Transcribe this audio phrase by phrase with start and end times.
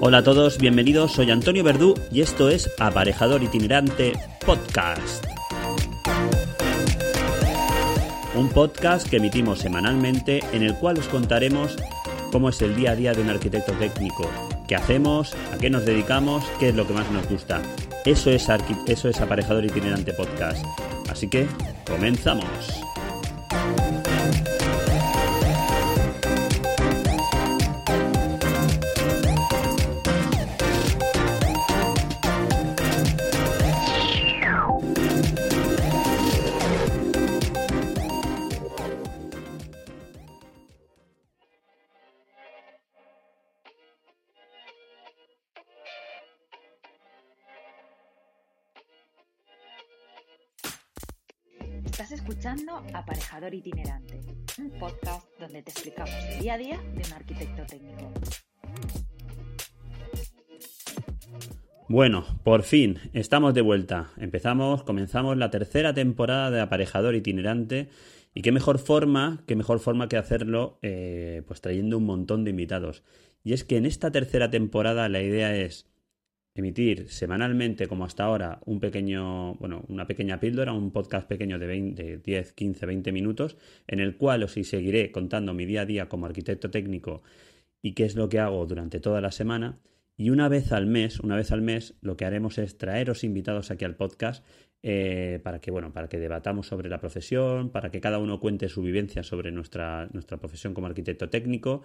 [0.00, 4.12] Hola a todos, bienvenidos, soy Antonio Verdú y esto es Aparejador Itinerante
[4.46, 5.26] Podcast.
[8.36, 11.76] Un podcast que emitimos semanalmente en el cual os contaremos
[12.30, 14.30] cómo es el día a día de un arquitecto técnico,
[14.68, 17.60] qué hacemos, a qué nos dedicamos, qué es lo que más nos gusta.
[18.04, 18.46] Eso es,
[18.86, 20.64] eso es Aparejador Itinerante Podcast.
[21.10, 21.48] Así que,
[21.88, 22.46] comenzamos.
[52.94, 54.20] Aparejador Itinerante,
[54.58, 58.12] un podcast donde te explicamos el día a día de un arquitecto técnico.
[61.88, 64.10] Bueno, por fin, estamos de vuelta.
[64.18, 67.88] Empezamos, comenzamos la tercera temporada de Aparejador Itinerante.
[68.34, 72.50] Y qué mejor forma, qué mejor forma que hacerlo, eh, pues trayendo un montón de
[72.50, 73.02] invitados.
[73.42, 75.86] Y es que en esta tercera temporada la idea es
[76.60, 81.66] emitir semanalmente, como hasta ahora, un pequeño, bueno, una pequeña píldora, un podcast pequeño de,
[81.66, 86.08] 20, 10, 15, 20 minutos, en el cual os seguiré contando mi día a día
[86.08, 87.22] como arquitecto técnico
[87.82, 89.80] y qué es lo que hago durante toda la semana.
[90.16, 93.70] Y una vez al mes, una vez al mes, lo que haremos es traeros invitados
[93.70, 94.44] aquí al podcast
[94.82, 98.68] eh, para que, bueno, para que debatamos sobre la profesión, para que cada uno cuente
[98.68, 101.82] su vivencia sobre nuestra, nuestra profesión como arquitecto técnico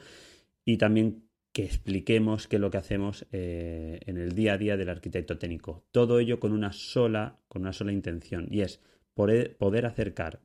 [0.66, 4.76] y también que expliquemos qué es lo que hacemos eh, en el día a día
[4.76, 5.86] del arquitecto técnico.
[5.92, 8.82] Todo ello con una sola, con una sola intención, y es
[9.14, 10.42] poder, poder acercar,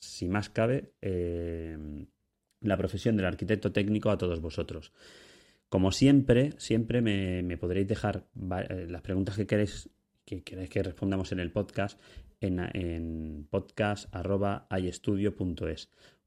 [0.00, 1.78] si más cabe, eh,
[2.60, 4.92] la profesión del arquitecto técnico a todos vosotros.
[5.68, 8.26] Como siempre, siempre me, podréis dejar
[8.68, 9.88] eh, las preguntas que queréis
[10.24, 11.98] que queréis que respondamos en el podcast
[12.40, 13.48] en, en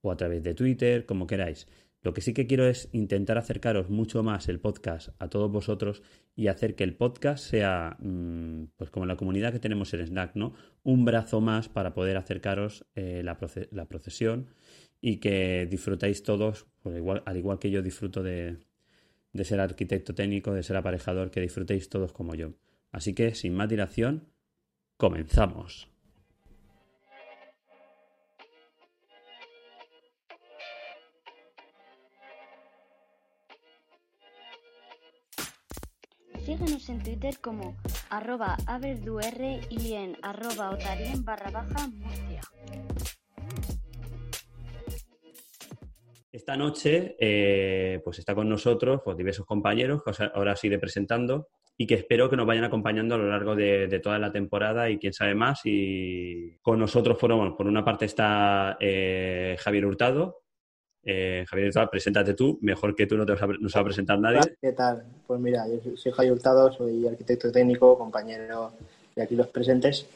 [0.03, 1.67] o a través de Twitter, como queráis.
[2.03, 6.01] Lo que sí que quiero es intentar acercaros mucho más el podcast a todos vosotros
[6.35, 10.35] y hacer que el podcast sea, mm, pues como la comunidad que tenemos en Slack,
[10.35, 10.53] ¿no?
[10.83, 13.37] Un brazo más para poder acercaros eh, la,
[13.87, 14.47] procesión
[14.99, 18.57] y que disfrutéis todos, pues igual, al igual que yo disfruto de
[19.43, 22.53] ser arquitecto técnico, de ser aparejador, que disfrutéis todos como yo.
[22.91, 24.27] Así que, sin más dilación,
[24.97, 25.90] comenzamos.
[36.45, 37.77] Síguenos en Twitter como
[38.09, 38.57] arroba
[39.69, 42.41] y en arroba otarien barra baja Murcia.
[46.31, 51.49] Esta noche eh, pues está con nosotros pues, diversos compañeros que ahora os iré presentando
[51.77, 54.97] y que espero que nos vayan acompañando a lo largo de, toda la temporada y
[54.97, 55.61] quién sabe más.
[55.65, 60.40] Y con nosotros fueron, por una parte está eh, Javier Hurtado,
[61.03, 63.85] eh, Javier preséntate tú, mejor que tú no te vas a, no se va a
[63.85, 64.39] presentar nadie.
[64.61, 65.03] ¿Qué tal?
[65.25, 68.71] Pues mira, yo soy Javier Hurtado, soy arquitecto técnico, compañero
[69.15, 70.07] de aquí los presentes.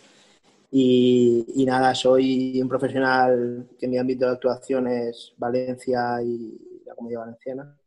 [0.72, 7.22] Y, nada, soy un profesional que mi ámbito de actuación es Valencia y la Comunidad
[7.22, 7.78] Valenciana.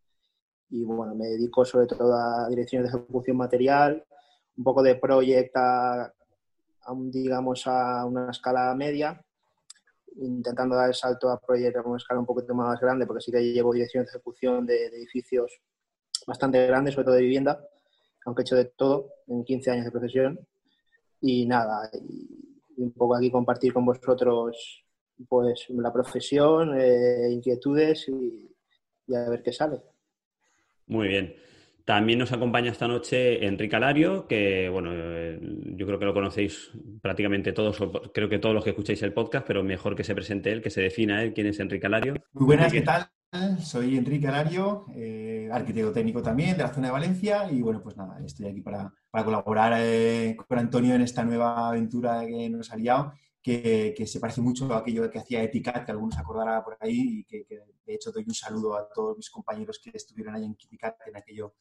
[0.70, 4.04] Y bueno, me dedico sobre todo a direcciones de ejecución material,
[4.56, 6.12] un poco de proyecta,
[7.10, 9.22] digamos, a una escala media
[10.18, 13.40] intentando dar el salto a proyectos con escala un poquito más grande, porque sí que
[13.40, 15.60] llevo dirección de ejecución de, edificios
[16.26, 17.60] bastante grandes, sobre todo de vivienda.
[18.26, 20.38] aunque he hecho de todo en 15 años de profesión.
[21.20, 24.84] Y nada, y, un poco aquí compartir con vosotros
[25.28, 29.82] pues la profesión, eh, inquietudes y a ver qué sale.
[30.86, 31.34] Muy bien.
[31.88, 35.40] También nos acompaña esta noche Enrique Alario, que bueno, eh,
[35.74, 36.70] yo creo que lo conocéis
[37.00, 37.78] prácticamente todos,
[38.12, 40.68] creo que todos los que escucháis el podcast, pero mejor que se presente él, que
[40.68, 42.12] se defina él quién es Enrique Alario.
[42.34, 43.08] Muy buenas, ¿qué tal?
[43.60, 47.96] Soy Enrique Alario, eh, arquitecto técnico también de la zona de Valencia y bueno, pues
[47.96, 48.92] nada, estoy aquí para,
[49.24, 54.42] colaborar eh, con Antonio en esta nueva aventura que nos ha liado, que, se parece
[54.42, 58.12] mucho a aquello que hacía Eticat, que algunos acordará por ahí y que, de hecho
[58.12, 61.54] doy un saludo a todos mis compañeros que estuvieron ahí en Eticat en aquello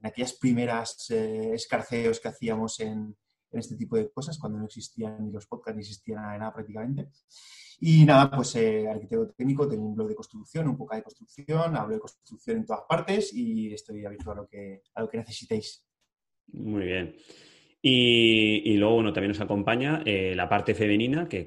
[0.00, 3.16] en aquellas primeras eh, escarceos que hacíamos en,
[3.50, 7.08] este tipo de cosas, cuando no existían ni los podcasts ni existía nada, prácticamente.
[7.80, 11.76] Y nada, pues eh, arquitecto técnico, tengo un blog de construcción, un poco de construcción,
[11.76, 15.18] hablo de construcción en todas partes y estoy abierto a lo que, a lo que
[15.18, 15.82] necesitéis.
[16.52, 17.16] Muy bien.
[17.80, 21.44] Y, luego, bueno, también nos acompaña eh, la parte femenina, que,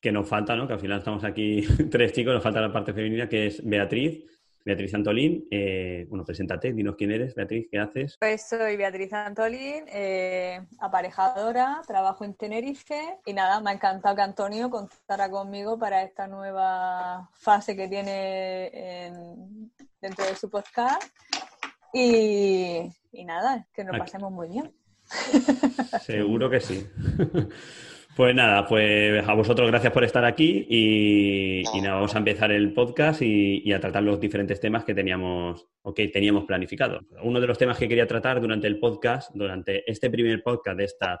[0.00, 0.66] que, nos falta, ¿no?
[0.66, 4.24] Que al final estamos aquí tres chicos, nos falta la parte femenina, que es Beatriz,
[4.64, 8.16] Beatriz Antolín, eh, bueno, preséntate, dinos quién eres, Beatriz, ¿qué haces?
[8.20, 14.22] Pues soy Beatriz Antolín, eh, aparejadora, trabajo en Tenerife y nada, me ha encantado que
[14.22, 19.10] Antonio contara conmigo para esta nueva fase que tiene
[20.00, 21.02] dentro de su podcast
[21.92, 22.90] y,
[23.24, 24.72] nada, que nos pasemos muy bien.
[26.00, 26.86] Seguro que sí.
[28.20, 32.74] Pues nada, pues a vosotros gracias por estar aquí y, nada, vamos a empezar el
[32.74, 37.00] podcast y, a tratar los diferentes temas que teníamos o que teníamos planificado.
[37.22, 40.84] Uno de los temas que quería tratar durante el podcast, durante este primer podcast de
[40.84, 41.18] esta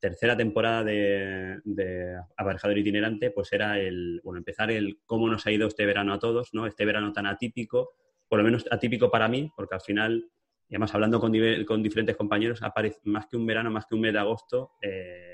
[0.00, 5.52] tercera temporada de, de Aparejador Itinerante, pues era el, bueno, empezar el cómo nos ha
[5.52, 6.66] ido este verano a todos, ¿no?
[6.66, 7.92] Este verano tan atípico,
[8.26, 10.24] por lo menos atípico para mí, porque al final,
[10.68, 11.32] y además hablando con,
[11.64, 12.60] con diferentes compañeros,
[13.04, 15.29] más que un verano, más que un mes de agosto, eh,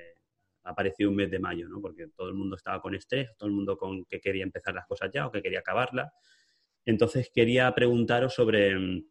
[0.66, 1.80] apareció un mes de mayo, ¿no?
[1.80, 4.86] Porque todo el mundo estaba con estrés, todo el mundo con que quería empezar las
[4.86, 6.12] cosas ya o que quería acabarlas.
[6.84, 9.04] Entonces quería preguntaros sobre,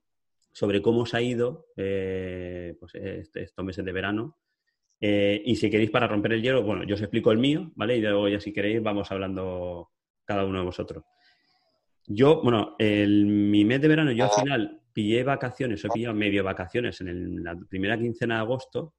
[0.51, 4.37] sobre cómo os ha ido eh, pues este, estos meses de verano.
[4.99, 7.97] Eh, y si queréis para romper el hielo, bueno, yo os explico el mío, ¿vale?
[7.97, 9.91] Y luego ya si queréis vamos hablando
[10.23, 11.03] cada uno de vosotros.
[12.07, 16.43] Yo, bueno, el, mi mes de verano, yo al final pillé vacaciones, he pillado medio
[16.43, 18.93] vacaciones en la primera quincena de agosto,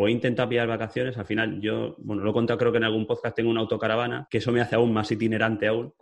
[0.00, 2.84] o he intentado pillar vacaciones, al final yo, bueno, lo he contado creo que en
[2.84, 5.92] algún podcast tengo una autocaravana, que eso me hace aún más itinerante aún.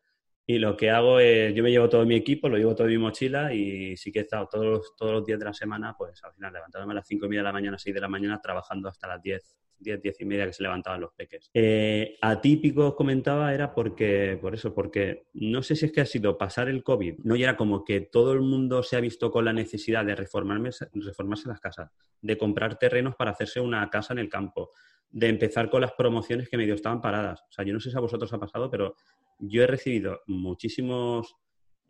[0.46, 2.93] Y lo que hago es, yo me llevo todo mi equipo, lo llevo todo en
[2.93, 6.22] mi mochila y sí que he estado todos, todos los días de la semana, pues
[6.22, 8.38] al final levantándome a las 5 y media de la mañana, 6 de la mañana,
[8.38, 11.50] trabajando hasta las 10 10, 10 y media que se levantaban los peques.
[11.55, 16.06] Eh, atípico, os comentaba, era porque, por eso, porque no sé si es que ha
[16.06, 19.31] sido pasar el COVID, no y era como que todo el mundo se ha visto
[19.31, 20.88] con la necesidad de reformarse,
[21.46, 21.90] las casas,
[22.20, 24.70] de comprar terrenos para hacerse una casa en el campo,
[25.11, 27.40] de empezar con las promociones que medio estaban paradas.
[27.43, 28.96] O sea, yo no sé si a vosotros ha pasado, pero
[29.38, 31.37] yo he recibido muchísimos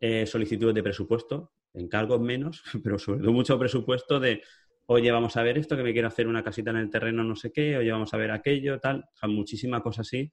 [0.00, 4.42] eh, solicitudes de presupuesto, encargos menos, pero sobre todo mucho presupuesto de
[4.86, 7.36] oye, vamos a ver esto, que me quiero hacer una casita en el terreno, no
[7.36, 10.32] sé qué, oye, vamos a ver aquello, tal, o sea, muchísimas cosas así.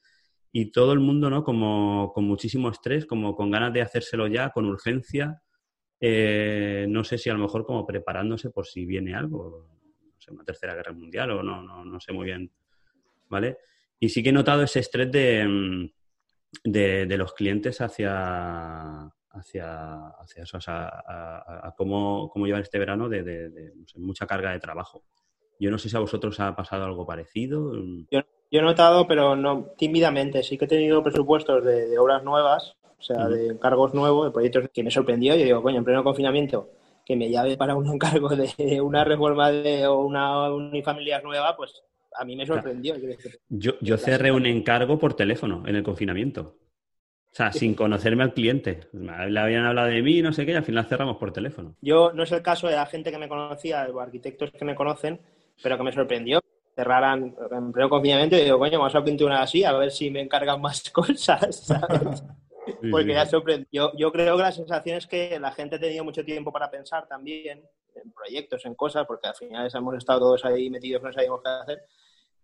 [0.51, 1.43] Y todo el mundo, ¿no?
[1.43, 5.41] Como con muchísimo estrés, como con ganas de hacérselo ya, con urgencia.
[5.99, 9.67] Eh, no sé si a lo mejor como preparándose por si viene algo,
[10.01, 12.51] no sé, una tercera guerra mundial o no, no, no sé muy bien,
[13.29, 13.57] ¿vale?
[13.99, 15.89] Y sí que he notado ese estrés de, mm,
[16.65, 24.27] de los clientes hacia, hacia, hacia eso, a, cómo, cómo, llevar este verano de, mucha
[24.27, 25.03] carga de trabajo.
[25.59, 27.73] Yo no sé si a vosotros ha pasado algo parecido.
[28.11, 28.21] Yo,
[28.51, 30.43] he notado, pero no tímidamente.
[30.43, 34.69] Sí que he tenido presupuestos de, obras nuevas, o sea, de encargos nuevos, de proyectos
[34.73, 35.35] que me sorprendió.
[35.35, 36.69] Yo digo, coño, en pleno confinamiento,
[37.05, 41.83] que me llave para un encargo de una reforma de, o una unifamiliar nueva, pues
[42.15, 42.95] a mí me sorprendió.
[43.49, 46.57] Yo, yo cerré un encargo por teléfono en el confinamiento.
[47.33, 48.81] O sea, sin conocerme al cliente.
[48.91, 51.75] Le habían hablado de mí, no sé qué, y al final cerramos por teléfono.
[51.81, 54.75] Yo, no es el caso de la gente que me conocía, o arquitectos que me
[54.75, 55.19] conocen,
[55.63, 56.39] pero que me sorprendió.
[56.75, 60.11] Cerraran en pleno confinamiento y digo, coño, vamos a pintar una así, a ver si
[60.11, 62.23] me encargan más cosas, ¿sabes?
[62.91, 63.91] Porque ya sorprendió.
[63.97, 67.07] Yo, creo que la sensación es que la gente ha tenido mucho tiempo para pensar
[67.07, 67.63] también
[67.95, 71.49] en proyectos, en cosas, porque al final hemos estado todos ahí metidos, no sabíamos qué
[71.49, 71.83] hacer.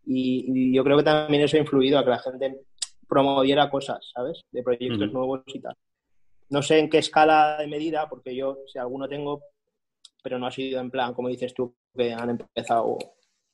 [0.07, 2.59] Y, y, yo creo que también eso ha influido a que la gente
[3.09, 4.39] promoviera cosas, ¿sabes?
[4.51, 5.75] De proyectos nuevos y tal.
[6.49, 9.41] No sé en qué escala de medida, porque yo, si alguno tengo,
[10.23, 12.97] pero no ha sido en plan, como dices tú, que han empezado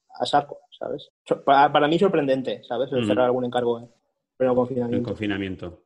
[0.10, 1.10] a saco, ¿sabes?
[1.46, 2.92] Para, para mí sorprendente, ¿sabes?
[2.92, 3.90] El cerrar algún encargo en
[4.38, 4.98] pleno confinamiento.
[4.98, 5.84] En confinamiento.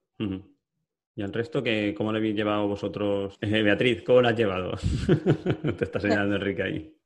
[1.15, 3.37] ¿Y al resto, que, cómo lo habéis llevado vosotros?
[3.41, 4.71] Eh, Beatriz, ¿cómo lo has llevado?
[5.77, 6.98] Te está señalando Enrique ahí.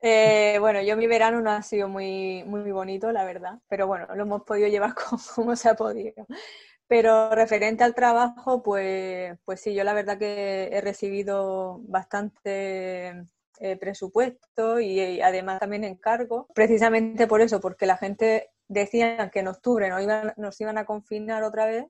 [0.00, 4.06] Eh, bueno, yo mi verano no ha sido muy, muy bonito, la verdad, pero bueno,
[4.14, 4.94] lo hemos podido llevar
[5.34, 6.26] como, se ha podido.
[6.86, 13.26] Pero referente al trabajo, pues, pues sí, yo la verdad que he recibido bastante
[13.60, 19.48] eh, presupuesto y, además también encargo, precisamente por eso, porque la gente decía que en
[19.48, 21.86] octubre nos iban, nos iban a confinar otra vez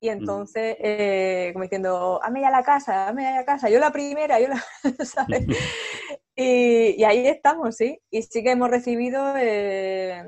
[0.00, 3.90] y entonces, eh, como diciendo, ame ya la casa, ame ya la casa, yo la
[3.90, 4.64] primera, yo la,
[5.04, 5.44] ¿sabes?
[6.36, 7.98] y, ahí estamos, sí.
[8.10, 10.22] Y sí que hemos recibido eh,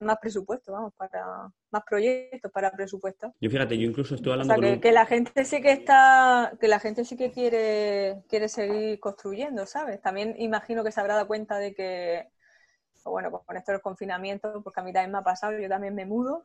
[0.00, 3.32] más presupuesto, vamos, para más proyectos para presupuestos.
[3.40, 6.66] Yo fíjate, yo incluso estoy hablando o sea, que, la gente sí que está, que
[6.66, 10.00] la gente sí que quiere, quiere seguir construyendo, ¿sabes?
[10.00, 12.28] También imagino que se habrá dado cuenta de que
[13.10, 15.94] bueno, pues con esto del confinamiento, porque a mí también me ha pasado, yo también
[15.94, 16.42] me mudo,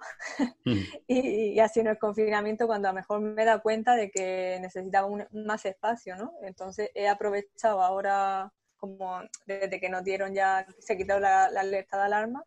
[0.66, 0.72] mm.
[1.08, 4.58] y, así en el confinamiento cuando a lo mejor me he dado cuenta de que
[4.62, 6.34] necesitaba un, más espacio, ¿no?
[6.44, 11.98] Entonces he aprovechado ahora, como desde que nos dieron ya, se quitó la, la alerta
[11.98, 12.44] de alarma,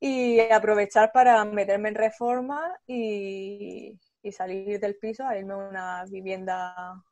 [0.00, 6.04] y aprovechar para meterme en reforma y, y salir del piso a irme a una
[6.04, 7.02] vivienda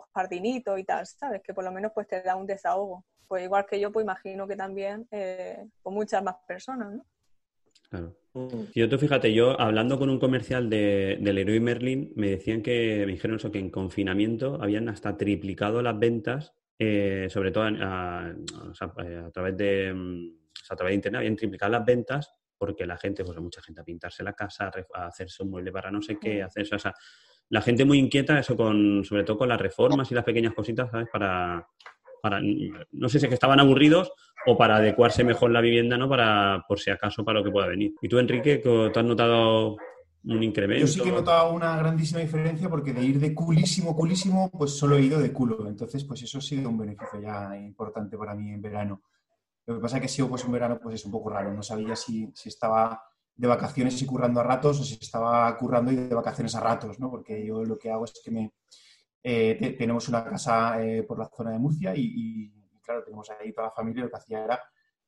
[0.00, 1.42] con jardinito y tal, ¿sabes?
[1.42, 4.46] Que por lo menos pues te da un desahogo pues igual que yo, pues imagino
[4.46, 7.06] que también eh, con muchas más personas, ¿no?
[7.88, 8.14] Claro.
[8.74, 13.04] yo tú fíjate, yo hablando con un comercial de, del Leroy Merlin, me decían que,
[13.06, 18.34] me dijeron eso, que en confinamiento habían hasta triplicado las ventas, eh, sobre todo a,
[19.32, 20.26] través de, mm,
[20.68, 23.84] a través de internet, habían triplicado las ventas porque la gente, pues mucha gente a
[23.84, 26.94] pintarse la casa, a hacerse un mueble para no sé qué, hacer eso, o sea,
[27.48, 30.90] la gente muy inquieta, eso con, sobre todo con las reformas y las pequeñas cositas,
[30.90, 31.08] ¿sabes?
[31.12, 31.66] Para,
[32.92, 34.12] no sé si es que estaban aburridos
[34.46, 36.08] o para adecuarse mejor la vivienda, ¿no?
[36.08, 37.92] Para, por si acaso, para lo que pueda venir.
[38.00, 39.76] ¿Y tú, Enrique, te has notado
[40.24, 40.86] un incremento?
[40.86, 44.72] Yo sí que he notado una grandísima diferencia porque de ir de culísimo, culísimo, pues
[44.72, 45.66] solo he ido de culo.
[45.68, 49.02] Entonces, pues eso ha sido un beneficio ya importante para mí en verano.
[49.66, 51.52] Lo que pasa es que ha sido pues un verano pues es un poco raro.
[51.52, 53.02] No sabía si, si estaba
[53.34, 56.98] de vacaciones y currando a ratos o si estaba currando y de vacaciones a ratos,
[56.98, 57.10] ¿no?
[57.10, 58.52] Porque yo lo que hago es que me,
[59.24, 63.68] eh, tenemos una casa eh, por la zona de Murcia y, claro, tenemos ahí toda
[63.68, 64.04] la familia.
[64.04, 64.60] Lo que hacía era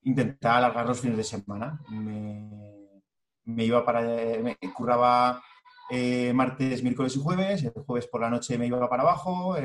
[0.03, 1.81] intentar alargar los fines de semana.
[1.91, 4.03] Me, iba para.
[4.03, 5.43] Me curraba
[5.91, 7.65] eh, martes, miércoles y jueves.
[7.65, 9.57] El jueves por la noche me iba para abajo.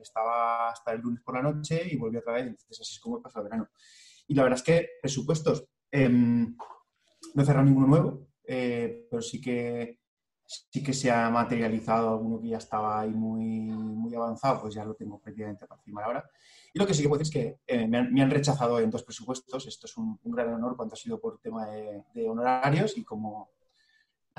[0.00, 2.46] estaba hasta el lunes por la noche y volví otra vez.
[2.46, 3.68] Entonces, así es como pasó el verano.
[4.28, 5.66] Y la verdad es que presupuestos.
[7.34, 9.98] No he cerrado ninguno nuevo, pero sí que
[10.46, 14.84] sí que se ha materializado alguno que ya estaba ahí muy, muy avanzado, pues ya
[14.84, 16.30] lo tengo prácticamente para firmar ahora.
[16.74, 19.02] Y lo que sí que puedo decir es que eh, me, han, rechazado en dos
[19.02, 19.66] presupuestos.
[19.66, 23.50] Esto es un, gran honor cuando ha sido por tema de, de honorarios y como,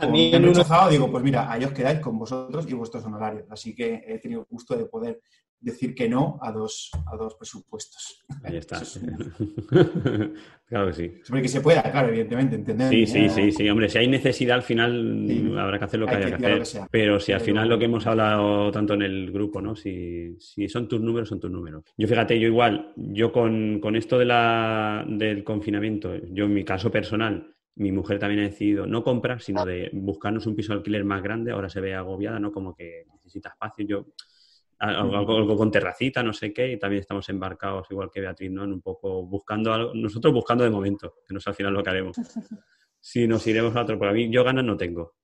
[0.01, 3.45] me han rechazado, digo, pues mira, ahí os quedáis con vosotros y vuestros honorarios.
[3.49, 5.21] Así que he tenido el gusto de poder
[5.63, 8.23] decir que no a dos, a dos presupuestos.
[8.43, 8.81] Ahí está.
[10.65, 11.09] claro que sí.
[11.23, 12.89] Siempre que se pueda, claro, evidentemente, entender.
[12.89, 16.15] Sí, sí, sí, sí, hombre, si hay necesidad al final habrá que hacer lo que
[16.15, 16.83] haya que, hacer.
[16.91, 19.75] pero si al final lo que hemos hablado tanto en el grupo, ¿no?
[19.75, 21.83] Si, si, son tus números, son tus números.
[21.97, 26.65] Yo fíjate, yo igual, yo con, con esto de la, del confinamiento, yo en mi
[26.65, 30.77] caso personal, mi mujer también ha decidido no comprar, sino de buscarnos un piso de
[30.77, 31.51] alquiler más grande.
[31.51, 32.51] Ahora se ve agobiada, ¿no?
[32.51, 33.85] Como que necesita espacio.
[33.87, 34.05] Yo
[34.79, 38.63] algo, con terracita, no sé qué, y también estamos embarcados, igual que Beatriz, ¿no?
[38.63, 41.83] En un poco buscando algo, nosotros buscando de momento, que no es al final lo
[41.83, 42.17] que haremos.
[43.05, 45.15] Si nos iremos a otro, por mí yo ganas no tengo.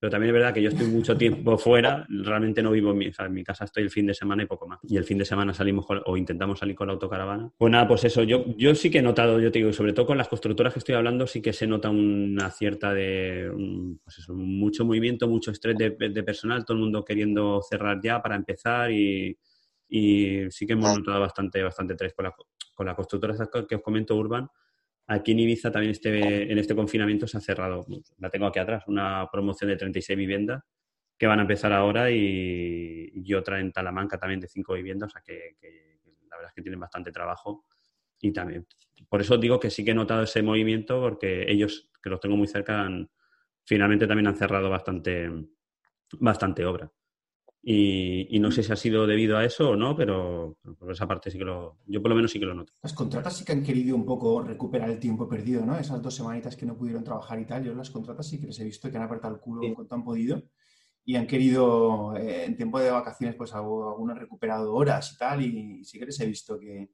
[0.00, 3.06] Pero también es verdad que yo estoy mucho tiempo fuera, realmente no vivo en mi,
[3.06, 4.78] en mi casa, estoy el fin de semana y poco más.
[4.84, 7.50] Y el fin de semana salimos o intentamos salir con la autocaravana.
[7.56, 10.06] Pues nada, pues eso, yo, yo sí que he notado, yo te digo, sobre todo
[10.06, 13.50] con las constructoras que estoy hablando, sí que se nota una cierta de,
[14.04, 15.90] pues eso, mucho movimiento, mucho estrés de,
[16.22, 19.36] personal, todo el mundo queriendo cerrar ya para empezar y,
[19.88, 22.34] y sí que hemos notado bastante, bastante estrés con la,
[22.72, 23.34] con la constructora
[23.68, 24.48] que os comento, Urban
[25.10, 27.86] Aquí en Ibiza también este, en este confinamiento se ha cerrado,
[28.18, 30.62] la tengo aquí atrás, una promoción de 36 viviendas
[31.16, 35.22] que van a empezar ahora y, otra en Talamanca también de 5 viviendas, o sea
[35.22, 35.56] que,
[36.28, 37.64] la verdad es que tienen bastante trabajo
[38.20, 38.66] y también,
[39.08, 42.36] por eso digo que sí que he notado ese movimiento porque ellos, que los tengo
[42.36, 42.86] muy cerca,
[43.64, 45.30] finalmente también han cerrado bastante,
[46.20, 46.92] bastante obra.
[47.60, 51.30] Y, no sé si ha sido debido a eso o no, pero por esa parte
[51.30, 52.72] sí que lo, yo por lo menos sí que lo noto.
[52.82, 55.76] Las contratas sí que han querido un poco recuperar el tiempo perdido, ¿no?
[55.76, 58.58] Esas dos semanitas que no pudieron trabajar y tal, yo las contratas sí que les
[58.60, 60.42] he visto que han apretado el culo en cuanto han podido
[61.04, 65.42] y han querido, eh, en tiempo de vacaciones, pues algunos han recuperado horas y tal,
[65.42, 66.90] y sí que les he visto que,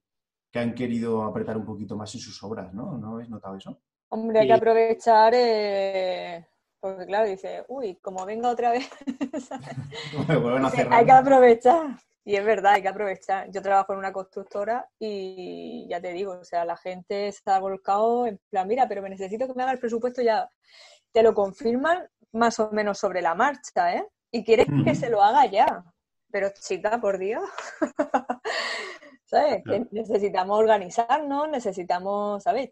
[0.49, 2.97] que han querido apretar un poquito más en sus obras, ¿no?
[2.97, 3.81] ¿No habéis notado eso?
[4.07, 6.47] Hombre, hay que aprovechar eh,
[6.85, 8.87] porque claro, dice, uy, como venga otra vez,
[10.91, 11.97] hay que aprovechar.
[12.23, 13.49] Y es verdad, hay que aprovechar.
[13.49, 18.27] Yo trabajo en una constructora y ya te digo, o sea, la gente está volcado
[18.27, 20.47] en plan, mira, pero me necesito que me haga el presupuesto ya.
[21.11, 24.07] Te lo confirman más o menos sobre la marcha, ¿eh?
[24.29, 25.83] Y quieres que se lo haga ya.
[26.29, 27.49] Pero chica, por Dios.
[29.35, 29.63] ¿Sabes?
[29.65, 32.69] Que necesitamos organizarnos, necesitamos, ¿sabes?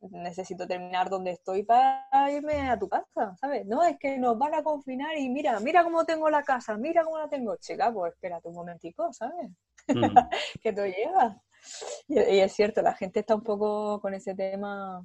[0.00, 3.66] necesito terminar donde estoy para irme a tu casa, ¿sabes?
[3.66, 7.04] No, es que nos van a confinar y mira, mira cómo tengo la casa, mira
[7.04, 7.54] cómo la tengo.
[7.56, 9.50] Chica, pues espérate un momentico, ¿sabes?
[10.62, 11.36] Que tú llegas.
[12.08, 15.04] y es cierto, la gente está un poco con ese tema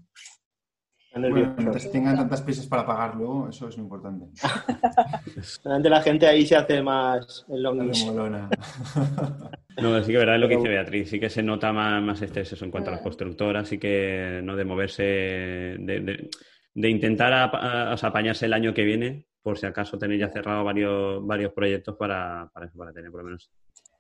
[1.16, 4.26] bueno, mientras tengan tantas prisas para pagarlo, eso es lo importante.
[5.64, 7.80] la gente ahí se hace más el long
[9.82, 12.22] No, sí que verdad es lo que dice Beatriz, sí que se nota más, más
[12.22, 18.46] estrés eso en cuanto a las constructoras, sí que no de moverse, de, intentar apañarse
[18.46, 22.66] el año que viene, por si acaso tenéis ya cerrado varios, varios proyectos para, para,
[22.66, 23.52] eso, para tener por lo menos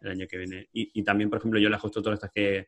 [0.01, 0.67] el año que viene.
[0.73, 2.67] Y, también, por ejemplo, yo las constructoras estas que,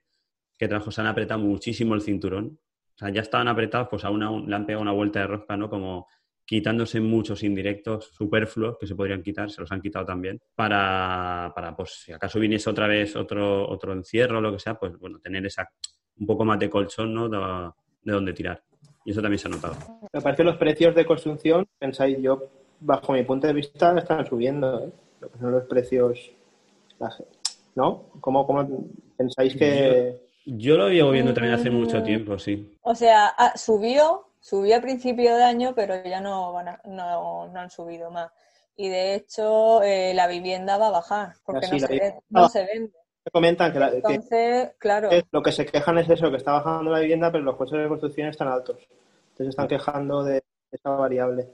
[0.58, 2.58] que trabajo se han apretado muchísimo el cinturón
[2.98, 5.56] o sea, ya estaban apretados, pues a una, le han pegado una vuelta de rosca,
[5.56, 5.70] ¿no?
[5.70, 6.08] Como
[6.44, 11.76] quitándose muchos indirectos superfluos que se podrían quitar, se los han quitado también, para, para
[11.76, 15.20] pues si acaso viniese otra vez otro, otro encierro o lo que sea, pues bueno,
[15.20, 15.70] tener esa
[16.20, 17.30] un poco más de colchón, ¿no?
[17.30, 17.38] De,
[18.02, 18.64] de donde tirar.
[19.06, 19.76] Y eso también se ha notado.
[20.12, 22.50] Me parece que los precios de construcción, pensáis yo,
[22.80, 24.92] bajo mi punto de vista, están subiendo, ¿eh?
[25.20, 26.32] Lo que son los precios,
[27.76, 28.06] ¿no?
[28.20, 30.27] ¿Cómo, cómo pensáis que...?
[30.50, 32.78] Yo lo llevo viendo también hace mucho tiempo, sí.
[32.82, 37.60] O sea, ah, subió, subió a principio de año, pero ya no, van no, no
[37.60, 38.32] han subido más.
[38.78, 42.66] Y de hecho, eh, la vivienda va a bajar, porque no, se, vende, no se
[42.66, 42.94] vende.
[43.30, 45.10] Comentan que, Entonces, claro.
[45.32, 47.90] lo que se quejan es eso, que está bajando la vivienda, pero los costes de
[47.90, 48.78] construcción están altos.
[49.32, 51.50] Entonces están quejando de esa variable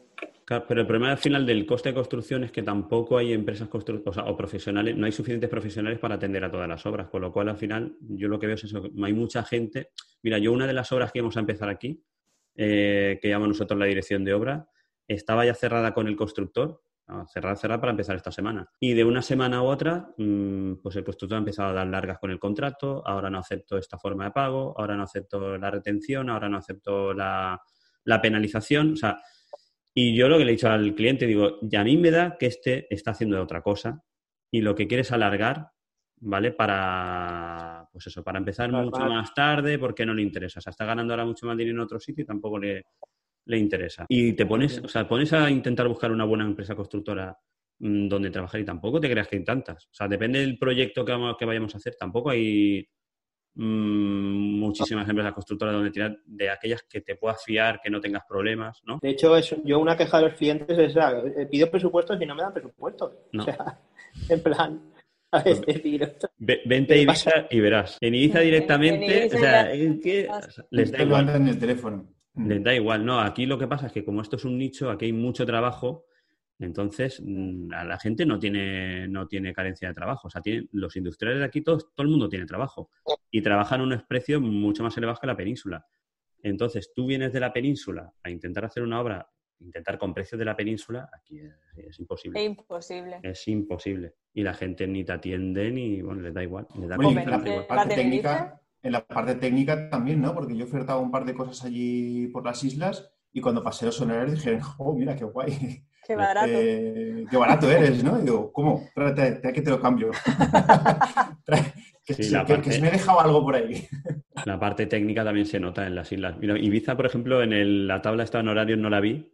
[0.45, 3.77] pero el problema al final del coste de construcción es que tampoco hay empresas o,
[3.77, 7.49] o, profesionales, no hay suficientes profesionales para atender a todas las obras, con lo cual
[7.49, 9.89] al final yo lo que veo es eso, hay mucha gente.
[10.21, 12.03] Mira, yo una de las obras que vamos a empezar aquí,
[12.55, 14.67] eh, que llamamos nosotros la dirección de obra,
[15.07, 16.81] estaba ya cerrada con el constructor,
[17.27, 18.69] cerrada, cerrada para empezar esta semana.
[18.79, 22.19] Y de una semana a otra, mm, pues el constructor ha empezado a dar largas
[22.19, 26.29] con el contrato, ahora no acepto esta forma de pago, ahora no acepto la retención,
[26.29, 27.61] ahora no acepto la,
[28.05, 29.19] la penalización, o sea
[29.95, 32.37] y yo lo que le he dicho al cliente, digo, ya a mí me da
[32.37, 34.03] que este está haciendo otra cosa
[34.51, 35.69] y lo que quiere es alargar,
[36.19, 36.51] ¿vale?
[36.51, 40.59] Para, pues eso, para empezar mucho más tarde porque no le interesa.
[40.59, 42.85] O sea, está ganando ahora mucho más dinero en otro sitio y tampoco le,
[43.45, 44.05] le interesa.
[44.09, 47.37] Y te pones, o sea, pones a intentar buscar una buena empresa constructora
[47.79, 49.85] mm, donde trabajar y tampoco te creas que hay tantas.
[49.85, 52.87] O sea, depende del proyecto que, que vayamos a hacer, tampoco hay
[53.55, 58.23] Mm, muchísimas empresas constructoras donde tirar de aquellas que te puedas fiar, que no tengas
[58.27, 58.97] problemas, ¿no?
[59.01, 62.41] De hecho, yo una queja de los clientes es, eh, pido presupuestos y no me
[62.41, 63.11] dan presupuestos.
[63.37, 63.79] O sea,
[64.29, 64.81] en plan,
[65.29, 65.61] pues,
[66.65, 67.97] vente a Ibiza y verás.
[68.01, 70.27] En Ibiza directamente, o sea, que
[70.71, 71.29] les da igual.
[71.29, 72.07] En el teléfono.
[72.35, 73.19] Les da igual, no.
[73.19, 76.05] Aquí lo que pasa es que como esto es un nicho, aquí hay mucho trabajo
[76.59, 80.27] entonces, mm, la gente no tiene, no tiene carencia de trabajo.
[80.27, 82.89] O sea, los industriales de aquí, todo el mundo tiene trabajo.
[83.31, 85.85] Y trabajan a unos precios mucho más elevados que la península.
[86.41, 89.27] Entonces, tú vienes de la península a intentar hacer una obra,
[89.59, 91.39] intentar con precios de la península, aquí
[91.77, 92.39] es, imposible.
[92.39, 93.19] Es imposible.
[93.23, 94.13] Es imposible.
[94.33, 96.67] Y la gente ni te atiende ni, bueno, les da igual.
[96.75, 96.97] en, la
[97.67, 100.33] parte técnica, en la parte técnica también, ¿no?
[100.33, 103.85] Porque yo he ofertado un par de cosas allí por las islas y cuando pasé
[103.85, 105.85] los sonoros dije, oh, mira, qué guay.
[106.05, 106.47] Qué barato.
[106.49, 108.19] Eh, qué barato eres, ¿no?
[108.19, 108.89] Y digo, ¿cómo?
[108.93, 110.11] Trae, que te lo cambio.
[112.05, 113.87] que, se me ha dejado algo por ahí.
[114.45, 116.37] la parte técnica también se nota en las islas.
[116.37, 119.31] Mira, Ibiza, por ejemplo, en la tabla estaba en horarios, no la vi.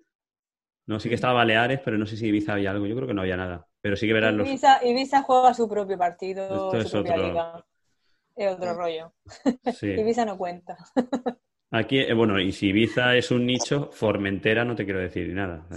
[0.85, 2.85] No, sí que estaba Baleares, pero no sé si Ibiza había algo.
[2.85, 3.67] Yo creo que no había nada.
[3.81, 4.47] Pero sí que verás los...
[4.47, 7.65] Ibiza juega su propio partido, su propia liga.
[8.35, 9.13] Es otro rollo.
[9.81, 10.77] Ibiza no cuenta.
[11.71, 15.67] Aquí, eh, bueno, y si Ibiza es un nicho, Formentera no te quiero decir nada.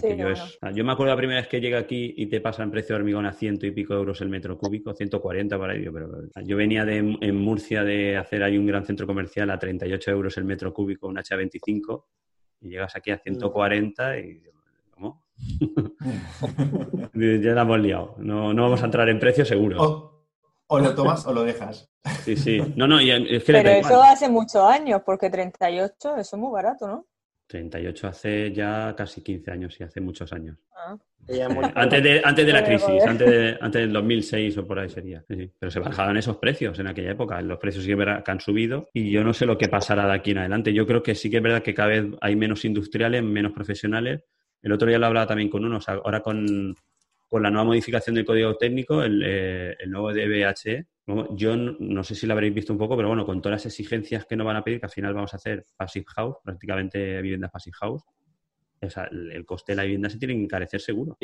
[0.75, 3.01] yo, me acuerdo la primera vez que llega aquí y te pasa en precio de
[3.01, 6.09] hormigón a ciento y pico euros el metro cúbico, 140 para ello, pero
[6.45, 10.39] yo venía de, en Murcia de hacer ahí un gran centro comercial a 38 euros
[10.39, 12.05] el metro cúbico, un H25,
[12.63, 14.43] y llegas aquí a 140 y...
[14.93, 15.27] ¿Cómo?
[17.15, 18.15] ya la hemos liado.
[18.19, 19.77] No, no vamos a entrar en precio seguro.
[19.79, 20.22] Oh,
[20.73, 21.91] o lo tomas o lo dejas.
[22.25, 22.59] Sí, sí.
[22.77, 26.89] No, no, es que Pero eso hace muchos años, porque 38, eso es muy barato,
[26.89, 27.07] ¿no?
[27.47, 30.57] 38 hace ya casi 15 años, y hace muchos años.
[30.75, 30.97] Ah.
[31.77, 35.25] antes, de, antes de la crisis, antes, de, antes del 2006 o por ahí sería.
[35.29, 37.41] Pero se bajaban esos precios en aquella época.
[37.43, 40.33] Los precios sí que han subido y yo no sé lo que pasará de aquí
[40.33, 40.73] en adelante.
[40.73, 44.25] Yo creo que sí que es verdad que cada vez hay menos industriales, menos profesionales.
[44.63, 46.75] El otro día lo hablaba también con unos, ahora con,
[47.33, 50.85] con la nueva modificación del código técnico, el, eh, el nuevo DBHE,
[51.31, 54.27] yo no, sé si lo habréis visto un poco, pero bueno, con todas las exigencias
[54.27, 57.51] que nos van a pedir, que al final vamos a hacer passive house, prácticamente viviendas
[57.51, 58.03] passive house,
[58.83, 61.17] el, coste de la vivienda se tiene que encarecer seguro,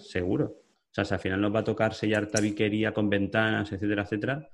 [0.00, 0.44] seguro.
[0.44, 4.46] O sea, si al final nos va a tocar sellar tabiquería con ventanas, etcétera, etcétera,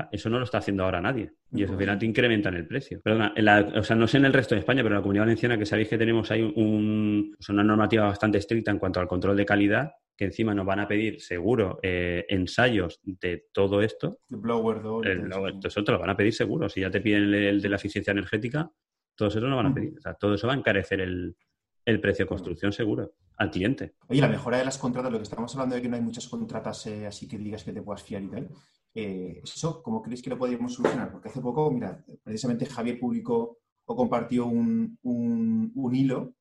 [0.00, 1.32] sea, eso no lo está haciendo ahora nadie.
[1.52, 3.00] Y eso al final te incrementan el precio.
[3.02, 3.34] Perdona,
[3.76, 5.66] o sea, no sé en el resto de España, pero en la Comunidad Valenciana que
[5.66, 9.92] sabéis que tenemos ahí un, una normativa bastante estricta en cuanto al control de calidad,
[10.16, 14.18] que encima nos van a pedir seguro eh, ensayos de todo esto.
[14.28, 15.08] El blower door.
[15.08, 16.68] El blower, todo eso te lo van a pedir seguro.
[16.68, 18.70] Si ya te piden el, de la eficiencia energética,
[19.14, 19.94] todo eso lo van a pedir.
[19.98, 21.36] O sea, todo eso va a encarecer el,
[21.84, 23.94] el precio de construcción seguro al cliente.
[24.08, 26.28] Oye, la mejora de las contratas, lo que estamos hablando de que no hay muchas
[26.28, 28.48] contratas eh, así que digas que te puedas fiar y tal,
[28.94, 31.10] eh, ¿eso cómo creéis que lo podríamos solucionar?
[31.12, 36.34] Porque hace poco, mira, precisamente Javier publicó o compartió un, un, hilo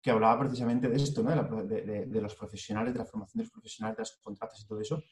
[0.00, 1.30] que hablaba precisamente de esto, ¿no?
[1.64, 4.80] de, de, los profesionales, de la formación de los profesionales, de las contratas y todo
[4.80, 5.02] eso.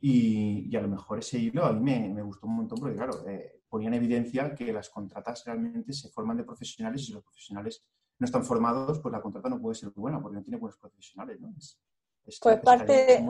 [0.00, 2.96] Y, y a lo mejor ese hilo a mí me, me gustó un montón porque,
[2.96, 7.12] claro, eh, ponía en evidencia que las contratas realmente se forman de profesionales y si
[7.12, 7.84] los profesionales
[8.18, 11.40] no están formados, pues la contrata no puede ser buena porque no tiene buenos profesionales,
[11.40, 11.52] ¿no?
[12.22, 13.24] pues parte...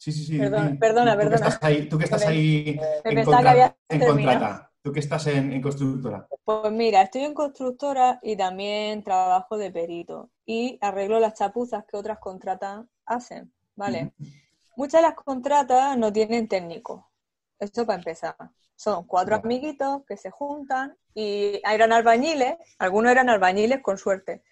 [0.00, 0.38] Sí, sí, sí.
[0.38, 1.14] perdona, perdona.
[1.18, 6.26] Tú, que estás ahí, tú que estás ahí en, contrata, tú que estás en, constructora.
[6.42, 11.98] Pues mira, estoy en constructora y también trabajo de perito y arreglo las chapuzas que
[11.98, 14.14] otras contratas hacen, ¿vale?
[14.74, 17.10] Muchas de las contratas no tienen técnico.
[17.58, 18.36] Esto para empezar.
[18.76, 24.42] Son cuatro amiguitos que se juntan y eran albañiles, algunos eran albañiles con suerte.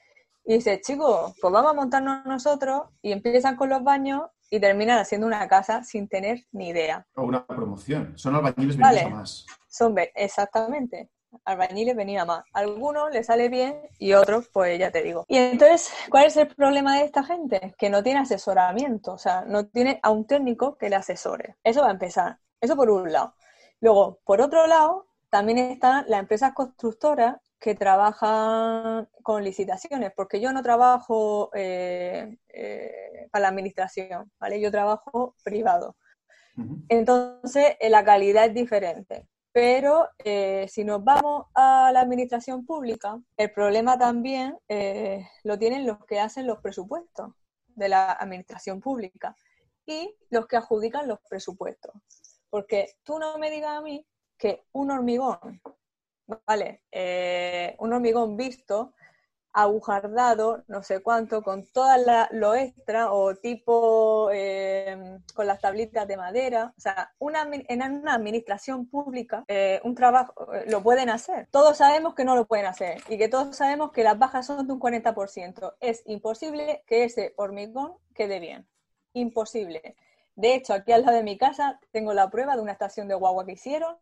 [0.45, 4.99] Y dice, chicos, pues vamos a montarnos nosotros y empiezan con los baños y terminan
[4.99, 7.07] haciendo una casa sin tener ni idea.
[7.15, 8.17] O una promoción.
[8.17, 9.47] Son albañiles venidos a más.
[9.69, 11.11] Son, exactamente.
[11.45, 12.45] Albañiles venidos a más.
[12.53, 15.25] Algunos les sale bien y otros, pues ya te digo.
[15.29, 17.75] Y entonces, ¿cuál es el problema de esta gente?
[17.79, 21.57] Que no tiene asesoramiento, o sea, no tiene a un técnico que le asesore.
[21.63, 22.39] Eso va a empezar.
[22.61, 23.35] Eso por un lado.
[23.81, 30.53] Luego, por otro lado, también están las empresas constructoras que trabajan con licitaciones, porque yo
[30.53, 34.61] no trabajo eh, eh, para la administración, ¿vale?
[34.61, 35.97] Yo trabajo privado.
[36.89, 39.29] Entonces, eh, la calidad es diferente.
[39.51, 40.09] Pero
[40.69, 44.57] si nos vamos a la administración pública, el problema también
[45.43, 47.33] lo tienen los que hacen los presupuestos
[47.67, 49.35] de la administración pública
[49.85, 51.93] y los que adjudican los presupuestos.
[52.51, 55.61] Porque tú no me digas a mí que un hormigón,
[56.47, 56.83] ¿vale?
[56.93, 58.95] Eh, un hormigón visto,
[59.53, 66.17] agujardado, no sé cuánto, con toda lo extra o tipo eh, con las tablitas de
[66.17, 66.75] madera.
[66.77, 70.35] O sea, una, en una administración pública, eh, un trabajo
[70.67, 71.49] lo pueden hacer.
[71.51, 74.67] Todos sabemos que no lo pueden hacer y que todos sabemos que las bajas son
[74.67, 75.75] de un 40%.
[75.81, 78.69] Es imposible que ese hormigón quede bien.
[79.15, 79.97] Imposible.
[80.37, 83.17] De hecho, aquí al lado de mi casa tengo la prueba de una estación de
[83.17, 83.97] guagua que hicieron.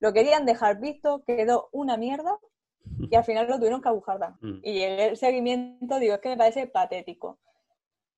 [0.00, 2.38] Lo querían dejar visto, quedó una mierda
[3.10, 4.34] y al final lo tuvieron que agujar.
[4.40, 4.60] Mm.
[4.62, 7.38] Y el seguimiento, digo, es que me parece patético.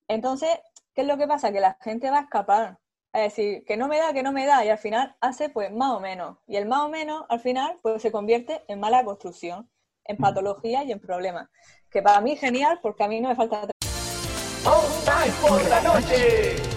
[0.07, 0.49] Entonces,
[0.93, 1.51] ¿qué es lo que pasa?
[1.51, 2.79] Que la gente va a escapar.
[3.13, 5.71] A decir, que no me da, que no me da, y al final hace pues
[5.71, 6.37] más o menos.
[6.45, 9.69] Y el más o menos, al final, pues se convierte en mala construcción,
[10.03, 10.21] en mm.
[10.21, 11.49] patología y en problemas.
[11.89, 13.67] Que para mí genial, porque a mí no me falta...
[15.41, 16.76] por la noche!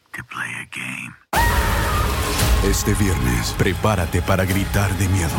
[2.63, 5.29] este viernes, prepárate para gritar de miedo.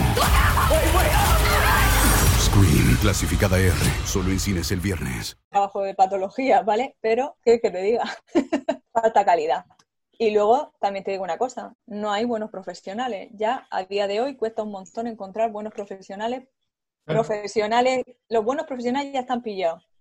[2.41, 5.39] Scream, clasificada R, solo en cines el viernes.
[5.51, 6.97] Trabajo de patología, ¿vale?
[7.01, 8.05] Pero, ¿qué que te diga?
[8.93, 9.67] Falta calidad.
[10.19, 13.31] Y luego también te digo una cosa, no hay buenos profesionales.
[13.33, 16.49] Ya a día de hoy cuesta un montón encontrar buenos profesionales.
[17.05, 19.92] Profesionales, los buenos profesionales ya están pillados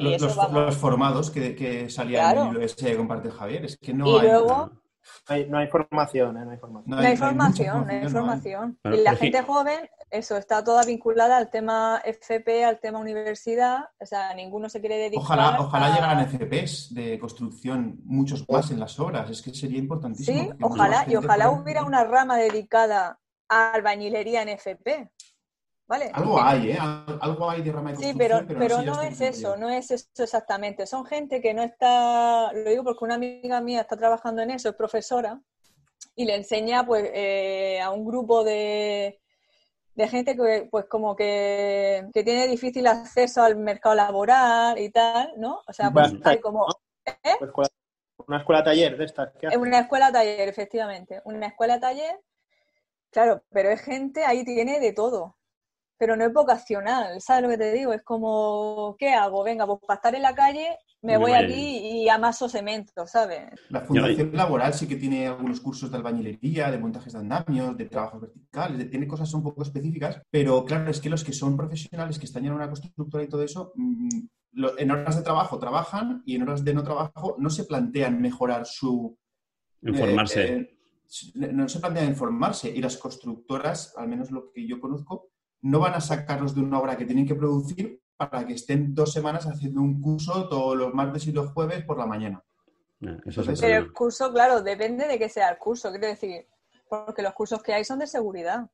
[0.00, 5.46] los, formados que, que salían en el ese que comparte Javier, es que no hay...
[5.48, 6.44] no hay formación, ¿eh?
[6.44, 6.90] no hay formación.
[6.90, 8.78] No hay, formación, no hay formación.
[8.84, 14.06] y la gente joven, eso, está toda vinculada al tema FP, al tema universidad, o
[14.06, 18.98] sea, ninguno se quiere dedicar Ojalá, ojalá llegaran FPs de construcción, muchos más en las
[19.00, 20.42] obras, es que sería importantísimo.
[20.42, 25.10] Sí, ojalá, y ojalá hubiera una rama dedicada a albañilería en FP.
[25.86, 26.10] ¿Vale?
[26.12, 26.78] Algo hay, ¿eh?
[26.80, 29.90] Al- Algo hay de rama de Sí, pero, no pero no es eso, no es
[29.90, 30.86] eso exactamente.
[30.86, 34.68] Son gente que no está, lo digo porque una amiga mía está trabajando en eso,
[34.70, 35.40] es profesora,
[36.14, 39.20] y le enseña pues eh, a un grupo de,
[39.94, 45.32] de gente que pues como que, que tiene difícil acceso al mercado laboral y tal,
[45.36, 45.62] ¿no?
[45.66, 47.68] O sea, pues Bueno, hay como Una escuela-
[48.26, 49.32] Una escuela taller de estas.
[49.38, 52.18] ¿qué es una escuela taller, efectivamente, una escuela taller,
[53.10, 55.36] claro, pero es gente, ahí tiene de todo.
[55.98, 57.92] Pero no es vocacional, ¿sabes lo que te digo?
[57.92, 59.42] Es como, ¿qué hago?
[59.42, 63.48] Venga, pues para estar en la calle me Me voy aquí y amaso cemento, ¿sabes?
[63.70, 67.84] La Fundación Laboral sí que tiene algunos cursos de albañilería, de montajes de andamios, de
[67.86, 71.56] trabajos verticales, de- tiene cosas un poco específicas, pero claro, es que los que son
[71.56, 74.08] profesionales, que están en una constructora y todo eso, mm,
[74.52, 78.20] lo- en horas de trabajo trabajan y en horas de no trabajo no se plantean
[78.20, 79.16] mejorar su...
[79.82, 80.44] Informarse.
[80.44, 80.78] eh,
[81.40, 85.28] eh, no se plantean informarse y las constructoras, al menos lo que yo conozco,
[85.70, 89.12] no van a sacarlos de una obra que tienen que producir para que estén dos
[89.12, 92.42] semanas haciendo un curso todos los martes y los jueves por la mañana.
[93.00, 96.46] Eso es Entonces, Pero el curso, claro, depende de que sea el curso, quiero decir,
[96.88, 98.66] porque los cursos que hay son de seguridad.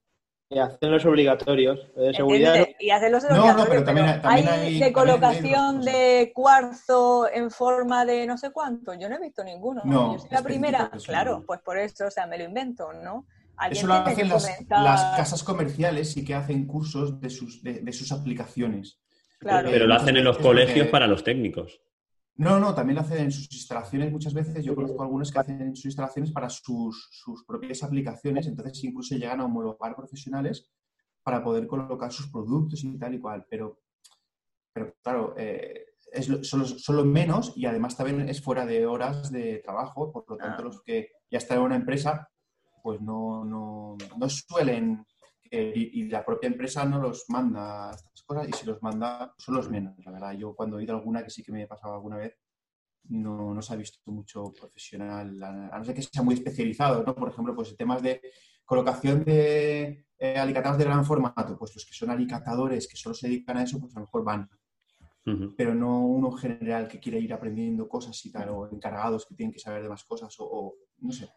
[0.48, 1.80] Y hacen los obligatorios.
[1.96, 2.68] De seguridad.
[2.78, 5.80] Y hacerlos No, no, obligatorios, pero también pero hay- también hay hay- de hay colocación
[5.80, 8.92] de cuarzo en forma de no sé cuánto.
[8.94, 9.80] Yo no he visto ninguno.
[9.84, 10.90] No, Yo soy la primera.
[11.06, 11.46] Claro, no.
[11.46, 13.26] pues por eso, o sea, me lo invento, ¿no?
[13.56, 17.80] Alguien Eso lo hacen las, las casas comerciales y que hacen cursos de sus, de,
[17.80, 19.00] de sus aplicaciones.
[19.38, 19.70] Claro.
[19.70, 21.80] Pero lo hacen en los colegios para los técnicos.
[22.36, 24.64] No, no, también lo hacen en sus instalaciones muchas veces.
[24.64, 29.14] Yo conozco algunos que hacen en sus instalaciones para sus, sus propias aplicaciones, entonces incluso
[29.16, 30.70] llegan a homologar profesionales
[31.22, 33.46] para poder colocar sus productos y tal y cual.
[33.50, 33.82] Pero,
[34.72, 38.86] pero claro, eh, es lo- son, los- son menos y además también es fuera de
[38.86, 40.64] horas de trabajo, por lo tanto Ah.
[40.64, 42.28] los que ya están en una empresa
[42.82, 45.04] pues no, no, no suelen
[45.50, 49.34] eh, y, y la propia empresa no los manda estas cosas y si los manda
[49.38, 50.32] son los menos, la verdad.
[50.32, 52.36] Yo cuando he ido a alguna que sí que me he pasado alguna vez,
[53.08, 57.14] no, no se ha visto mucho profesional, a, no ser que sea muy especializado, ¿no?
[57.14, 58.20] Por ejemplo, pues temas de
[58.64, 63.28] colocación de eh, alicatados de gran formato, pues los que son alicatadores que solo se
[63.28, 64.48] dedican a eso, pues a lo mejor van,
[65.26, 65.54] Ujú.
[65.56, 69.52] pero no uno general que quiere ir aprendiendo cosas y tal, o encargados que tienen
[69.52, 71.28] que saber de más cosas, o, o no sé.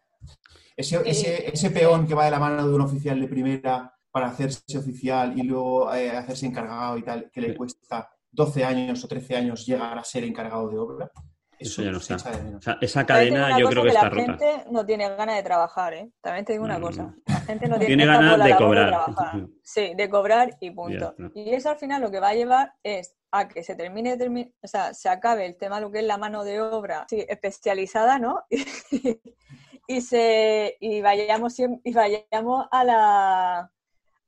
[0.78, 4.28] Ese, ese, ese peón que va de la mano de un oficial de primera para
[4.28, 9.08] hacerse oficial y luego eh, hacerse encargado y tal, que le cuesta 12 años o
[9.08, 11.12] 13 años llegar a ser encargado de obra,
[11.58, 12.16] Eso ya no está.
[12.32, 12.56] de.
[12.56, 14.24] O sea, esa cadena yo cosa creo que la está rota.
[14.24, 16.12] gente no tiene ganas de trabajar, ¿eh?
[16.22, 17.14] También te digo una cosa.
[17.28, 18.88] La gente no tiene, Tiene ganas la de cobrar.
[18.90, 19.48] trabajar.
[19.64, 21.16] Sí, de cobrar y punto.
[21.34, 24.54] Y eso al final lo que va a llevar es a que se termine, termi-
[24.62, 27.26] o sea, se acabe el tema de lo que es la mano de obra sí,
[27.28, 28.44] especializada, ¿no?
[29.88, 33.72] y se y vayamos siem- y vayamos a la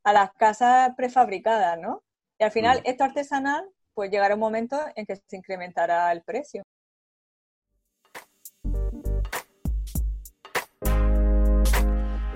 [0.04, 2.04] a las casas prefabricadas, ¿no?
[2.39, 6.63] Y al final esto artesanal, pues llegará un momento en que se incrementará el precio.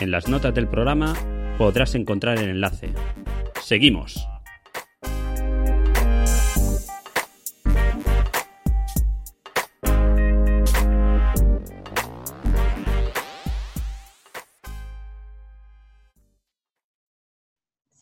[0.00, 1.14] En las notas del programa
[1.58, 2.90] podrás encontrar el enlace.
[3.60, 4.28] Seguimos.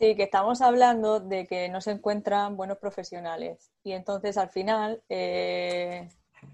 [0.06, 3.72] Sí, que estamos hablando de que no se encuentran buenos profesionales.
[3.82, 6.08] Y entonces al final, eh,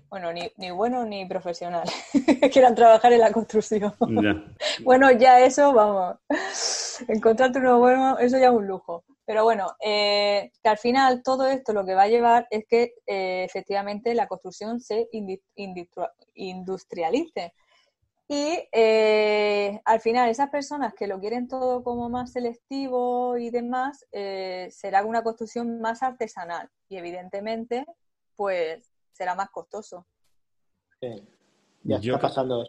[0.09, 1.93] bueno, ni, ni buenos ni profesionales
[2.53, 3.95] quieran trabajar en la construcción.
[4.23, 4.43] Ya.
[4.85, 6.17] Bueno, ya eso, vamos,
[7.09, 9.05] encontrarte uno bueno, eso ya es un lujo.
[9.27, 12.95] Pero bueno, eh, que al final todo esto lo que va a llevar es que
[13.07, 15.11] eh, efectivamente la construcción se
[16.35, 17.53] industrialice.
[18.33, 24.07] Y eh, al final esas personas que lo quieren todo como más selectivo y demás,
[24.11, 27.85] eh, será una construcción más artesanal y evidentemente
[28.35, 30.07] pues será más costoso.
[30.99, 31.29] Sí.
[31.83, 32.65] Ya Yo está pasando.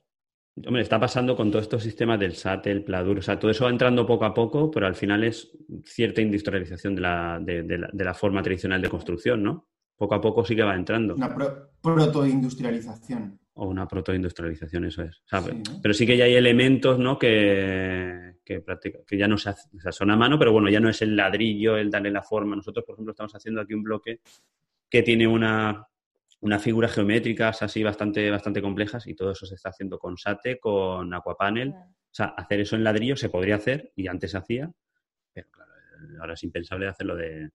[0.67, 3.63] Hombre, está pasando con todos estos sistemas del SAT, el Pladur, o sea, todo eso
[3.63, 5.49] va entrando poco a poco, pero al final es
[5.85, 9.69] cierta industrialización de la, de, de la, de la forma tradicional de construcción, ¿no?
[9.95, 11.15] Poco a poco sí que va entrando.
[11.15, 13.39] Una pro- protoindustrialización.
[13.55, 15.21] O una protoindustrialización, eso es.
[15.81, 17.19] Pero sí que ya hay elementos, ¿no?
[17.19, 18.63] Que, que,
[19.05, 21.01] que ya no se hace, o sea, son a mano, pero bueno, ya no es
[21.01, 22.55] el ladrillo, el darle la forma.
[22.55, 24.21] Nosotros, por ejemplo, estamos haciendo aquí un bloque
[24.89, 25.87] que tiene una,
[26.41, 30.59] unas figuras geométricas así bastante, bastante complejas y todo eso se está haciendo con SATE,
[30.59, 31.69] con Aquapanel.
[31.69, 34.71] O sea, hacer eso en ladrillo se podría hacer y antes se hacía,
[35.31, 35.71] pero claro,
[36.19, 37.49] ahora es impensable hacerlo de,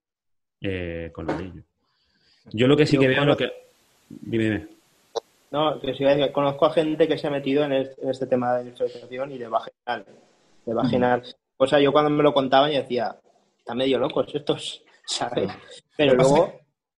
[0.60, 1.62] eh, con ladrillo.
[2.52, 3.50] Yo lo que sí que veo, lo que...
[4.08, 4.77] Dime, dime.
[5.50, 9.32] No, que sí, conozco a gente que se ha metido en este, tema de industrialización
[9.32, 10.06] y de vaginal.
[10.64, 11.22] De vaginal.
[11.56, 13.18] O sea, yo cuando me lo contaban y decía,
[13.56, 15.50] están medio locos estos, ¿sabes?
[15.96, 16.52] Pero luego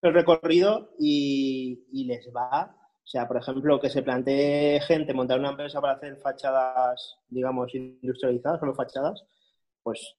[0.03, 2.75] el recorrido y, les va.
[3.05, 7.75] O sea, por ejemplo, que se plantee gente montar una empresa para hacer fachadas, digamos,
[7.75, 9.25] industrializadas, solo fachadas,
[9.83, 10.17] pues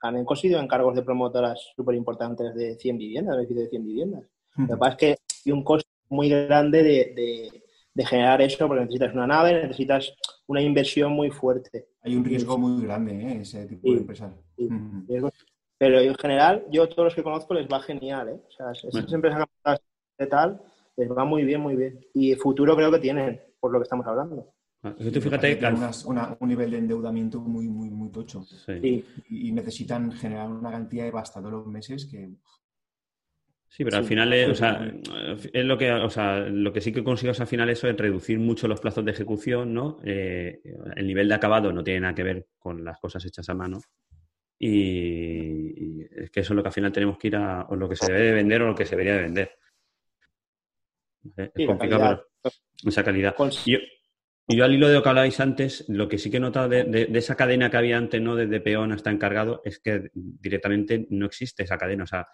[0.00, 4.22] han conseguido encargos de promotoras súper importantes de 100 viviendas, de 100 viviendas.
[4.56, 7.62] Lo que pasa es que hay un costo muy grande de, de
[8.04, 10.14] generar eso, porque necesitas una nave, necesitas
[10.46, 11.88] una inversión muy fuerte.
[12.02, 13.38] Hay un riesgo muy grande, ¿eh?
[13.42, 14.32] ese tipo de empresas.
[15.78, 18.40] Pero en general, yo todos los que conozco les va genial, ¿eh?
[18.46, 19.46] O sea, esas empresas
[20.18, 20.60] de tal,
[20.96, 22.00] les va muy bien, muy bien.
[22.14, 24.52] Y futuro creo que tienen, por lo que estamos hablando.
[24.82, 25.66] Ah, fíjate que
[26.40, 28.44] un nivel de endeudamiento muy, muy, muy tocho.
[28.80, 32.30] Y, y, necesitan generar una cantidad de pasta todos los meses que
[33.68, 34.90] Sí, pero al final es, o sea,
[35.52, 38.38] es lo que, o sea, lo que sí que consigues al final eso es reducir
[38.38, 39.98] mucho los plazos de ejecución, ¿no?
[40.04, 40.62] Eh,
[40.96, 43.80] el nivel de acabado no tiene nada que ver con las cosas hechas a mano.
[44.58, 47.88] Y, es que eso es lo que al final tenemos que ir a, o lo
[47.88, 49.52] que se debe de vender o lo que se debería de vender.
[51.36, 52.54] Es complicado, pero
[52.86, 53.34] esa calidad.
[53.66, 56.70] Y yo, al hilo de lo que hablabais antes, lo que sí que he notado
[56.70, 58.34] de, de, esa cadena que había antes, ¿no?
[58.34, 62.04] Desde peón hasta encargado, es que directamente no existe esa cadena.
[62.04, 62.28] O sea,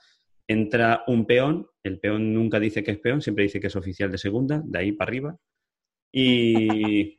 [0.47, 4.11] entra un peón, el peón nunca dice que es peón, siempre dice que es oficial
[4.11, 5.39] de segunda, de ahí para arriba.
[6.13, 7.19] Y.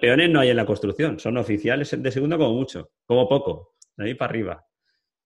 [0.00, 4.04] peones, no hay en la construcción, son oficiales de segunda como mucho, como poco, de
[4.04, 4.66] ahí para arriba.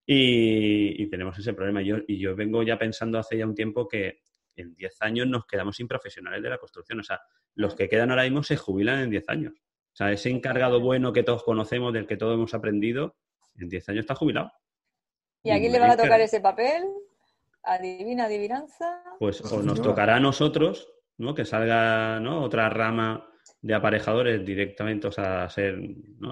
[0.07, 1.83] Y, tenemos ese problema.
[1.83, 4.21] Yo, y yo vengo ya pensando hace ya un tiempo que
[4.55, 7.01] en 10 años nos quedamos sin profesionales de la construcción.
[7.01, 7.21] O sea,
[7.55, 9.55] los que quedan ahora mismo se jubilan en 10 años.
[9.55, 13.17] O sea, ese encargado bueno que todos conocemos, del que todos hemos aprendido,
[13.57, 14.53] en 10 años está jubilado.
[15.47, 16.83] ¿Y a quién le van a tocar ese papel?
[17.63, 19.03] ¿Adivina, adivinanza?
[19.21, 21.35] Pues o nos tocará a nosotros, ¿no?
[21.35, 22.43] Que salga ¿no?
[22.43, 23.29] otra rama
[23.63, 25.79] de aparejadores directamente, o sea, ser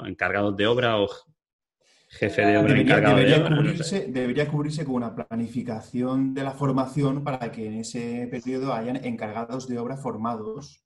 [0.05, 1.09] encargados de obra o
[2.09, 3.57] jefe de obra debería, encargado debería de obra.
[3.57, 8.96] Cubrirse, Debería cubrirse con una planificación de la formación para que en ese periodo hayan
[9.05, 10.85] encargados de obra formados.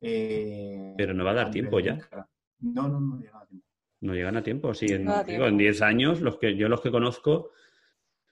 [0.00, 1.98] Eh, Pero no va a dar tiempo ya.
[2.60, 3.66] No, no, no llega a tiempo.
[4.00, 4.86] No llegan a tiempo, sí.
[4.88, 7.50] En, digo, en 10 años, los que, yo los que conozco,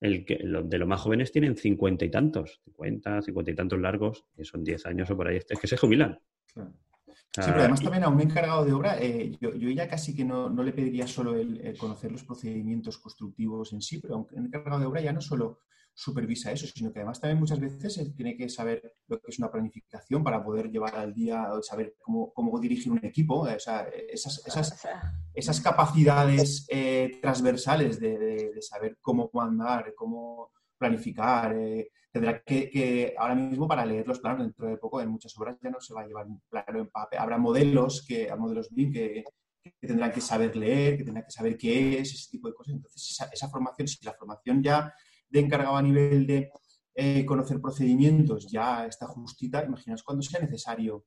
[0.00, 4.26] el que, de los más jóvenes tienen cincuenta y tantos, 50, cincuenta y tantos largos,
[4.36, 6.18] que son 10 años o por ahí, es que se jubilan.
[6.54, 10.50] Sí, pero además también a un encargado de obra, eh, yo, ya casi que no,
[10.50, 14.86] le pediría solo el, conocer los procedimientos constructivos en sí, pero a un encargado de
[14.86, 15.60] obra ya no solo
[15.94, 19.50] supervisa eso, sino que además también muchas veces tiene que saber lo que es una
[19.50, 24.44] planificación para poder llevar al día, saber cómo, cómo dirigir un equipo, o sea, esas,
[24.46, 24.86] esas,
[25.34, 31.54] esas capacidades eh, transversales de, saber cómo mandar, cómo planificar.
[31.56, 35.56] Eh, tendrá que, ahora mismo para leer los planos dentro de poco en muchas obras
[35.62, 37.18] ya no se va a llevar un plano en papel.
[37.18, 39.24] Habrá modelos que, modelos BIM que,
[39.62, 42.74] que, tendrán que saber leer, que tendrán que saber qué es, ese tipo de cosas.
[42.74, 44.92] Entonces, esa, esa formación, si la formación ya
[45.32, 46.52] de encargado a nivel de
[46.94, 51.06] eh, conocer procedimientos ya está justita, imaginaos cuando sea necesario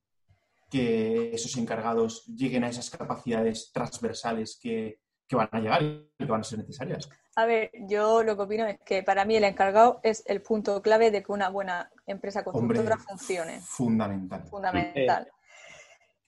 [0.69, 4.99] que esos encargados lleguen a esas capacidades transversales que,
[5.31, 7.09] van a llegar y que van a ser necesarias.
[7.35, 10.81] A ver, yo lo que opino es que para mí el encargado es el punto
[10.81, 13.59] clave de que una buena empresa constructora funcione.
[13.61, 14.43] Fundamental.
[14.47, 15.27] Fundamental.
[15.27, 15.34] Eh,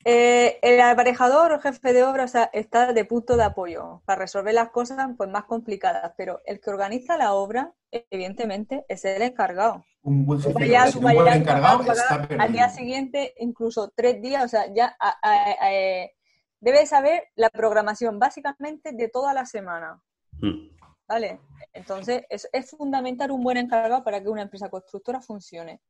[0.08, 5.10] el aparejador o jefe de obra está de punto de apoyo para resolver las cosas
[5.18, 9.84] pues, más complicadas, pero el que organiza la obra, evidentemente, es el encargado.
[10.04, 10.78] Un buen jefe de
[11.18, 11.84] obra, encargado
[12.40, 14.96] Al día siguiente, incluso tres días, o sea, ya
[15.70, 16.14] eh,
[16.62, 20.02] debe saber la programación básicamente de toda la semana.
[20.40, 20.70] Hmm.
[21.06, 21.42] ¿Vale?
[21.74, 25.82] Entonces, es, es fundamental un buen encargado para que una empresa constructora funcione.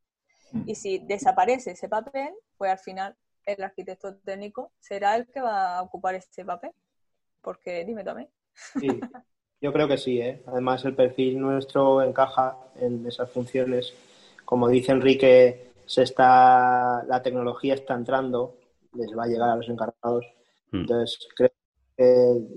[0.51, 0.63] Hmm.
[0.65, 3.15] Y si desaparece ese papel, pues al final
[3.47, 6.71] el arquitecto técnico será el que va a ocupar este papel.
[7.41, 8.29] Porque dime también.
[8.53, 8.87] Sí,
[9.61, 10.19] yo creo que sí.
[10.19, 10.43] ¿eh?
[10.45, 13.93] Además, el perfil nuestro encaja en esas funciones.
[14.43, 18.57] Como dice Enrique, se está, la tecnología está entrando,
[18.93, 20.25] les va a llegar a los encargados.
[20.71, 20.81] Hmm.
[20.81, 21.51] Entonces, creo
[21.95, 22.47] que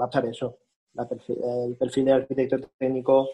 [0.00, 0.58] va a ser eso.
[0.96, 3.28] el perfil de arquitecto técnico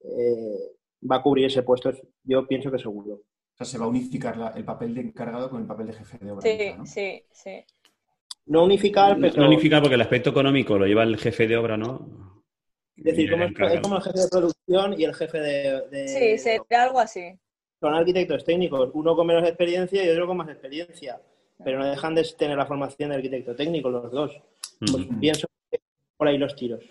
[0.00, 0.76] eh,
[1.10, 1.92] va a cubrir ese puesto.
[2.24, 3.20] Yo pienso que seguro.
[3.64, 6.18] Sea, se va a unificar la- el papel de encargado con el papel de jefe
[6.18, 6.42] de obra.
[6.42, 7.64] Sí, sí, sí.
[8.46, 9.42] No unificar, pero...
[9.42, 12.42] No unificar porque el aspecto económico lo lleva el jefe de obra, ¿no?
[12.96, 15.88] Es decir, Y como el es, como el jefe de producción y el jefe de...
[15.88, 17.32] de- Sí, será algo así.
[17.80, 21.20] Son arquitectos técnicos, uno con menos experiencia y otro con más experiencia,
[21.62, 24.40] pero no dejan de tener la formación de arquitecto técnico los dos.
[24.80, 25.78] Pues pienso que
[26.16, 26.82] por ahí los tiros.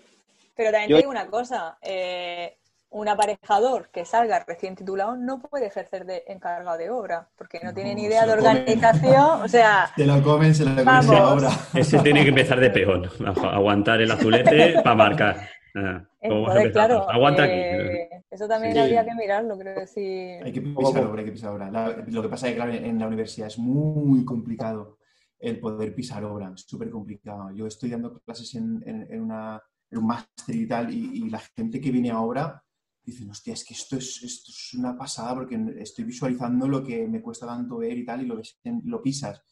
[0.54, 2.56] Pero también Yo- te digo una cosa, eh,
[2.90, 7.74] un aparejador que salga recién titulado no puede ejercer de encargado de obra, porque no,
[7.74, 8.46] tiene ni se idea de comen.
[8.46, 11.14] organización, o sea, Te lo comen, se lo comen Vamos.
[11.14, 11.50] ahora.
[11.74, 15.36] Ese tiene que empezar de peón, agu- aguantar el azulete para marcar.
[15.74, 16.88] Ah, ¿cómo vas a entonces, empezar?
[16.88, 18.78] claro, Aguanta eh, eso también Sí.
[18.80, 20.42] habría que mirarlo, quiero decir.
[20.42, 21.70] Hay que pisar obra, hay que pisar obra.
[21.70, 24.98] La- lo que pasa es que, claro, en la universidad es muy complicado
[25.38, 27.50] el poder pisar obra, es súper complicado.
[27.52, 31.30] Yo estoy dando clases en, en- en una, en un máster y tal, y, y
[31.30, 32.62] la gente que viene a obra
[33.10, 37.06] dice, hostia, es que esto es, esto es una pasada porque estoy visualizando lo que
[37.08, 39.42] me cuesta tanto ver y tal, y lo, ves en- lo pisas.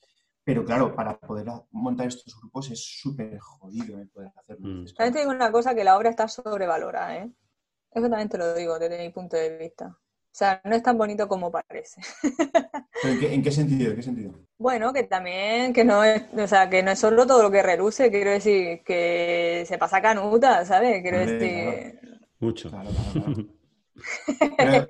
[0.45, 4.69] Pero claro, para poder montar estos grupos es súper jodido el poder hacerlo.
[4.69, 4.85] Mm.
[4.95, 7.33] También te digo una cosa, que la obra está sobrevalorada, ¿eh?
[7.91, 9.87] Eso también te lo digo desde mi punto de vista.
[9.89, 12.01] O sea, no es tan bonito como parece.
[13.03, 13.91] ¿pero ¿en, qué, en qué sentido?
[13.91, 14.35] ¿En qué sentido?
[14.59, 17.63] Bueno, que también, que no es, o sea, que no es solo todo lo que
[17.63, 21.01] reluce, quiero decir, que se pasa canuta, ¿sabes?
[21.03, 22.71] Quiero Hombre, decir, Mucho.
[22.71, 23.49] Claro, claro, claro.
[24.59, 24.87] Pero,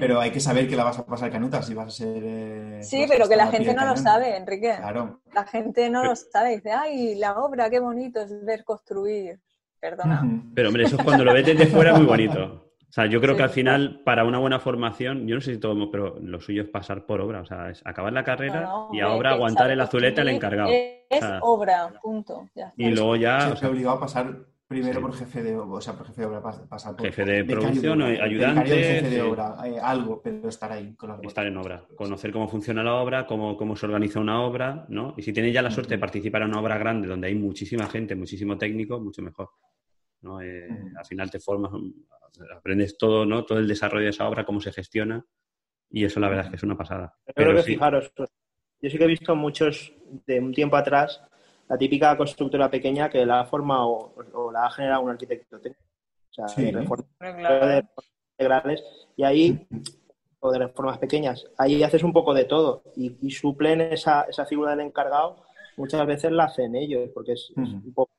[0.00, 2.22] pero hay que saber que la vas a pasar canuta si vas a ser.
[2.24, 4.74] eh, sí, pero que la gente no lo sabe, Enrique.
[4.78, 5.20] Claro.
[5.32, 9.38] La gente no lo sabe, dice, ay, la obra, qué bonito es ver construir.
[9.78, 10.26] Perdona.
[10.54, 12.70] Pero hombre, eso es cuando lo ves desde fuera muy bonito.
[12.80, 13.38] O sea, yo creo Sí.
[13.38, 16.62] que al final, para una buena formación, yo no sé si todo, pero lo suyo
[16.62, 17.40] es pasar por obra.
[17.42, 20.28] O sea, es acabar la carrera No, no, y a obra aguantar el azulete al
[20.28, 20.68] encargado.
[20.70, 22.48] Es O sea, obra, punto.
[22.54, 22.82] Ya está.
[22.82, 24.36] y luego ya, o sea, obligado a pasar
[24.72, 25.02] primero Sí.
[25.06, 27.44] por jefe de obra, o sea, por jefe de obra, pas- pasar por Jefe de
[27.44, 31.46] producción ayudante, becario de jefe de obra, eh, algo, pero estar ahí con las estar
[31.46, 35.14] en obra, conocer cómo funciona la obra, cómo, cómo se organiza una obra, ¿no?
[35.16, 37.86] Y si tienes ya la suerte de participar en una obra grande donde hay muchísima
[37.86, 39.50] gente, muchísimo técnico, mucho mejor.
[40.22, 40.40] ¿no?
[40.40, 40.68] Eh.
[40.96, 41.72] Al final te formas,
[42.56, 43.44] aprendes todo, ¿no?
[43.44, 45.24] Todo el desarrollo de esa obra, cómo se gestiona,
[45.90, 47.12] y eso la verdad es que es una pasada.
[47.26, 49.92] Yo Pero creo que sí, fijaros, yo sí que he visto muchos
[50.26, 51.20] de un tiempo atrás
[51.72, 55.58] la típica constructora pequeña que la ha formado o, o la ha generado un arquitecto
[55.58, 55.82] técnico.
[56.30, 56.64] O sea, Sí.
[56.66, 57.66] de reformas claro.
[57.66, 58.84] reformas integrales.
[59.16, 59.66] Y ahí,
[60.40, 64.44] o de reformas pequeñas, ahí haces un poco de todo y, y suplen esa, esa
[64.44, 65.36] figura del encargado.
[65.78, 68.12] Muchas veces la hacen ellos, porque es, un poco,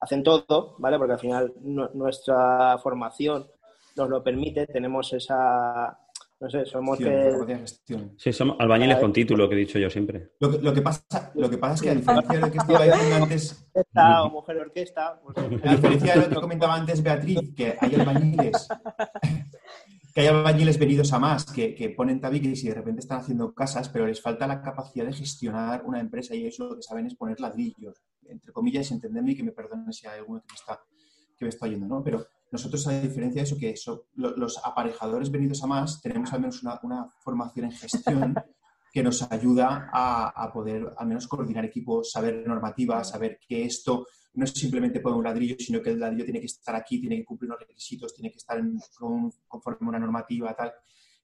[0.00, 0.98] hacen todo, ¿vale?
[0.98, 3.46] Porque al final nu- nuestra formación
[3.96, 5.98] nos lo permite, tenemos esa,
[6.40, 8.14] no sé, somos Gestión, que gestión.
[8.16, 10.34] sí, somos albañiles con título, que he dicho yo siempre.
[10.38, 12.58] Lo que, lo que pasa, lo que pasa es que a diferencia de lo que
[12.58, 17.02] estaba diciendo antes, orquesta o mujer orquesta, pues, A diferencia de lo que comentaba antes
[17.02, 18.68] Beatriz, que hay albañiles,
[20.14, 23.52] que hay albañiles venidos a más, que, que ponen tabiques y de repente están haciendo
[23.52, 27.06] casas, pero les falta la capacidad de gestionar una empresa y eso lo que saben
[27.06, 30.56] es poner ladrillos, entre comillas, entenderme y que me perdonen si hay alguno que me
[30.56, 30.80] está,
[31.36, 32.04] que me está oyendo, ¿no?
[32.04, 36.32] Pero nosotros, a diferencia de eso, que eso, lo- los aparejadores venidos a más, tenemos
[36.32, 38.34] al menos una, una formación en gestión
[38.92, 44.06] que nos ayuda a, a poder al menos coordinar equipos, saber normativas, saber que esto
[44.34, 47.16] no es simplemente poner un ladrillo, sino que el ladrillo tiene que estar aquí, tiene
[47.16, 50.72] que cumplir unos requisitos, tiene que estar en- con- conforme a una normativa, tal.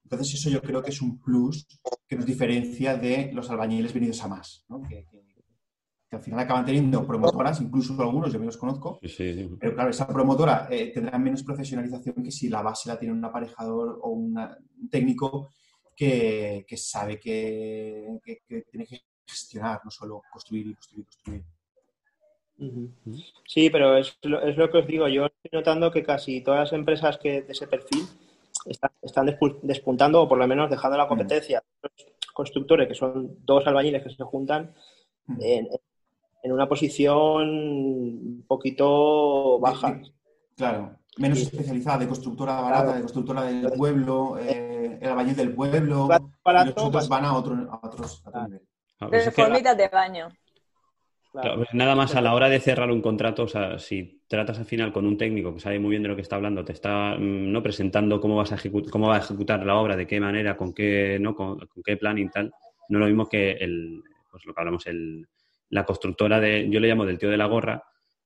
[0.02, 1.66] Entonces, eso yo creo que es un plus
[2.06, 4.82] que nos diferencia de los albañiles venidos a más, ¿no?
[4.82, 5.33] que, que-
[6.14, 9.48] que al final acaban teniendo promotoras, incluso algunos, yo me los conozco, Sí, sí.
[9.58, 13.24] pero claro, esa promotora eh, tendrá menos profesionalización que si la base la tiene un
[13.24, 15.50] aparejador o una- un técnico
[15.96, 21.04] que, que sabe que, que- que tiene que gestionar, no solo construir y construir y
[21.04, 21.44] construir.
[23.46, 25.08] Sí, pero es lo, es lo que os digo.
[25.08, 28.04] Yo estoy notando que casi todas las empresas que de ese perfil
[28.66, 31.62] están, están despu- despuntando o por lo menos dejando la competencia.
[31.82, 31.92] Los
[32.32, 34.72] constructores, que son dos albañiles que se juntan
[35.40, 35.68] en,
[36.44, 39.98] en una posición un poquito baja.
[40.56, 41.44] Claro, menos Sí.
[41.46, 42.94] especializada, de constructora barata, Claro.
[42.96, 47.08] de constructora del pueblo, eh, el albañil del pueblo, Barato, y los otros barato.
[47.08, 48.46] van a otro, a otros, a otro Claro.
[48.48, 48.62] nivel.
[49.00, 50.28] Ah, pues es que- Reformitas de baño.
[51.32, 51.48] Claro.
[51.48, 54.58] Claro, pues nada más a la hora de cerrar un contrato, o sea, si tratas
[54.60, 56.72] al final con un técnico que sabe muy bien de lo que está hablando, te
[56.72, 60.06] está mm, no presentando cómo vas a ejecutar, cómo va a ejecutar la obra, de
[60.06, 62.52] qué manera, con qué, no, con, con qué planning tal,
[62.88, 65.26] no es lo mismo que el, pues lo que hablamos, el,
[65.70, 67.84] la constructora de, yo le llamo del tío de la gorra,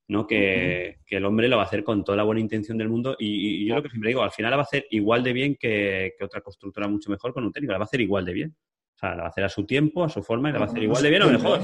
[0.09, 0.26] ¿no?
[0.26, 3.16] Que, que el hombre lo va a hacer con toda la buena intención del mundo
[3.18, 5.32] y, y yo lo que siempre digo, al final la va a hacer igual de
[5.32, 8.24] bien que, que otra constructora mucho mejor con un técnico, la va a hacer igual
[8.24, 8.57] de bien.
[8.95, 10.64] O sea, la va a hacer a su tiempo, a su forma y la va
[10.64, 11.61] a hacer igual de bien o mejor.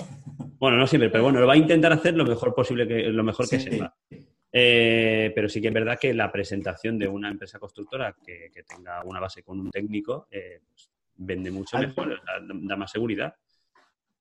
[0.56, 3.24] Bueno, no siempre, pero bueno, lo va a intentar hacer lo mejor posible, que, lo
[3.24, 3.92] mejor que sepa.
[4.52, 8.62] Eh, pero sí que es verdad que la presentación de una empresa constructora que, que
[8.62, 12.20] tenga una base con un técnico, eh, pues, vende mucho mejor,
[12.62, 13.34] da más seguridad.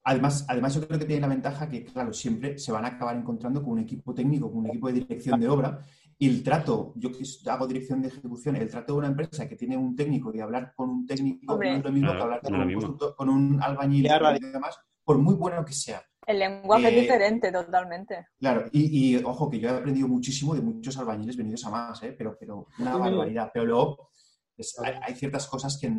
[0.06, 3.16] Además, además, yo creo que tiene la ventaja que, claro, siempre se van a acabar
[3.16, 5.80] encontrando con un equipo técnico, con un equipo de dirección de obra.
[6.18, 9.56] Y el trato, yo que hago dirección de ejecución, el trato de una empresa que
[9.56, 11.72] tiene un técnico y hablar con un técnico Hombre.
[11.72, 15.18] no es lo mismo Claro, que hablar con, un con un albañil y demás, por
[15.18, 16.02] muy bueno que sea.
[16.26, 18.28] El lenguaje Eh, es diferente totalmente.
[18.40, 22.02] Claro, y, y, ojo, que yo he aprendido muchísimo de muchos albañiles venidos a más,
[22.04, 22.14] ¿eh?
[22.18, 23.50] pero, pero una barbaridad.
[23.54, 24.10] Pero luego
[24.58, 25.90] es- hay, hay ciertas cosas que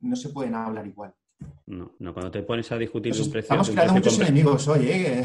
[0.00, 1.14] no se pueden hablar igual.
[1.66, 3.44] No, no, cuando te pones a discutir de Nos un precio.
[3.60, 5.24] estamos creando precio muchos compre- enemigos hoy, ¿eh?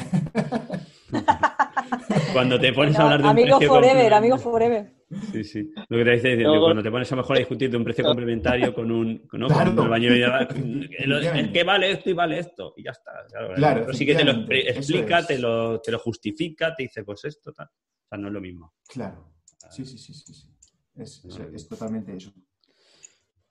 [2.33, 4.93] Cuando te pones a No, hablar de un amigo precio forever, amigo forever.
[5.33, 5.71] Sí, sí.
[5.89, 7.77] Lo que te dice diciendo, Luego- cuando te pones a lo mejor a discutir de
[7.77, 9.47] un precio complementario con un, ¿no?
[9.47, 9.71] Claro.
[9.71, 10.21] con un albañil, y
[11.03, 13.11] el, el que vale esto y vale esto, y ya está.
[13.29, 15.27] Claro, Claro, Pero sí que te lo explica, es.
[15.27, 17.67] te, lo, te lo justifica, te dice, pues esto, tal.
[17.67, 18.73] O sea, no es lo mismo.
[18.87, 19.33] Claro.
[19.69, 20.33] Sí, sí, sí, sí.
[20.33, 20.47] sí.
[20.95, 21.45] Es, es- No.
[21.55, 22.31] es totalmente eso.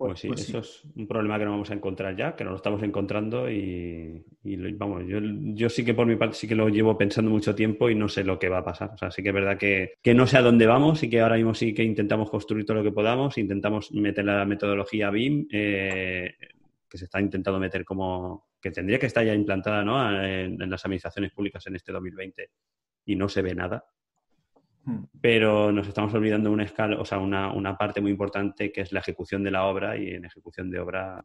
[0.01, 0.51] Pues sí, pues sí.
[0.51, 3.51] eso es un problema que no vamos a encontrar ya, que no lo estamos encontrando
[3.51, 7.31] y, y vamos, yo, yo sí que por mi parte sí que lo llevo pensando
[7.31, 8.93] mucho tiempo y no sé lo que va a pasar.
[8.95, 11.21] O sea, sí que es verdad que, que no sé a dónde vamos y que
[11.21, 15.49] ahora mismo sí que intentamos construir todo lo que podamos, intentamos meter la metodología BIM,
[15.53, 16.35] eh,
[16.89, 20.25] que se está intentando meter como, que tendría que estar ya implantada ¿no?
[20.25, 22.49] en, en las administraciones públicas en este 2020
[23.05, 23.85] y no se ve nada.
[25.21, 28.93] Pero nos estamos olvidando una escala, o sea, una, una parte muy importante que es
[28.93, 31.25] la ejecución de la obra y en ejecución de obra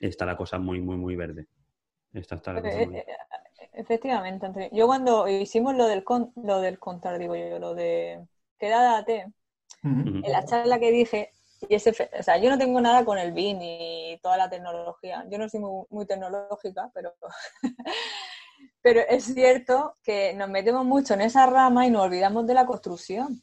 [0.00, 1.46] está la cosa muy, muy, muy verde.
[2.12, 3.06] Esta está la cosa Eh, muy- eh,
[3.72, 4.68] Efectivamente, Antonio.
[4.72, 8.26] Yo cuando hicimos lo del con, lo del contar, digo yo, lo de
[8.58, 9.32] quédate,
[9.84, 10.00] Ujú.
[10.00, 10.08] Ujú.
[10.26, 11.30] en la charla que dije,
[11.68, 15.24] y ese, o sea, yo no tengo nada con el BIM y toda la tecnología.
[15.30, 17.14] Yo no soy muy, muy tecnológica, pero,
[18.82, 22.64] pero es cierto que nos metemos mucho en esa rama y nos olvidamos de la
[22.66, 23.40] construcción.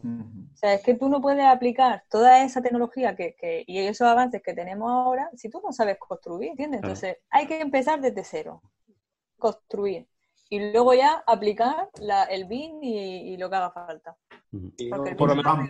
[0.54, 4.08] O sea, es que tú no puedes aplicar toda esa tecnología que, que- y esos
[4.08, 6.82] avances que tenemos ahora si tú no sabes construir, ¿entiendes?
[6.82, 6.94] Claro.
[6.96, 8.62] Entonces, hay que empezar desde cero,
[9.38, 10.08] construir.
[10.50, 14.16] Y luego ya aplicar la- el BIM y, y lo que haga falta.
[14.78, 15.70] Y Porque el por lo menos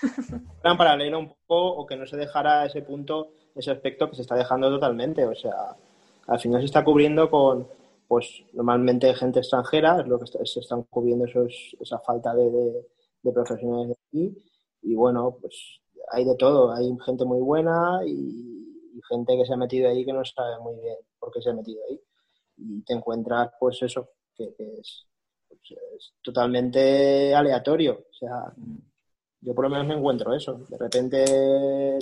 [0.78, 4.34] paralelo un poco o que no se dejara ese punto, ese aspecto que se está
[4.34, 5.24] dejando totalmente.
[5.26, 5.76] O sea,
[6.26, 7.68] al final se está cubriendo con,
[8.08, 13.32] pues normalmente gente extranjera, es lo que se están cubriendo esos, esa falta de, de-
[13.32, 14.44] profesionales de aquí.
[14.82, 15.80] Y bueno, pues
[16.12, 16.72] hay de todo.
[16.72, 18.54] Hay gente muy buena y,
[19.08, 21.54] gente que se ha metido ahí que no sabe muy bien por qué se ha
[21.54, 22.00] metido ahí.
[22.58, 25.06] Y te encuentras, pues eso, que, es,
[25.48, 25.60] pues,
[25.96, 27.94] es totalmente aleatorio.
[28.10, 28.52] O sea,
[29.40, 30.54] yo por lo menos me encuentro eso.
[30.68, 31.24] De repente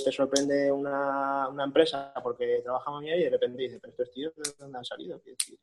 [0.02, 4.10] te sorprende una, una empresa porque trabaja muy bien y de repente dices, pero estos
[4.10, 5.18] tíos de dónde han salido.
[5.18, 5.58] Decir,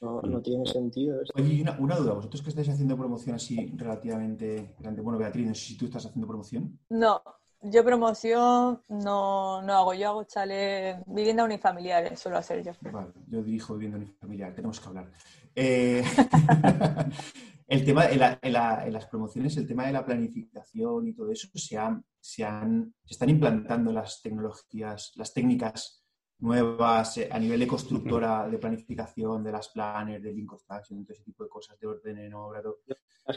[0.00, 1.20] No, no tiene sentido.
[1.22, 1.34] esto.
[1.40, 5.54] Oye, una, una duda, vosotros que estáis haciendo promoción así relativamente grande, bueno, Beatriz, no
[5.54, 6.78] sé si tú estás haciendo promoción.
[6.88, 7.22] No,
[7.60, 9.94] yo promoción no, no hago.
[9.94, 12.72] Yo hago chales, viviendas unifamiliares, suelo hacer yo.
[12.90, 15.12] Vale, yo dirijo viviendo en familiar, tenemos que hablar.
[15.54, 16.02] Eh,
[17.72, 21.14] el tema, en, la- en la- en las promociones, el tema de la planificación y
[21.14, 26.04] todo eso, se, han- se, han- se están implantando las tecnologías, las técnicas
[26.38, 31.14] nuevas eh, a nivel de constructora, de planificación, de las planners, de Lean Construction, todo
[31.14, 32.60] ese tipo de cosas, de orden en obra.
[32.62, 32.78] todo.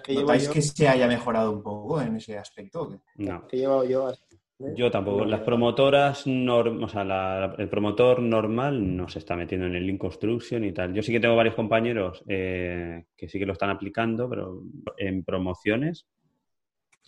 [0.10, 3.00] ¿Notáis yo, que se haya mejorado un poco en ese aspecto?
[3.18, 3.46] No.
[3.48, 4.22] que llevo yo así.
[4.58, 5.26] Yo tampoco.
[5.26, 9.86] Las promotoras, norm- o sea, la- el promotor normal no se está metiendo en el
[9.86, 10.94] Lean Construction y tal.
[10.94, 14.62] Yo sí que tengo varios compañeros eh, que sí que lo están aplicando, pero
[14.98, 16.08] en promociones,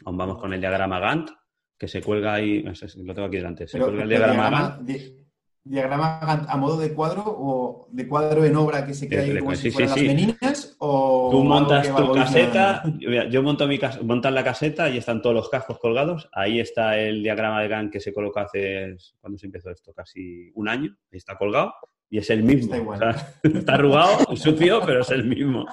[0.06, 1.30] aún vamos con el diagrama Gantt,
[1.78, 4.50] que se cuelga ahí, no sé lo tengo aquí delante, se Pero, cuelga el diagrama,
[4.50, 5.26] Gantt.
[5.68, 9.34] Di- diagrama a modo de cuadro o de cuadro en obra que se queda ahí
[9.36, 10.15] como pues si sí, fueran sí, las sí.
[10.15, 14.89] meninas o Tú montas tu caseta, yo, mira, yo monto mi cas- montas la caseta
[14.89, 16.30] y están todos los cascos colgados.
[16.34, 19.93] Ahí está el diagrama de Gantt que se colocó hace, ¿cuándo se empezó esto?
[19.93, 20.95] Casi un año.
[21.11, 21.74] Ahí está colgado
[22.09, 22.74] y es el mismo.
[22.74, 22.97] Está igual.
[22.97, 25.65] O sea, está arrugado, sucio, pero es el mismo.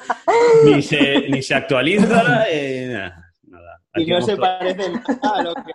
[0.64, 3.32] Ni se, ni se actualiza, eh, nada.
[3.46, 3.80] nada.
[3.96, 5.72] Y no se parece nada a lo que...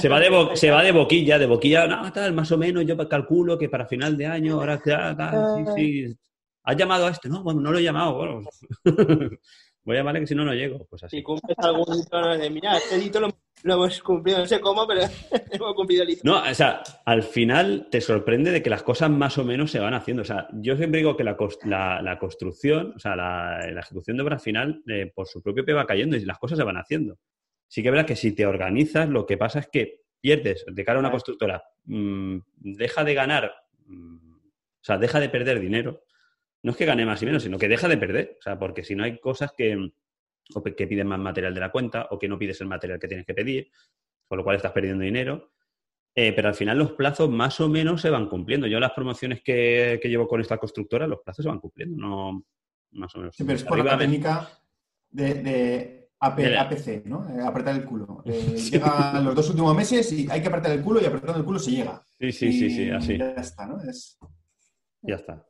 [0.00, 2.84] se va, de bo- se va de boquilla, de boquilla, no, tal, más o menos,
[2.84, 5.72] yo calculo que para final de año, ahora tal, tal, sí,
[6.06, 6.16] sí.
[6.64, 7.28] ¿Has llamado a este?
[7.28, 8.40] No, bueno, no lo he llamado, bueno.
[9.84, 10.84] Voy a llamarle que si no, no llego.
[10.90, 11.18] Pues así.
[11.18, 13.28] Si cumples algún hito, no de, mira, este hito lo,
[13.62, 15.02] lo hemos cumplido, no sé cómo, pero
[15.52, 16.22] hemos cumplido el hito.
[16.24, 19.78] No, o sea, al final te sorprende de que las cosas más o menos se
[19.78, 20.22] van haciendo.
[20.22, 24.16] O sea, yo siempre digo que la, la- la construcción, o sea, la, la ejecución
[24.16, 26.78] de obra final, eh, por su propio pie va cayendo y las cosas se van
[26.78, 27.16] haciendo.
[27.68, 30.84] Sí que es verdad que si te organizas, lo que pasa es que pierdes de
[30.84, 33.52] cara a una constructora, mm, deja de ganar,
[33.86, 36.04] mm, o sea, deja de perder dinero.
[36.62, 38.36] No es que gane más y menos, sino que deja de perder.
[38.38, 39.76] O sea, porque si no hay cosas que,
[40.54, 43.08] o que piden más material de la cuenta o que no pides el material que
[43.08, 43.70] tienes que pedir,
[44.26, 45.52] con lo cual estás perdiendo dinero.
[46.18, 48.66] eh, pero al final los plazos más o menos se van cumpliendo.
[48.66, 52.44] Yo las promociones que, que llevo con esta constructora, los plazos se van cumpliendo, no
[52.92, 53.36] más o menos.
[53.36, 54.48] Sí, pero es por la de- técnica
[55.10, 57.28] de, de AP De la- APC, ¿no?
[57.28, 58.22] Eh, apretar el culo.
[58.26, 61.44] Eh, llega los dos últimos meses y hay que apretar el culo y apretando el
[61.44, 62.02] culo se llega.
[62.18, 63.18] Sí, sí, sí, sí, así.
[63.18, 63.80] Ya está, ¿no?
[63.82, 64.18] Es...
[65.02, 65.44] Ya está.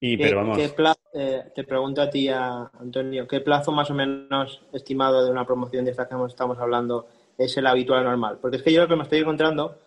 [0.00, 3.70] Y, ¿Qué- pero vamos, qué pla- eh, te pregunto a ti, a Antonio, ¿qué plazo
[3.72, 7.06] más o menos estimado de una promoción de esta que estamos hablando
[7.38, 8.38] es el habitual normal?
[8.40, 9.78] Porque es que yo lo que me estoy encontrando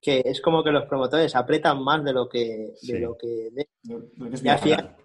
[0.00, 2.98] que es como que los promotores apretan más de lo que de Sí.
[2.98, 4.96] lo que de- lo que final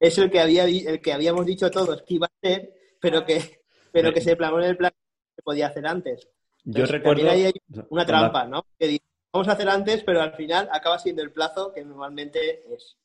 [0.00, 3.63] es el que había el que habíamos dicho todos que iba a ser, pero que
[3.94, 4.92] pero que se plasmó en el plan
[5.36, 6.28] que podía hacer antes.
[6.64, 7.30] yo recuerdo...
[7.30, 7.52] ahí hay
[7.90, 8.66] una trampa, ¿no?
[8.76, 12.64] Que dice, vamos a hacer antes, pero al final acaba siendo el plazo que normalmente
[12.74, 12.98] es.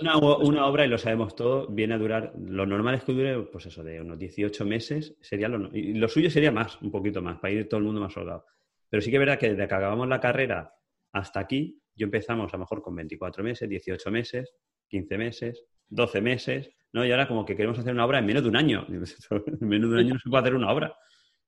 [0.00, 3.40] Una, una obra, y lo sabemos todo, viene a durar, lo normal es que dure,
[3.44, 7.22] pues eso, de unos 18 meses, sería lo, y lo suyo sería más, un poquito
[7.22, 8.44] más, para ir todo el mundo más holgado.
[8.90, 10.74] Pero sí que es verdad que desde que acabamos la carrera
[11.12, 14.54] hasta aquí, yo empezamos a lo mejor con 24 meses, 18 meses,
[14.88, 17.04] 15 meses, 12 meses, ¿no?
[17.04, 18.86] Y ahora como que queremos hacer una obra en menos de un año.
[19.60, 20.96] En menos de un año no se puede hacer una obra.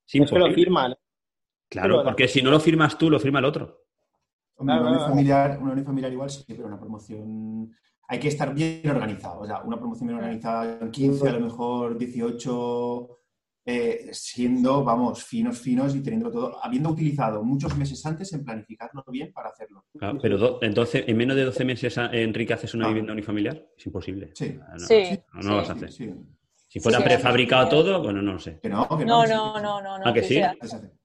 [0.07, 0.95] Es Es que lo firman.
[1.69, 3.85] Claro, Pero la- porque si no lo firmas tú, lo firma el otro.
[4.59, 5.09] Hombre, Claro, una, unión claro.
[5.15, 7.71] familiar, una unión familiar igual sí, pero una promoción
[8.09, 9.41] hay que estar bien organizado.
[9.41, 13.09] O sea, una promoción bien organizada en 15, a lo mejor 18,
[13.69, 19.05] eh, siendo, vamos, finos, finos y teniendo todo, habiendo utilizado muchos meses antes en planificarlo
[19.09, 19.85] bien para hacerlo.
[19.99, 22.89] Claro, pero do- entonces, en menos de 12 meses, a- Enrique, haces una Ah.
[22.89, 23.67] vivienda unifamiliar.
[23.77, 24.31] Es imposible.
[24.35, 24.57] Sí.
[24.63, 25.03] Ah, No, Sí,
[25.35, 25.91] no, no lo vas a hacer.
[25.93, 26.11] Sí.
[26.69, 27.71] Si fuera prefabricado sí.
[27.71, 28.61] todo, bueno, no lo sé.
[28.63, 30.05] Que no, que No, no, no, no, no.
[30.05, 30.23] Ah, que.
[30.23, 30.41] Sí,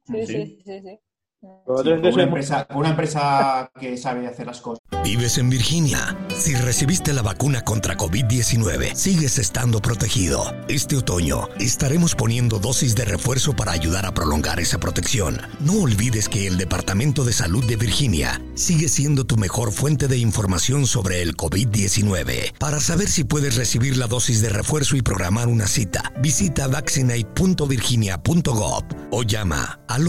[0.06, 0.62] Sí.
[0.64, 1.00] sí, sí,
[1.42, 1.48] sí.
[1.66, 4.82] Una empresa, con una empresa que sabe hacer las cosas.
[5.04, 6.18] Vives en Virginia.
[6.36, 10.44] Si recibiste la vacuna contra COVID-19, sigues estando protegido.
[10.68, 15.42] Este otoño estaremos poniendo dosis de refuerzo para ayudar a prolongar esa protección.
[15.60, 20.18] No olvides que el Departamento de Salud de Virginia sigue siendo tu mejor fuente de
[20.18, 22.58] información sobre el COVID-19.
[22.60, 28.84] Para saber si puedes recibir la dosis de refuerzo y programar una cita, visita vaccinate.virginia.gov
[29.12, 30.08] o llama al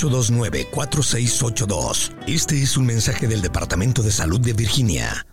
[0.00, 2.12] 877-829-4682.
[2.26, 5.26] Este es un mensaje del Departamento de Salud de Virginia.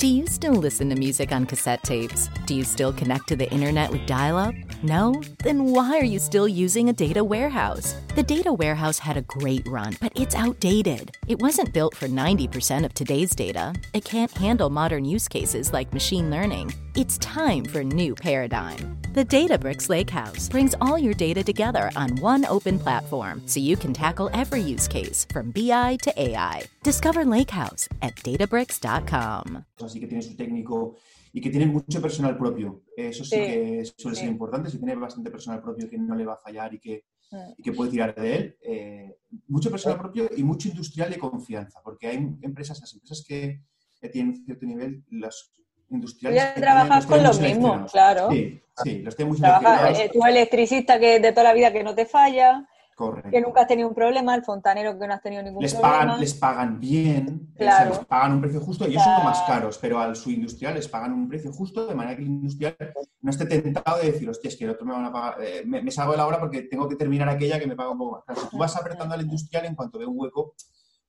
[0.00, 2.30] Do you still listen to music on cassette tapes?
[2.46, 4.54] Do you still connect to the internet with dial up?
[4.82, 5.22] No?
[5.44, 7.94] Then why are you still using a data warehouse?
[8.14, 11.18] The data warehouse had a great run, but it's outdated.
[11.28, 13.74] It wasn't built for 90% of today's data.
[13.92, 16.72] It can't handle modern use cases like machine learning.
[16.96, 18.98] It's time for a new paradigm.
[19.12, 23.92] The Databricks Lakehouse brings all your data together on one open platform so you can
[23.92, 26.62] tackle every use case from BI to AI.
[26.84, 29.64] Discover Lakehouse at databricks.com.
[29.90, 30.96] así que tiene su técnico
[31.32, 32.82] y que tienen mucho personal propio.
[32.96, 34.22] Eso sí, Sí, que suele sí.
[34.22, 37.04] ser importante, si tiene bastante personal propio que no le va a fallar y que,
[37.32, 37.52] Mm.
[37.58, 38.56] y que puede tirar de él.
[38.62, 39.16] eh,
[39.46, 43.60] mucho personal propio y mucho industrial de confianza, porque hay empresas, las empresas que,
[44.00, 45.52] que tienen cierto nivel, las
[45.90, 46.42] industriales...
[46.42, 48.30] ya trabajas tienen- con los tienen mismos, claro.
[48.32, 51.84] Sí, sí, los tienen muy Trabaja, eh, tú electricista que de toda la vida que
[51.84, 52.66] no te falla,
[53.00, 53.30] Correcto.
[53.30, 55.98] que nunca has tenido un problema, el fontanero que no has tenido ningún les problema.
[56.06, 57.90] pagan, les pagan bien, Claro.
[57.90, 60.16] o sea, les pagan un precio justo, ellos O sea- son más caros, pero al
[60.16, 62.76] su industrial les pagan un precio justo, de manera que el industrial
[63.22, 65.62] no esté tentado de decir, hostia, es que el otro me van a pagar, eh,
[65.64, 67.98] me, me salgo de la hora porque tengo que terminar aquella que me paga un
[67.98, 68.24] poco más.
[68.24, 70.54] Claro, si tú vas apretando al industrial en cuanto ve un hueco,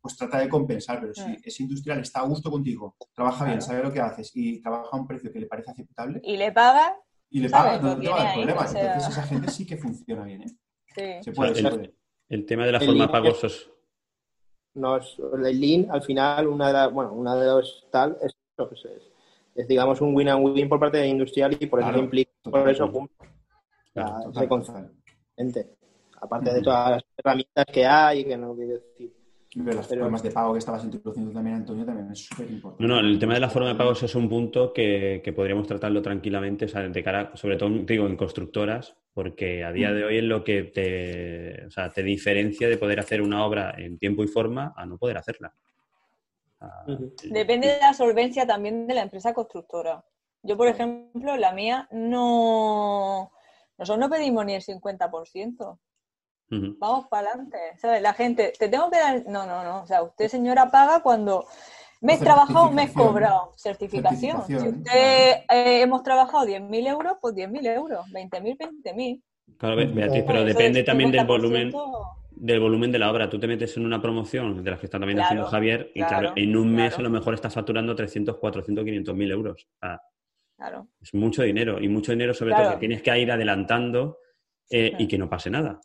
[0.01, 3.71] pues trata de compensar, pero si ese industrial está a gusto contigo, trabaja bien, Claro.
[3.71, 6.51] sabe lo que haces y trabaja a un precio que le parece aceptable Y le
[6.51, 6.93] pagas,
[7.29, 8.73] y le paga, no Lo te va a dar problemas.
[8.75, 10.51] Entonces esa gente sí que funciona bien, ¿eh?
[10.95, 11.01] Sí.
[11.23, 11.93] Se puede, O se sea, puede.
[12.29, 13.69] El tema de la El forma de línea- pagos es...
[14.75, 18.85] nos, el Lean, al final, una de las, bueno, una de los tal, es, es,
[18.85, 19.11] es-
[19.53, 22.03] es, digamos un win and win por parte de industrial y por eso Claro, se
[22.05, 23.27] implica, por eso cumple.
[23.93, 25.63] Claro, O sea, total, se concentra.
[26.21, 29.13] Aparte de todas las herramientas que hay que no quiero decir.
[29.53, 32.81] Pero las Pero- formas de pago que estabas introduciendo también, Antonio, también es súper importante.
[32.87, 35.67] No, no, el tema de la forma de pagos es un punto que, que podríamos
[35.67, 40.05] tratarlo tranquilamente, o sea, de cara, sobre todo, digo, en constructoras, porque a día de
[40.05, 43.97] hoy es lo que te, o sea, te diferencia de poder hacer una obra en
[43.97, 45.53] tiempo y forma a no poder hacerla.
[47.23, 50.03] Depende de la solvencia también de la empresa constructora.
[50.43, 53.31] Yo, por ejemplo, la mía no...
[53.77, 55.79] Nosotros no pedimos ni el 50%.
[56.51, 56.75] Ujú.
[56.79, 57.57] Vamos para adelante.
[57.77, 58.01] ¿Sabes?
[58.01, 59.25] La gente, te tengo que dar...
[59.27, 59.81] No, no, no.
[59.81, 61.47] O sea, usted, señora, paga cuando
[62.01, 63.51] mes trabajado, mes cobrado.
[63.55, 64.43] Certificación.
[64.45, 68.05] Si usted eh, hemos trabajado 10.000 euros, pues 10.000 euros.
[68.11, 69.21] 20.000, 20.000.
[69.57, 71.71] Claro, Be- Beatriz, pero depende también del 50%, volumen,
[72.31, 73.29] del volumen de la obra.
[73.29, 75.99] Tú te metes en una promoción de las que está también Claro, haciendo Javier y
[75.99, 76.99] claro, claro, en un mes claro.
[77.01, 79.67] a lo mejor está facturando 300, 400, 500 mil euros.
[80.57, 80.87] Claro.
[81.01, 82.63] es mucho dinero y mucho dinero sobre Claro.
[82.65, 84.19] todo que tienes que ir adelantando
[84.69, 85.79] eh, y que no pase nada.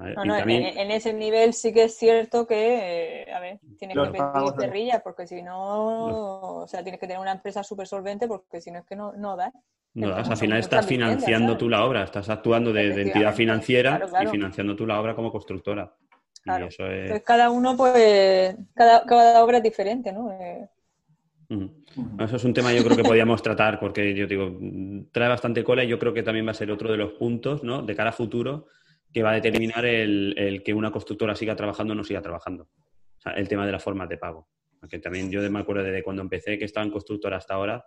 [0.00, 4.10] No, no, en, ese nivel sí que es cierto que, eh, a ver, tienes que
[4.10, 4.24] pedir
[4.58, 8.70] cerrillas porque si no, o sea, tienes que tener una empresa súper solvente porque si
[8.70, 9.52] no es que no, no da.
[9.92, 14.26] No das, al final estás financiando tú la obra, estás actuando de, entidad financiera y
[14.28, 15.92] financiando tú la obra como constructora.
[16.42, 16.68] Claro.
[16.78, 20.32] Pues cada uno, pues, cada, cada obra es diferente, ¿no?
[20.32, 20.68] Eh,
[22.20, 24.56] eso es un tema yo creo que podíamos tratar porque yo digo,
[25.10, 27.64] trae bastante cola y yo creo que también va a ser otro de los puntos,
[27.64, 27.82] ¿no?
[27.82, 28.68] De cara a futuro
[29.12, 32.68] que va a determinar el, que una constructora siga trabajando o no siga trabajando.
[33.36, 34.48] El tema de las formas de pago.
[34.78, 37.84] Porque también yo me acuerdo de cuando empecé que estaba en constructora hasta ahora,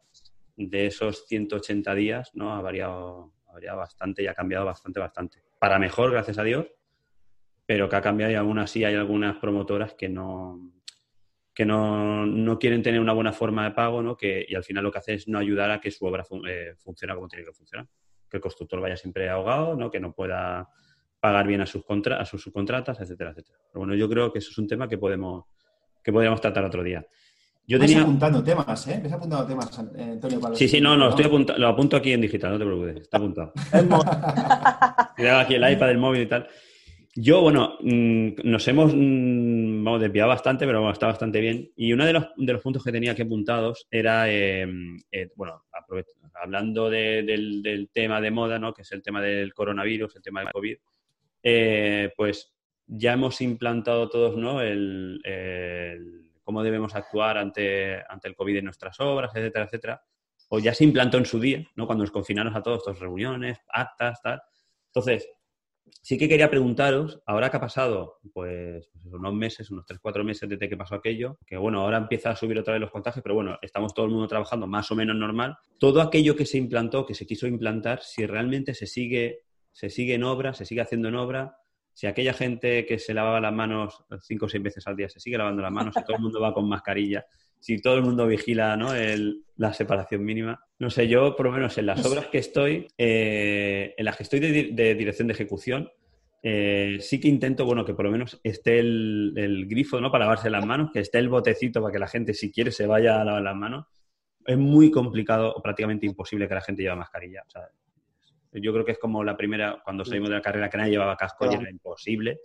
[0.55, 2.53] de esos 180 días, ¿no?
[2.53, 5.43] Ha variado, variado bastante y ha cambiado bastante, bastante.
[5.59, 6.67] Para mejor, gracias a Dios,
[7.65, 10.73] pero que ha cambiado y aún así hay algunas promotoras que no,
[11.53, 14.17] que no, quieren tener una buena forma de pago, ¿no?
[14.17, 16.73] Que, y al final lo que hace es no ayudar a que su obra eh,
[16.77, 17.87] funcione como tiene que funcionar.
[18.29, 19.89] Que el constructor vaya siempre ahogado, ¿no?
[19.89, 20.67] Que no pueda
[21.23, 23.57] pagar bien a sus, contra, a sus subcontratas, etcétera, etcétera.
[23.71, 25.45] Pero bueno, yo creo que eso es un tema que podemos,
[26.03, 27.07] que podríamos tratar otro día.
[27.65, 28.01] Yo tenía...
[28.01, 28.99] apuntando temas, ¿eh?
[29.01, 30.53] Ves apuntando temas, Antonio.
[30.53, 33.19] sí, sí, no, no, estoy apuntando, lo apunto aquí en digital, no te preocupes, está
[33.19, 33.53] apuntado.
[35.15, 36.45] Cuidado aquí el iPad, el móvil y tal.
[37.15, 41.71] Yo, bueno, mm, nos hemos mm, vamos, desviado bastante, pero está bastante bien.
[41.77, 45.63] Y uno de los, de los puntos que tenía aquí apuntados era, em, eh, bueno,
[46.33, 48.73] hablando del, tema de moda, ¿no?
[48.73, 50.77] que es el tema del coronavirus, el tema del COVID,
[51.43, 52.53] eh, pues
[52.87, 54.61] ya hemos implantado todos ¿no?
[54.61, 55.21] el,
[56.43, 60.01] cómo debemos actuar ante, ante el COVID en nuestras obras, etcétera, etcétera.
[60.49, 61.85] O ya se implantó en su día, ¿no?
[61.85, 64.41] cuando nos confinaron a todos, todas reuniones, actas, tal.
[64.87, 65.27] Entonces,
[66.01, 70.23] sí que quería preguntaros, ahora que ha pasado, pues, pues unos meses, unos 3, 4
[70.23, 73.23] meses desde que pasó aquello, que bueno, ahora empieza a subir otra vez los contagios,
[73.23, 75.57] pero bueno, estamos todo el mundo trabajando más o menos normal.
[75.79, 79.43] Todo aquello que se implantó, que se quiso implantar, si realmente se sigue,
[79.73, 81.57] se sigue en obra, se sigue haciendo en obra,
[81.93, 85.19] si aquella gente que se lavaba las manos cinco o seis veces al día se
[85.19, 87.25] sigue lavando las manos, si todo el mundo va con mascarilla,
[87.59, 88.89] si todo el mundo vigila ¿no?
[89.55, 90.59] la separación mínima.
[90.79, 94.17] No sé, yo por lo menos en las pues obras que estoy, eh, en las
[94.17, 95.89] que estoy de, dirección de ejecución,
[96.41, 100.11] eh, sí que intento, bueno, que por lo menos esté el, grifo, ¿no?
[100.11, 102.85] Para lavarse las manos, que esté el botecito para que la gente, si quiere, se
[102.85, 103.85] vaya a lavar las manos.
[104.45, 107.43] Es muy complicado o prácticamente imposible que la gente lleve mascarilla.
[108.53, 111.17] Yo creo que es como la primera, cuando salimos de la carrera, que nadie llevaba
[111.17, 112.39] casco y era imposible.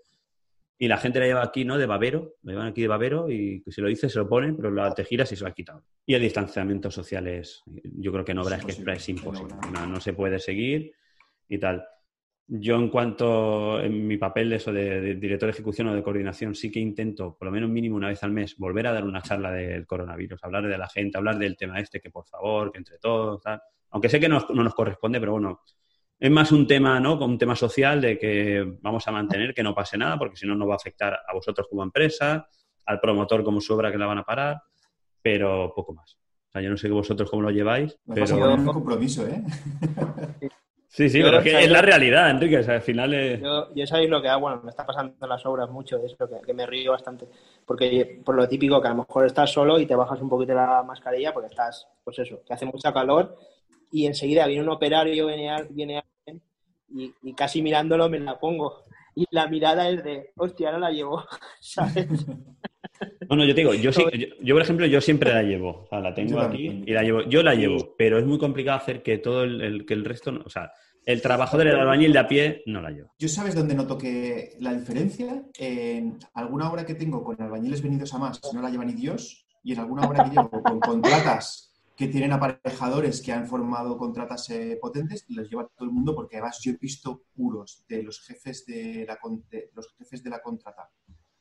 [0.80, 1.76] Y la gente la lleva aquí, ¿no?
[1.76, 4.70] De babero, lo llevan aquí de babero y si lo dice se lo ponen, pero
[4.70, 5.82] la te giras y se lo ha quitado.
[6.06, 9.56] Y el distanciamiento social es, yo creo que en obra es, que es, imposible.
[9.72, 10.92] No, se puede seguir
[11.48, 11.84] y tal.
[12.46, 16.54] Yo en cuanto en mi papel de eso de, director de ejecución o de coordinación
[16.54, 19.20] sí que intento, por lo menos mínimo una vez al mes, volver a dar una
[19.20, 22.78] charla del coronavirus, hablar de la gente, hablar del tema este, que por favor, que
[22.78, 23.60] entre todos, tal.
[23.90, 25.60] Aunque sé que no, no nos corresponde, pero bueno,
[26.20, 27.14] es más un tema, ¿no?
[27.18, 30.54] Un tema social de que vamos a mantener que no pase nada, porque si no,
[30.54, 32.48] no va a afectar a vosotros como empresa,
[32.86, 34.60] al promotor como su obra que la van a parar,
[35.22, 36.18] pero poco más.
[36.48, 37.96] O sea, yo no sé vosotros cómo lo lleváis.
[38.12, 38.54] pero...
[38.54, 39.42] un compromiso, ¿eh?
[40.90, 42.58] Sí, sí, pero es que es la realidad, Enrique.
[42.58, 43.40] O sea, al final es...
[43.42, 46.16] Yo, yo sabéis lo que hago, bueno, me está pasando en las obras mucho, eso
[46.26, 47.28] que, que me río bastante.
[47.66, 50.54] Porque por lo típico que a lo mejor estás solo y te bajas un poquito
[50.54, 53.36] la mascarilla porque estás, pues eso, que hace mucha calor
[53.90, 56.42] y enseguida viene un operario, viene, viene alguien
[56.90, 58.84] y, y, casi mirándolo me la pongo.
[59.14, 61.24] Y la mirada es de, hostia, ahora la llevo,
[61.60, 62.06] ¿sabes?
[63.28, 64.04] Bueno, yo te digo, yo sí,
[64.40, 67.22] yo, por ejemplo, yo siempre la llevo, o sea, la tengo aquí y la llevo,
[67.22, 70.48] yo la llevo, pero es muy complicado hacer que todo el, que el resto, o
[70.48, 70.72] sea,
[71.04, 73.12] el trabajador del albañil de a pie no la lleva.
[73.18, 75.42] ¿Yo sabes dónde noto que la diferencia?
[75.58, 79.46] En alguna obra que tengo con albañiles venidos a más no la lleva ni Dios
[79.62, 81.67] y en alguna obra que llevo con contratas
[81.98, 86.14] que tienen aparejadores que han formado contratas eh, potentes y los lleva todo el mundo
[86.14, 89.18] porque además yo he visto puros de los jefes de la,
[89.74, 90.88] los jefes de la contrata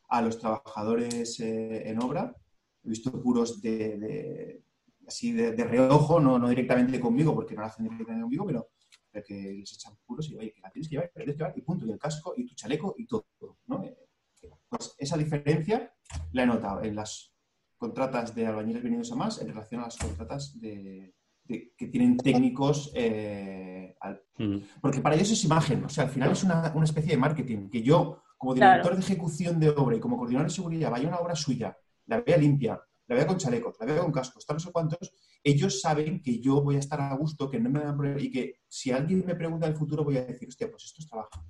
[0.09, 2.35] a los trabajadores eh, en obra.
[2.83, 4.63] He visto puros de,
[5.07, 8.69] así de, reojo, no, no, directamente conmigo porque no lo hacen directamente conmigo, pero,
[9.23, 11.85] que les echan puros y oye, que la tienes que llevar, que llevar y punto,
[11.85, 13.27] y el casco y tu chaleco y todo.
[13.67, 13.83] ¿no?
[13.83, 13.95] Eh,
[14.67, 15.93] pues esa diferencia
[16.31, 17.31] la he notado en las
[17.77, 21.13] contratas de albañiles venidos a más en relación a las contratas de,
[21.47, 22.91] que tienen técnicos.
[22.93, 23.95] Eh,
[24.81, 27.69] porque para ellos es imagen, o sea, al final es una, especie de marketing.
[27.69, 31.09] Que yo, como director de ejecución de obra y como coordinador de seguridad, vaya a
[31.09, 34.55] una obra suya, la vea limpia, la vea con chalecos, la vea con cascos, tal
[34.55, 35.13] no sé cuántos,
[35.43, 38.29] ellos saben que yo voy a estar a gusto, que no me van a y
[38.29, 41.07] que si alguien me pregunta en el futuro voy a decir, hostia, pues esto es
[41.07, 41.43] trabajo.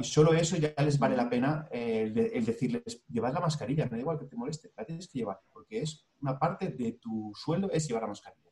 [0.00, 3.92] Y solo eso ya les vale la pena eh, el, decirles, llevad la mascarilla, no
[3.92, 7.32] da igual que te moleste, la tienes que llevar, porque es una parte de tu
[7.34, 8.50] sueldo es llevar la mascarilla.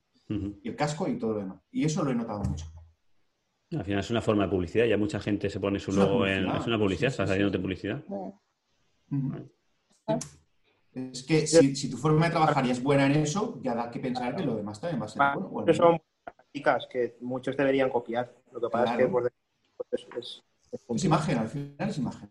[0.62, 1.60] Y el casco y todo lo demás.
[1.70, 2.64] Y eso lo he notado mucho.
[3.76, 6.06] Al final es una forma de publicidad, ya mucha gente se pone su Es una
[6.06, 6.44] logo en...
[6.44, 7.32] publicidad, Es una publicidad, sí, sí, estás sí.
[7.34, 8.04] haciendo publicidad.
[10.94, 13.90] Es que si, si tu forma de trabajar ya es buena en eso, ya da
[13.90, 15.72] que pensar que lo demás también va a ser bueno.
[15.72, 18.34] son prácticas que muchos deberían copiar.
[18.52, 19.12] Lo que pasa es que Claro.
[19.12, 20.42] por dentro, pues, es,
[20.72, 22.30] es, imagen, al final es imagen.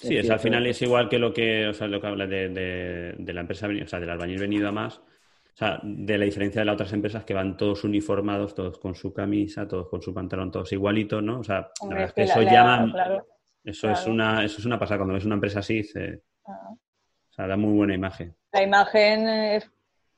[0.00, 2.48] Sí, es, al final es igual que lo que, o sea, lo que habla de,
[2.48, 6.24] de- de la empresa, o sea, del albañil venido a más, o sea, de la
[6.24, 10.02] diferencia de las otras empresas que van todos uniformados, todos con su camisa, todos con
[10.02, 11.38] su pantalón, todos igualitos, ¿no?
[11.40, 13.26] O sea, la verdad es que que eso la- la- llama, claro,
[13.62, 16.70] eso es una, eso es una pasada cuando ves una empresa así, dice, Ah.
[16.72, 19.70] o sea, da muy buena imagen, La imagen es,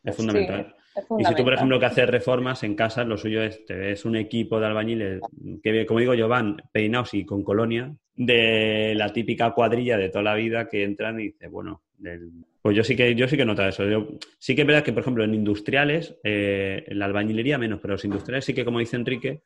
[0.03, 0.75] es fundamental.
[1.19, 4.05] Y si tú, por ejemplo, que haces reformas en casa, lo suyo es, te ves
[4.05, 5.23] un equipo de albañiles
[5.63, 10.23] que, como digo yo, van peinados y con colonia, de la típica cuadrilla de toda
[10.23, 12.31] la vida que entran y dices, bueno, del-
[12.63, 13.85] pues yo sí que yo sí que noto eso.
[13.89, 17.81] Yo, sí que es verdad que, por ejemplo, en industriales, eh, en la albañilería menos,
[17.81, 19.43] pero los industriales sí que, como dice Enrique,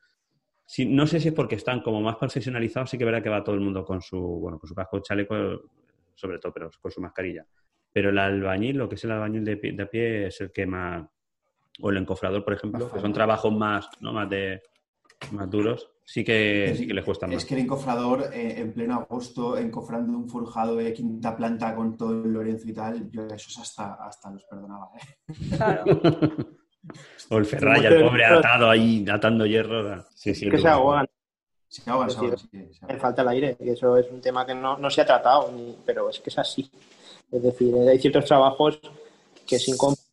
[0.67, 3.31] sí, no sé si es porque están como más profesionalizados, sí que es verdad que
[3.31, 5.35] va todo el mundo con su, bueno, con su casco, chaleco,
[6.15, 7.45] sobre todo, pero con su mascarilla.
[7.93, 10.67] Pero el albañil, lo que es el albañil de pie, de pie es el que
[10.67, 11.07] más,
[11.81, 14.13] o el encofrador, por ejemplo, que son trabajos más, ¿no?
[14.13, 14.63] más de
[15.33, 17.37] más duros, sí que, sí que les cuesta más.
[17.37, 21.97] Es que el encofrador, eh, en pleno agosto, encofrando un forjado de quinta planta con
[21.97, 24.91] todo el Lorenzo y tal, yo esos hasta, hasta los perdonaba.
[24.97, 26.45] ¿eh?
[27.31, 30.03] O el Ferrari, el pobre atado ahí, atando hierro.
[30.15, 31.07] Sí, sí, que se ahogan.
[31.69, 32.39] Se ahogan, Es se ahogan,
[32.89, 35.51] Me falta el aire, y eso es un tema que no, no se ha tratado,
[35.53, 36.71] ni- pero es que es así.
[37.31, 38.81] Es decir, hay ciertos trabajos
[39.47, 40.08] que es incompletible.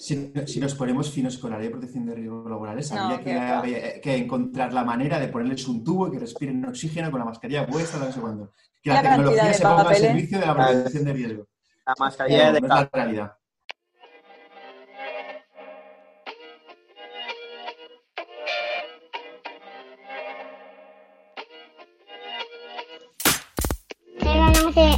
[0.00, 3.20] Si, si nos ponemos finos con la ley de protección de riesgos laborales, No, habría
[3.22, 7.26] que, que encontrar la manera de ponerles un tubo y que respiren oxígeno con la
[7.26, 8.50] mascarilla puesta, no sé cuándo.
[8.82, 11.46] Que la tecnología se ponga al servicio de la prevención de riesgo.
[11.84, 13.36] La mascarilla No, de no es la realidad.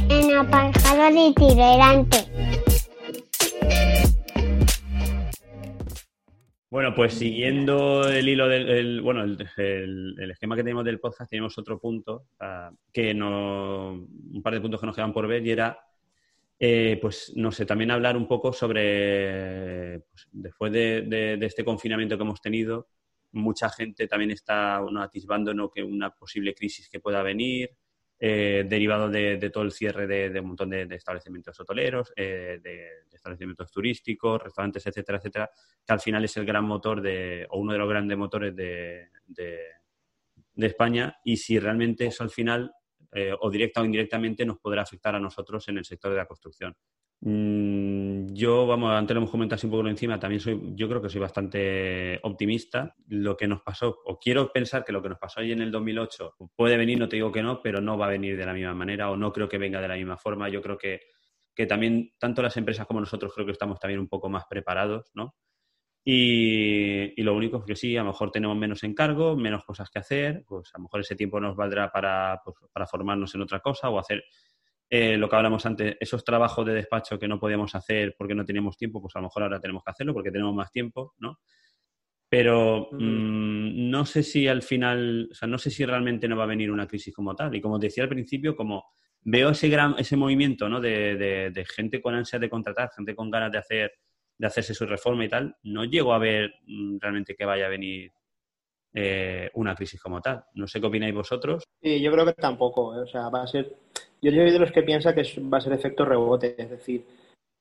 [0.09, 2.32] En Aparejador Itinerante.
[6.73, 11.55] Bueno, pues siguiendo el hilo del, el- bueno, el, esquema que tenemos del podcast, tenemos
[11.59, 15.51] otro punto ah, que no, un par de puntos que nos quedan por ver y
[15.51, 15.77] era,
[16.57, 22.23] eh, pues, no sé, también hablar un poco sobre, pues, después de, este confinamiento que
[22.23, 22.87] hemos tenido,
[23.33, 25.69] mucha gente también está bueno, atisbando ¿no?
[25.69, 27.69] que una posible crisis que pueda venir,
[28.19, 32.13] eh, derivado de, de todo el cierre de, de un montón de, de establecimientos hoteleros,
[32.15, 35.49] eh, de, establecimientos turísticos, restaurantes, etcétera, etcétera,
[35.85, 39.09] que al final es el gran motor de, o uno de los grandes motores de,
[39.25, 39.59] de-
[40.55, 42.71] de España, y si realmente eso al final,
[43.13, 46.25] eh, o directa o indirectamente, nos podrá afectar a nosotros en el sector de la
[46.25, 46.75] construcción.
[47.25, 50.89] Mm, yo, vamos, antes lo hemos comentado así un poco por encima, también soy, yo
[50.89, 52.95] creo que soy bastante optimista.
[53.07, 55.71] Lo que nos pasó, o quiero pensar que lo que nos pasó ahí en el
[55.71, 58.53] 2008 puede venir, no te digo que no, pero no va a venir de la
[58.53, 60.49] misma manera o no creo que venga de la misma forma.
[60.49, 60.99] Yo creo que,
[61.55, 65.11] que también, tanto las empresas como nosotros, creo que estamos también un poco más preparados,
[65.13, 65.35] ¿no?
[66.05, 69.89] Y, y lo único es que sí, a lo mejor tenemos menos encargo, menos cosas
[69.89, 73.41] que hacer, pues a lo mejor ese tiempo nos valdrá para, pues, para formarnos en
[73.41, 74.23] otra cosa o hacer
[74.89, 78.45] eh, lo que hablamos antes, esos trabajos de despacho que no podíamos hacer porque no
[78.45, 81.39] teníamos tiempo, pues a lo mejor ahora tenemos que hacerlo porque tenemos más tiempo, ¿no?
[82.29, 86.43] Pero mm, no sé si al final, o sea, no sé si realmente no va
[86.43, 87.53] a venir una crisis como tal.
[87.55, 88.85] Y como te decía al principio, como
[89.21, 90.81] veo ese gran, ese movimiento, ¿no?
[90.81, 93.91] De, de- de gente con ansias de contratar, gente con ganas de hacer,
[94.43, 97.69] de hacerse su reforma y tal, no llego a ver mm, realmente que vaya a
[97.69, 98.11] venir
[98.93, 100.43] eh, una crisis como tal.
[100.55, 101.63] No sé qué opináis vosotros.
[101.81, 102.93] Sí, yo creo que tampoco.
[102.95, 102.99] ¿eh?
[102.99, 103.75] O sea, va a ser.
[104.21, 106.61] Yo soy de los que piensa que va a ser efecto rebote.
[106.61, 107.05] Es decir,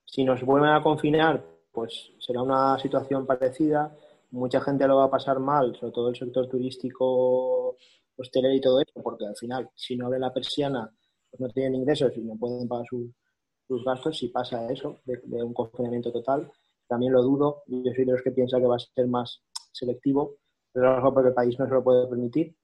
[0.05, 3.97] si nos vuelven a confinar, pues será una situación parecida.
[4.33, 7.76] Mucha gente lo va a pasar mal, sobre todo el sector turístico,
[8.16, 10.91] hostelero y todo eso, porque al final, si no abre la persiana,
[11.30, 13.12] pues no tienen ingresos y no pueden pagar su-
[13.68, 14.18] sus gastos.
[14.18, 16.51] Si pasa eso, de un confinamiento total,
[16.93, 17.62] también lo dudo.
[17.66, 20.36] Yo soy de los que piensa que va a ser más selectivo,
[20.72, 22.55] pero a lo mejor porque el país no se lo puede permitir.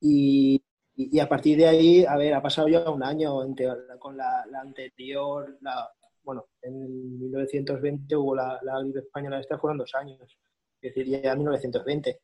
[0.00, 0.62] Y,
[0.96, 4.16] y- y a partir de ahí, a ver, ha pasado ya un año entre- con
[4.16, 5.88] la, la anterior, la,
[6.22, 10.20] bueno, en 1920 hubo la, la gripe española, esta fueron dos años,
[10.82, 12.20] es decir, ya en 1920.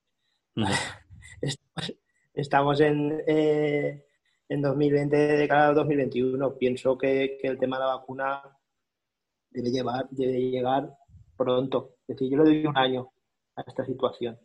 [1.40, 1.94] Estamos,
[2.34, 4.04] estamos en, eh,
[4.48, 6.56] en 2020 de cara a 2021.
[6.58, 8.42] Pienso que, que el tema de la vacuna
[9.50, 10.94] debe, llevar, debe llegar
[11.44, 11.96] pronto.
[12.06, 13.08] Es decir, yo le doy un año
[13.56, 14.38] a esta situación.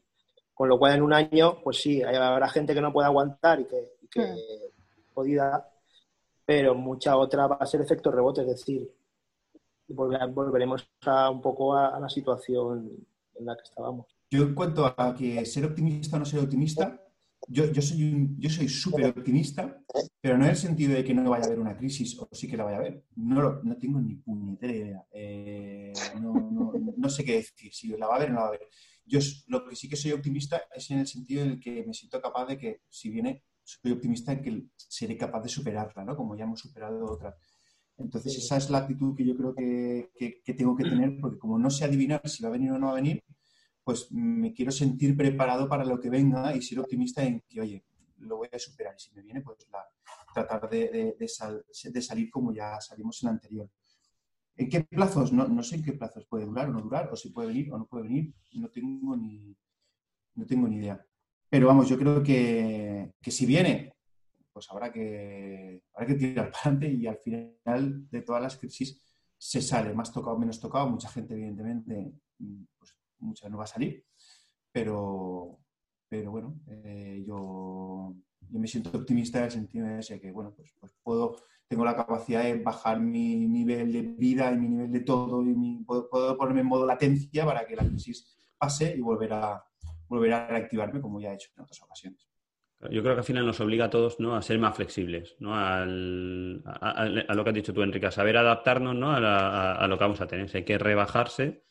[0.54, 3.66] Con lo cual, en un año, pues sí, habrá gente que no pueda aguantar y
[3.66, 4.24] que, y que
[5.14, 5.70] jodida,
[6.46, 8.90] pero mucha otra va a ser efecto rebote, es decir,
[9.90, 12.90] volver- volveremos a, un poco a, a la situación
[13.38, 14.06] en la que estábamos.
[14.32, 17.02] yo en cuanto a que ser optimista o no ser optimista,
[17.48, 19.82] yo, yo soy yo soy súper optimista,
[20.22, 22.48] pero no en el sentido de que no vaya a haber una crisis o sí
[22.48, 23.04] que la vaya a haber.
[23.16, 25.06] No, lo- no tengo ni puñetera idea.
[25.12, 28.42] Eh, no, no- no sé qué decir, si la va a haber o no la
[28.42, 28.68] va a haber.
[29.06, 31.94] Yo lo que sí que soy optimista es en el sentido en el que me
[31.94, 36.16] siento capaz de que, si viene, soy optimista en que seré capaz de superarla, ¿no?
[36.16, 37.36] Como ya hemos superado otras.
[37.98, 41.38] Entonces, esa es la actitud que yo creo que, que- que tengo que tener, porque
[41.40, 43.24] como no sé adivinar si va a venir o no va a venir,
[43.86, 47.86] pues me quiero sentir preparado para lo que venga y ser optimista en que, oye,
[48.20, 48.96] lo voy a superar.
[48.98, 49.86] Y si me viene, pues la-
[50.34, 53.70] tratar de, de- de sal- de salir como ya salimos en la anterior.
[54.58, 55.32] ¿En qué plazos?
[55.34, 57.72] No, no sé en qué plazos puede durar o no durar, o si puede venir
[57.74, 58.34] o no puede venir.
[58.54, 59.56] No tengo ni,
[60.36, 61.06] no tengo ni idea.
[61.50, 63.94] Pero vamos, yo creo que, que si viene,
[64.54, 69.02] pues habrá que, habrá que tirar para adelante y al final de todas las crisis
[69.38, 70.90] se sale, más tocado, menos tocado.
[70.90, 72.14] Mucha gente, evidentemente,
[72.80, 74.04] pues mucha no va a salir,
[74.72, 75.60] pero,
[76.10, 78.14] pero bueno, eh, yo,
[78.50, 81.36] yo me siento optimista en el sentido de que, bueno, pues, pues puedo,
[81.68, 85.56] tengo la capacidad de bajar mi nivel de vida y mi nivel de todo y
[85.56, 89.64] mi- puedo, puedo ponerme en modo latencia para que la crisis pase y volver a,
[90.08, 92.28] volver a reactivarme como ya he hecho en otras ocasiones.
[92.92, 94.36] Yo creo que al final nos obliga a todos ¿no?
[94.36, 95.56] a ser más flexibles, ¿no?
[95.56, 99.12] Al- a, lo que has dicho tú, Enrique, a saber adaptarnos ¿no?
[99.12, 100.50] a, la- a lo que vamos a tener.
[100.50, 101.64] Si hay que rebajarse,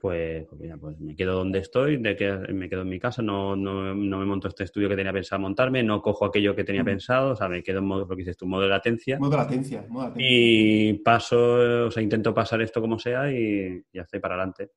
[0.00, 3.20] pues, pues mira, pues me quedo donde estoy, de que me quedo en mi casa,
[3.20, 6.62] no, no, no me monto este estudio que tenía pensado montarme, no cojo aquello que
[6.64, 6.86] tenía Mm.
[6.86, 9.18] pensado, o sea, me quedo en modo, lo que dices tú, modo de latencia.
[9.18, 10.26] Modo latencia, modo latencia.
[10.30, 14.70] Y paso, o sea, intento pasar esto como sea y ya estoy para adelante.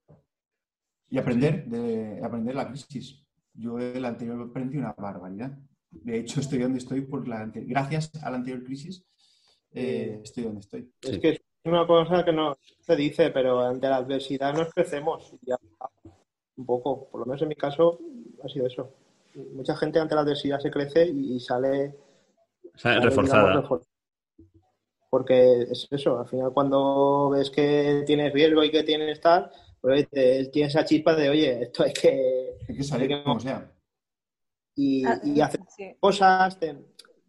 [1.09, 3.24] Y aprender de aprender la crisis.
[3.53, 5.57] Yo el anterior aprendí una barbaridad.
[5.91, 9.05] De hecho, estoy donde estoy por la gracias a la anterior crisis.
[9.74, 10.91] eh, estoy donde estoy.
[11.01, 15.34] Es que una cosa que no se dice, pero ante la adversidad nos crecemos.
[15.41, 15.57] y ya
[16.57, 17.99] un poco, por lo menos en mi caso,
[18.43, 18.89] ha sido eso.
[19.53, 21.95] Mucha gente ante la adversidad se crece y, y sale,
[22.76, 23.49] Sale reforzada.
[23.49, 23.86] digamos, refor-
[25.09, 30.07] Porque es eso, al final cuando ves que tienes riesgo y que tienes tal, pues
[30.09, 32.57] tienes esa chispa de, oye, esto hay que...
[32.68, 33.72] Hay que salir como sea.
[34.76, 35.95] Y, Ah, y hacer sí.
[35.99, 36.78] cosas, te-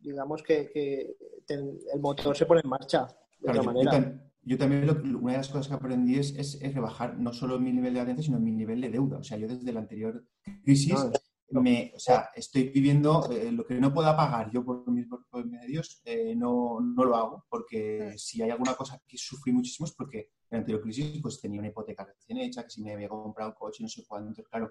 [0.01, 1.17] digamos que, que
[1.47, 3.09] te- el motor se pone en marcha
[3.43, 4.31] Claro, otra yo, manera.
[4.45, 7.59] yo también lo- una de las cosas que aprendí es, es- es rebajar no solo
[7.59, 9.19] mi nivel de latencia, sino mi nivel de deuda.
[9.19, 10.25] O sea, yo desde la anterior
[10.65, 10.95] crisis,
[11.55, 15.07] No, me, o sea, estoy viviendo eh, lo que no pueda pagar yo por mis
[15.07, 19.87] propios medios, eh, no, no lo hago, porque si hay alguna cosa que sufrí muchísimo
[19.87, 22.95] es porque en la anterior crisis pues tenía una hipoteca recién hecha, que si me
[22.95, 24.71] había comprado un coche, no sé cuánto, claro.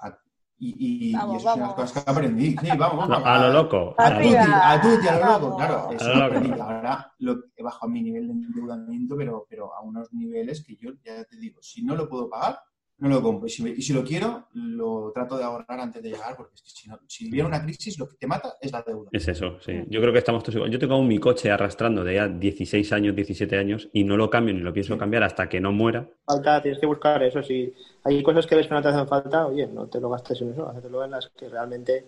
[0.00, 0.18] a-
[0.58, 1.74] y, y, Vamos, y eso es una de las vamos.
[1.74, 2.56] cosas que aprendí.
[2.56, 3.22] Sí, vamos, vamos.
[3.26, 3.94] A lo loco.
[3.98, 4.52] A a lo tutti, loco.
[4.62, 5.90] a tutti, a lo loco, claro.
[5.92, 6.50] Eso lo aprendí.
[6.60, 10.92] Ahora lo, he bajado mi nivel de endeudamiento, pero, pero a unos niveles que yo
[11.04, 12.58] ya te digo, si no lo puedo pagar,
[12.98, 13.46] no lo compro.
[13.46, 16.54] Y si, me- y si lo quiero, lo trato de ahorrar antes de llegar, porque
[16.54, 19.10] es que si, no, si viene una crisis, lo que te mata es la deuda.
[19.12, 19.72] Es eso, sí.
[19.88, 20.70] Yo creo que estamos todos igual.
[20.70, 24.30] Yo tengo aún mi coche arrastrando de ya 16 años, 17 años y no lo
[24.30, 26.08] cambio ni lo pienso cambiar hasta que no muera.
[26.24, 27.42] falta, tienes que buscar eso.
[27.42, 27.72] Si
[28.04, 30.52] hay cosas que ves que no te hacen falta, oye, no te lo gastes en
[30.52, 32.04] eso, hazlo en las que realmente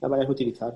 [0.00, 0.74] las vayas a utilizar.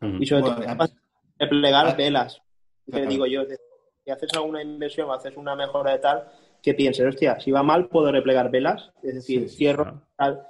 [0.00, 0.16] Ujú.
[0.22, 0.94] Y sobre Bueno, todo, además-
[1.38, 2.40] replegar velas.
[2.86, 3.10] Y te Claro.
[3.10, 3.58] digo yo, de-
[4.04, 6.24] si haces alguna inversión o haces una mejora de tal,
[6.64, 8.90] que pienses, hostia, si va mal, puedo replegar velas.
[9.02, 10.02] Es decir, Sí, sí, cierro claro.
[10.16, 10.46] tal.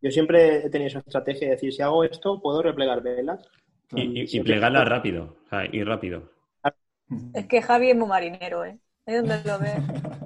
[0.00, 3.46] Yo siempre he tenido esa estrategia de decir, si hago esto, puedo replegar velas.
[3.92, 5.36] Y, y- plegarla rápido,
[5.72, 6.30] y rápido.
[7.34, 8.78] Es que Javi es muy marinero, ¿eh?
[9.04, 9.58] Ahí donde lo.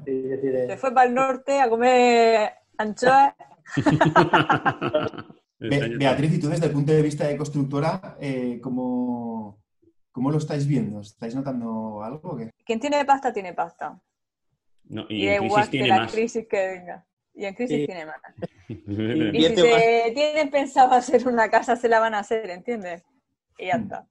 [0.05, 3.35] Sí, es decir, eh, Se fue para el norte a comer anchoas.
[5.59, 9.62] Be- Beatriz, y tú desde el punto de vista de constructora, eh, ¿cómo,
[10.12, 11.01] ¿cómo lo estáis viendo?
[11.01, 12.30] ¿Estáis notando algo?
[12.32, 12.51] o qué?
[12.66, 13.99] Quien tiene pasta, tiene pasta.
[14.85, 16.12] No, Y, y en igual crisis que tiene la más.
[16.12, 17.07] crisis que venga.
[17.35, 17.87] Y en crisis Sí.
[17.87, 18.16] tiene más.
[18.68, 23.03] Y si Invierte se tienen pensado hacer una casa, se la van a hacer, ¿entiendes?
[23.59, 23.66] Y Mm.
[23.68, 24.07] ya está.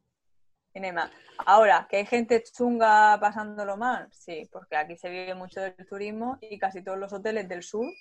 [0.71, 1.11] Tiene más.
[1.45, 6.38] Ahora, que hay gente chunga pasándolo mal, sí, porque aquí se vive mucho del turismo
[6.41, 7.91] y casi todos los hoteles del sur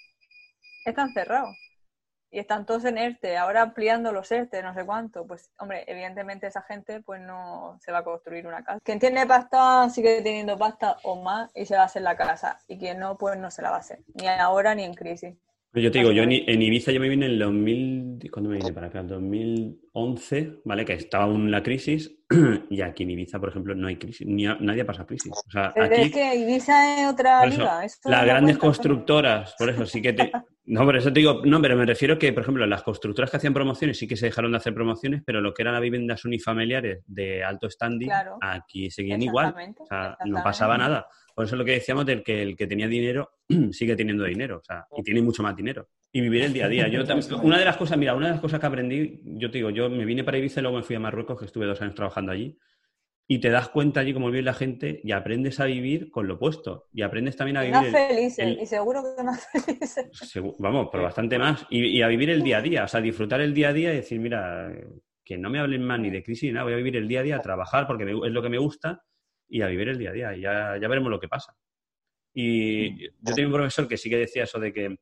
[0.84, 1.56] están cerrados.
[2.34, 5.26] Y están todos en ERTE, ahora ampliando los ERTE, no sé cuánto.
[5.26, 8.80] Pues, hombre, evidentemente esa gente pues no se va a construir una casa.
[8.82, 12.58] Quien tiene pasta sigue teniendo pasta o más y se va a hacer la casa.
[12.66, 13.98] Y quien no, pues no se la va a hacer.
[14.14, 15.34] Ni ahora ni en crisis.
[15.74, 18.74] Yo te digo, yo en, Ibiza yo me vine en el 2000, ¿cuándo me vine
[18.74, 19.02] para acá?
[19.02, 20.84] 2011, ¿vale?
[20.84, 22.14] Que estaba aún la crisis
[22.70, 25.32] y aquí en Ibiza, por ejemplo, no hay crisis, ni a- nadie pasa crisis.
[25.32, 26.02] O sea, Pero aquí...
[26.02, 27.84] es que Ibiza es otra eso, liga.
[27.84, 30.30] eso las no grandes cuenta, constructoras, por eso sí que te...
[30.64, 33.36] No, por eso te digo, no, pero me refiero que, por ejemplo, las constructoras que
[33.38, 36.24] hacían promociones sí que se dejaron de hacer promociones, pero lo que eran las viviendas
[36.24, 38.38] unifamiliares de alto standing, Claro.
[38.40, 39.54] aquí seguían igual.
[39.78, 41.06] O sea, no pasaba nada.
[41.34, 43.30] Por eso es lo que decíamos del que el que tenía dinero
[43.72, 45.88] sigue teniendo dinero, o sea, y tiene mucho más dinero.
[46.12, 46.88] y vivir el día a día.
[46.88, 47.02] Yo
[47.42, 49.88] una de las cosas, mira, una de las cosas que aprendí, yo te digo, yo
[49.90, 52.30] me vine para Ibiza y luego me fui a Marruecos, que estuve dos años trabajando
[52.32, 52.56] allí,
[53.26, 56.34] y te das cuenta allí cómo vive la gente y aprendes a vivir con lo
[56.34, 56.88] opuesto.
[56.92, 57.74] Y aprendes también a vivir...
[57.74, 60.34] Más felices, y seguro que más felices.
[60.58, 61.66] vamos, pero bastante más.
[61.70, 63.96] Y, a vivir el día a día, o sea, disfrutar el día a día y
[63.96, 64.70] decir, mira,
[65.24, 67.20] que no me hablen más ni de crisis ni nada, voy a vivir el día
[67.20, 69.02] a día, a trabajar porque es lo que me gusta
[69.48, 70.36] y a vivir el día a día.
[70.36, 71.54] Y ya, ya veremos lo que pasa.
[72.34, 74.96] Y yo tengo un profesor que sí que decía eso de que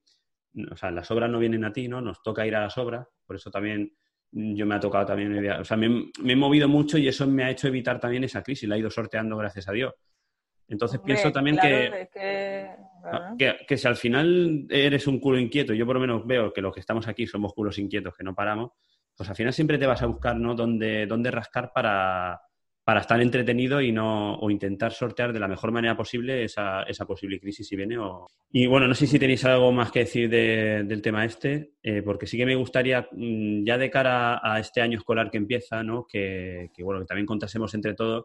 [0.71, 2.01] o sea, las obras no vienen a ti, ¿no?
[2.01, 3.93] Nos toca ir a las obras, por eso también
[4.33, 7.51] yo me ha tocado también, o sea, me, he movido mucho y eso me ha
[7.51, 9.95] hecho evitar también esa crisis, la he ido sorteando gracias a Dios.
[10.69, 12.09] Entonces pienso también que,
[13.37, 16.61] que, que, si al final eres un culo inquieto, yo por lo menos veo que
[16.61, 18.71] los que estamos aquí somos culos inquietos, que no paramos,
[19.17, 20.55] pues al final siempre te vas a buscar, ¿no?
[20.55, 22.41] Dónde, dónde rascar para,
[22.91, 27.07] para estar entretenido y no o intentar sortear de la mejor manera posible esa, esa
[27.07, 27.97] posible crisis si viene.
[27.97, 28.27] O...
[28.51, 32.27] Y bueno, no sé si tenéis algo más que decir del tema este, eh, porque
[32.27, 36.05] sí que me gustaría, mm, ya de cara a este año escolar que empieza, ¿no?
[36.05, 38.25] que, bueno, que también contásemos entre todos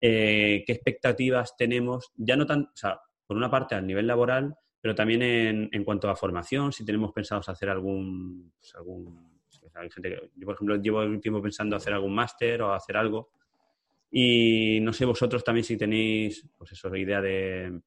[0.00, 4.54] eh, qué expectativas tenemos, ya no tan, o sea, por una parte al nivel laboral,
[4.80, 9.28] pero también en, en cuanto a formación, si tenemos pensados hacer algún, pues, algún
[9.74, 13.28] hay gente yo, por ejemplo, llevo un tiempo pensando hacer algún máster o hacer algo
[14.10, 17.80] y no sé vosotros también si tenéis, pues eso, idea de,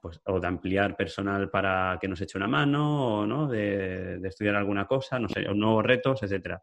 [0.00, 3.48] pues, o de ampliar personal para que nos eche una mano, o ¿no?
[3.48, 6.62] de, estudiar alguna cosa, no sé, nuevos retos, etcétera.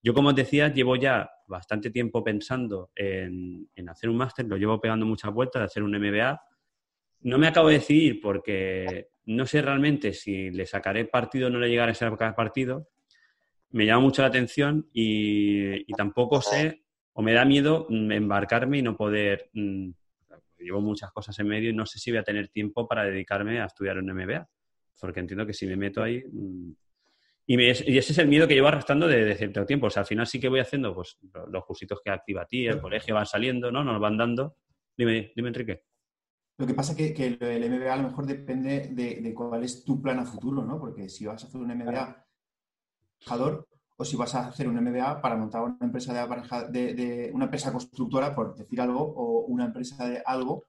[0.00, 4.56] Yo, como os decía, llevo ya bastante tiempo pensando en, en hacer un máster, lo
[4.56, 6.40] llevo pegando muchas vueltas, de hacer un MBA.
[7.22, 11.58] No me acabo de decidir porque no sé realmente si le sacaré partido o no
[11.58, 12.88] le llegaré a sacar partido.
[13.70, 16.84] Me llama mucho la atención y, y tampoco sé
[17.18, 19.50] o me da miedo mm, embarcarme y no poder...
[19.52, 19.90] Mm,
[20.56, 23.60] llevo muchas cosas en medio y no sé si voy a tener tiempo para dedicarme
[23.60, 24.48] a estudiar un MBA,
[25.00, 26.22] porque entiendo que si me meto ahí...
[26.30, 26.70] Mm,
[27.46, 29.86] y, ese es el miedo que llevo arrastrando desde cierto tiempo.
[29.86, 31.18] O sea, al final sí que voy haciendo pues,
[31.50, 33.82] los cursitos que activa a ti, el colegio van saliendo, ¿no?
[33.82, 34.54] Nos van dando.
[34.96, 35.82] Dime, dime Enrique.
[36.58, 39.82] Lo que pasa es que, el MBA a lo mejor depende de, de, cuál es
[39.82, 40.78] tu plan a futuro, ¿no?
[40.78, 42.26] Porque si vas a hacer un MBA
[43.18, 43.66] trabajador,
[44.00, 46.14] o si vas a hacer un MBA para montar una empresa
[46.70, 50.66] de, de, una empresa constructora, por decir algo, o una empresa de algo,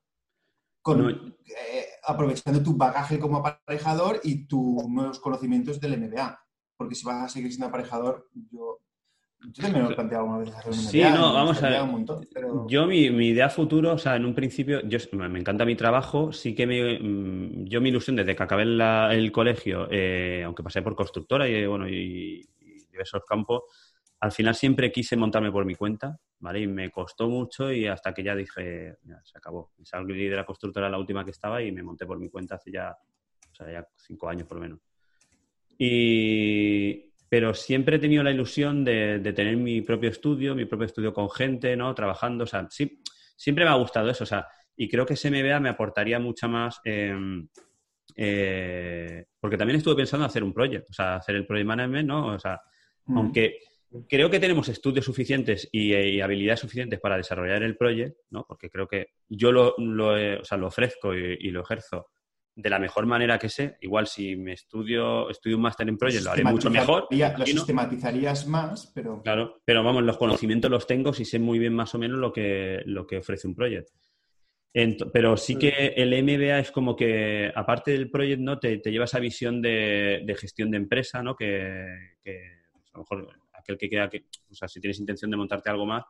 [0.82, 6.40] con, eh, aprovechando tu bagaje como aparejador y tus nuevos conocimientos del MBA.
[6.76, 8.80] Porque si vas a seguir siendo aparejador, yo,
[9.54, 10.90] yo también me he planteado alguna vez hacer un MBA.
[10.90, 11.82] Sí, no, vamos a ver.
[12.68, 16.34] Yo, mi, mi, idea futuro, o sea, en un principio, yo, me encanta mi trabajo,
[16.34, 20.82] sí que me, mm, yo mi ilusión desde que acabé el colegio, eh, aunque pasé
[20.82, 22.50] por constructora y, bueno, y,
[23.04, 23.64] esos campos,
[24.20, 26.62] al final siempre quise montarme por mi cuenta, ¿vale?
[26.62, 29.72] Y me costó mucho y hasta que ya dije, ya, se acabó.
[29.84, 32.72] Salí de la constructora la última que estaba y me monté por mi cuenta hace
[32.72, 34.80] ya, o sea, ya cinco años por lo menos.
[35.78, 41.14] Y, pero siempre he tenido la ilusión de, tener mi propio estudio, mi propio estudio
[41.14, 41.94] con gente, ¿no?
[41.96, 43.02] Trabajando, o sea, sí,
[43.38, 46.48] siempre me ha gustado eso, o sea, y creo que ese MBA me aportaría mucha
[46.48, 46.82] más...
[46.84, 47.48] Em,
[48.16, 52.08] eh, porque también estuve pensando en hacer un proyecto, o sea, hacer el project management,
[52.08, 52.28] ¿no?
[52.34, 52.60] O sea,
[53.10, 53.18] Mm.
[53.18, 53.60] Aunque
[54.08, 58.46] creo que tenemos estudios suficientes y, habilidades suficientes para desarrollar el proyecto, ¿no?
[58.48, 62.08] porque creo que yo lo, lo, ofrezco y, lo ejerzo
[62.56, 63.78] de la mejor manera que sé.
[63.82, 67.08] Igual si me estudio, estudio un máster en proyecto, lo haré mucho mejor.
[67.10, 69.22] Lo sistematizarías más, pero...
[69.24, 72.32] Claro, pero vamos, los conocimientos los tengo si sé muy bien más o menos lo
[72.32, 73.94] que, lo que ofrece un proyecto.
[75.12, 78.60] pero sí que el MBA es como que, aparte del proyecto, ¿no?
[78.60, 81.36] Te, lleva esa visión de, gestión de empresa, ¿no?
[81.36, 82.59] que
[82.94, 85.86] a lo mejor aquel que queda que, o sea, si tienes intención de montarte algo
[85.86, 86.04] más,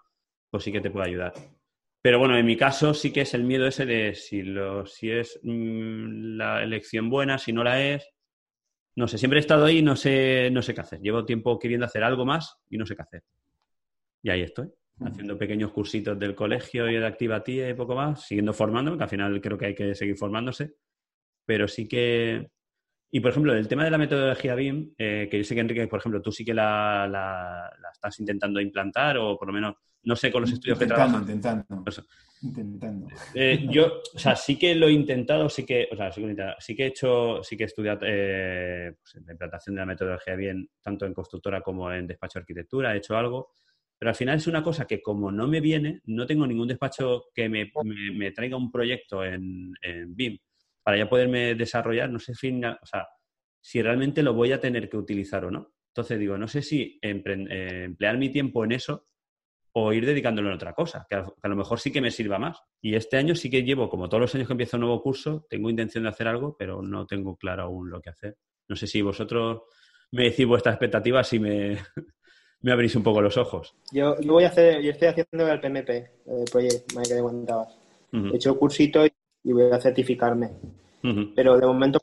[0.49, 1.33] pues sí que te puede ayudar.
[2.01, 5.11] Pero bueno, en mi caso sí que es el miedo ese de si, lo, si
[5.11, 8.09] es mm, la elección buena, si no la es.
[8.95, 11.01] No sé, siempre he estado ahí y no sé, no sé qué hacer.
[11.01, 13.23] Llevo tiempo queriendo hacer algo más y no sé qué hacer.
[14.21, 14.69] Y ahí estoy,
[15.01, 19.09] haciendo pequeños cursitos del colegio y de activatía y poco más, siguiendo formándome, que al
[19.09, 20.73] final creo que hay que seguir formándose.
[21.45, 22.49] Pero sí que,
[23.11, 25.87] y, por ejemplo, el tema de la metodología BIM, eh, que yo sé que, Enrique,
[25.87, 30.15] por ejemplo, tú sí que la, la, estás intentando implantar o por lo menos, no
[30.15, 31.21] sé, con los estudios que trabajas.
[31.21, 31.65] Intentando,
[32.41, 33.07] intentando.
[33.33, 36.35] Eh, yo, o sea, sí que lo he intentado, sí que, o sea, sí que,
[36.59, 40.35] sí que he hecho, sí que he estudiado eh, pues, la implantación de la metodología
[40.35, 43.53] BIM, tanto en constructora como en despacho de arquitectura, he hecho algo,
[43.97, 47.25] pero al final es una cosa que como no me viene, no tengo ningún despacho
[47.33, 47.71] que me,
[48.13, 50.37] me, traiga un proyecto en, en BIM
[50.89, 53.07] para ya poderme desarrollar, no sé si, o sea,
[53.61, 55.71] si realmente lo voy a tener que utilizar o no.
[55.91, 59.05] Entonces digo, no sé si eh, emplear mi tiempo en eso
[59.73, 62.63] o ir dedicándolo en otra cosa, que a, lo mejor sí que me sirva más.
[62.81, 65.45] Y este año sí que llevo, como todos los años que empiezo un nuevo curso,
[65.47, 68.37] tengo intención de hacer algo, pero no tengo claro aún lo que hacer.
[68.67, 69.61] No sé si vosotros
[70.09, 71.77] me decís vuestras expectativas y me,
[72.61, 73.75] me abrís un poco los ojos.
[73.91, 77.77] Yo, yo voy a hacer, yo estoy haciendo el PMP, el proyecto que te contabas.
[78.11, 79.11] He hecho cursito y,
[79.43, 80.51] y voy a certificarme.
[81.03, 81.33] Ujú.
[81.35, 81.99] Pero de momento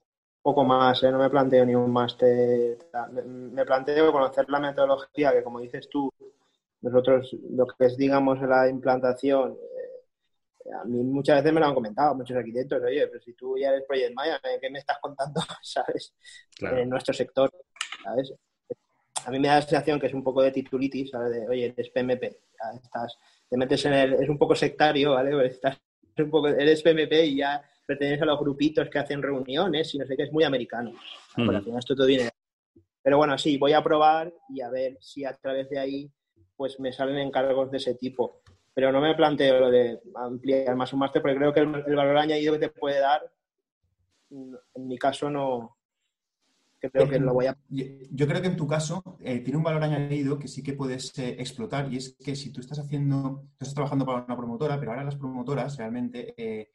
[0.46, 1.10] poco más, ¿eh?
[1.10, 2.78] no me planteo ni un máster.
[3.24, 6.08] Me, planteo conocer la metodología, que como dices tú,
[6.82, 9.54] nosotros lo que es, digamos, la implantación,
[10.64, 13.58] eh, a mí muchas veces me lo han comentado muchos arquitectos, oye, pero si tú
[13.58, 16.14] ya eres Project Manager, ¿qué me estás contando, sabes?
[16.56, 16.78] Claro.
[16.78, 17.50] En nuestro sector,
[18.04, 18.32] ¿sabes?
[19.24, 21.32] A mí me da la sensación que es un poco de titulitis, ¿sabes?
[21.32, 23.18] De, oye, eres PMP, ya estás,
[23.50, 25.32] te metes en el, es un poco sectario, ¿vale?
[25.32, 25.80] Pues Estás
[26.22, 30.06] un poco, eres PMP y ya perteneces a los grupitos que hacen reuniones y no
[30.06, 30.92] sé qué, es muy americano.
[31.34, 32.30] Final esto todo viene.
[33.02, 36.10] Pero bueno, sí, voy a probar y a ver si a través de ahí
[36.56, 38.42] pues me salen encargos de ese tipo.
[38.74, 41.94] Pero no me planteo lo de ampliar más un máster porque creo que el, el
[41.94, 43.22] valor añadido que te puede dar,
[44.30, 45.75] mm, en mi caso no
[46.80, 49.82] creo que lo voy a Yo creo que en tu caso eh, tiene un valor
[49.82, 53.64] añadido que sí que puedes eh, explotar y es que si tú estás haciendo, tú
[53.64, 56.72] estás trabajando para una promotora, pero ahora las promotoras realmente eh,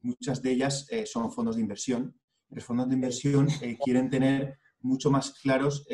[0.00, 2.18] muchas de ellas son fondos de inversión.
[2.50, 3.48] Los fondos de inversión
[3.82, 5.86] quieren tener mucho más claros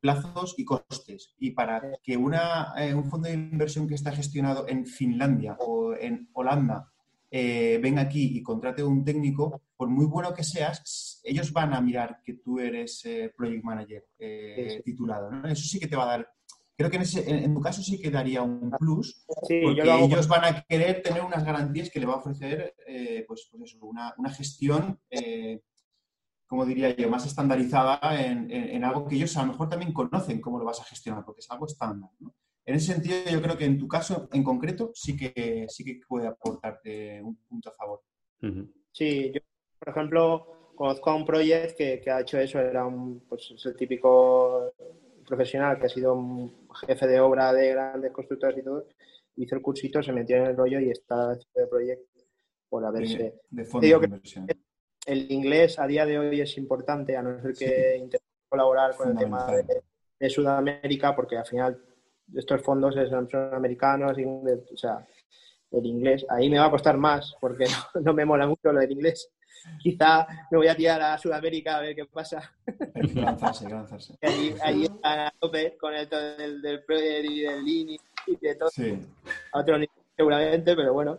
[0.00, 1.34] plazos y costes.
[1.38, 6.28] Y para que una, un fondo de inversión que está gestionado en Finlandia o en
[6.34, 6.93] Holanda
[7.36, 11.80] eh, venga aquí y contrate un técnico, por muy bueno que seas, ellos van a
[11.80, 15.30] mirar que tú eres eh, project manager eh, Sí, titulado.
[15.32, 15.48] ¿no?
[15.48, 16.28] Eso sí que te va a dar.
[16.76, 19.66] Creo que en, ese- en- en tu caso sí que daría un plus, Sí, yo
[19.66, 23.24] porque hago ellos van a querer tener unas garantías que le va a ofrecer, eh,
[23.26, 25.60] pues, pues eso, una, una gestión, eh,
[26.46, 29.92] como diría yo, más estandarizada en, en- en algo que ellos a lo mejor también
[29.92, 32.10] conocen cómo lo vas a gestionar, porque es algo estándar.
[32.20, 32.32] ¿no?
[32.66, 36.00] En ese sentido, yo creo que en tu caso en concreto sí que, sí que
[36.08, 38.00] puede aportarte un punto a favor.
[38.90, 39.40] Sí, yo,
[39.78, 43.66] por ejemplo, conozco a un proyecto que, que ha hecho eso, era un, pues, es
[43.66, 44.72] el típico
[45.26, 48.86] profesional que ha sido un jefe de obra de grandes constructoras y todo,
[49.36, 52.20] hizo el cursito, se metió en el rollo y está haciendo el proyecto
[52.68, 53.40] por haberse...
[53.50, 54.56] De, de digo de que
[55.06, 59.10] el inglés a día de hoy es importante, a no ser que intentes colaborar con
[59.10, 59.46] el tema
[60.18, 61.82] de Sudamérica, porque al final
[62.34, 65.06] estos fondos son son americanos, ingles, o sea,
[65.70, 66.24] el inglés.
[66.28, 67.64] Ahí me va a costar más, porque
[67.94, 69.30] no, no me mola mucho lo del inglés.
[69.82, 72.52] Quizá me voy a tirar a Sudamérica a ver qué pasa.
[73.14, 74.14] Lanzarse, lanzarse.
[74.22, 77.88] Ahí, ahí están a tope con esto del, del Project y del Lean
[78.26, 78.98] y de todo Sí.
[79.52, 81.18] a otro nivel seguramente, pero bueno.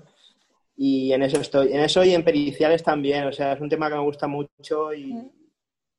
[0.77, 1.73] Y en eso estoy.
[1.73, 3.25] En eso y en periciales también.
[3.25, 5.13] O sea, es un tema que me gusta mucho y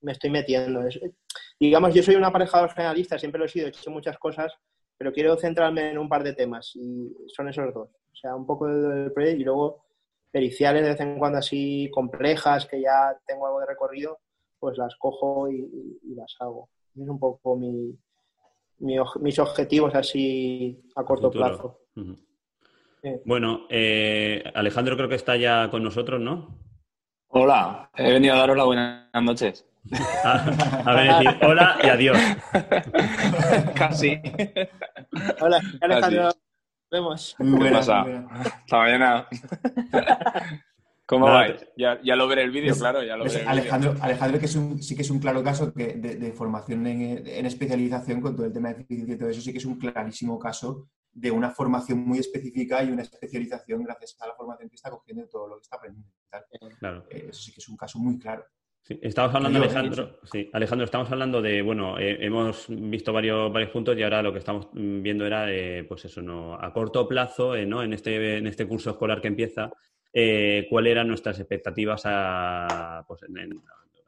[0.03, 0.87] me estoy metiendo.
[0.87, 1.01] Es-
[1.59, 4.53] digamos, yo soy un aparejador generalista, siempre lo he sido, he hecho muchas cosas,
[4.99, 7.89] pero quiero centrarme en un par de temas y son esos dos.
[7.91, 9.85] O sea, un poco del proyecto y luego
[10.31, 14.19] periciales de vez en cuando así complejas, que ya tengo algo de recorrido,
[14.59, 16.69] pues las cojo y, y- y las hago.
[16.95, 17.95] Es un poco mi,
[18.79, 21.45] mis objetivos así a corto Futuro.
[21.47, 21.81] plazo.
[23.03, 23.11] Sí.
[23.25, 26.59] Bueno, eh, Alejandro creo que está ya con nosotros, ¿no?
[27.29, 29.67] Hola, he venido a daros las buenas noches.
[30.25, 30.45] A,
[30.85, 32.19] a ver, decir hola y adiós.
[33.75, 34.21] Casi.
[35.41, 36.23] Hola, Alejandro.
[36.23, 36.37] Casi.
[36.37, 36.37] Nos
[36.91, 37.37] vemos.
[37.39, 38.05] ¿Qué pasa?
[38.31, 39.29] Hasta mañana.
[41.07, 41.67] ¿Cómo Nada, vais?
[41.77, 43.63] Ya, ya lo veré el vídeo, claro, ya lo ves, veré el vídeo.
[43.63, 46.85] Alejandro, Alejandro, que es un, sí que es un claro caso que de, de formación
[46.87, 49.65] en, en especialización con todo el tema de eficiencia y todo eso, sí que es
[49.67, 54.69] un clarísimo caso de una formación muy específica y una especialización gracias a la formación
[54.69, 56.11] que está cogiendo y todo lo que está aprendiendo.
[56.81, 57.07] Claro.
[57.11, 58.45] Eh, Eso sí que es un caso muy claro.
[58.87, 59.59] Sí, estamos hablando.
[59.59, 64.23] Alejandro, sí, Alejandro, estamos hablando de, bueno, eh, hemos visto varios, varios puntos y ahora
[64.23, 66.55] lo que estamos viendo era, eh, pues eso, ¿no?
[66.55, 67.83] a corto plazo, eh, ¿no?
[67.83, 69.73] En este, en este curso escolar que empieza,
[70.71, 73.61] ¿cuáles eran nuestras expectativas a, pues, en- en-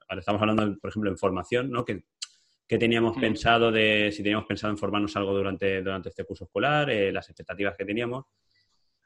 [0.09, 1.85] ahora estamos hablando, por ejemplo, en formación, ¿no?
[1.85, 2.05] Que,
[2.69, 3.21] que teníamos Mm.
[3.21, 7.77] pensado de, si teníamos pensado en formarnos algo durante, durante este curso escolar, las expectativas
[7.77, 8.27] que teníamos.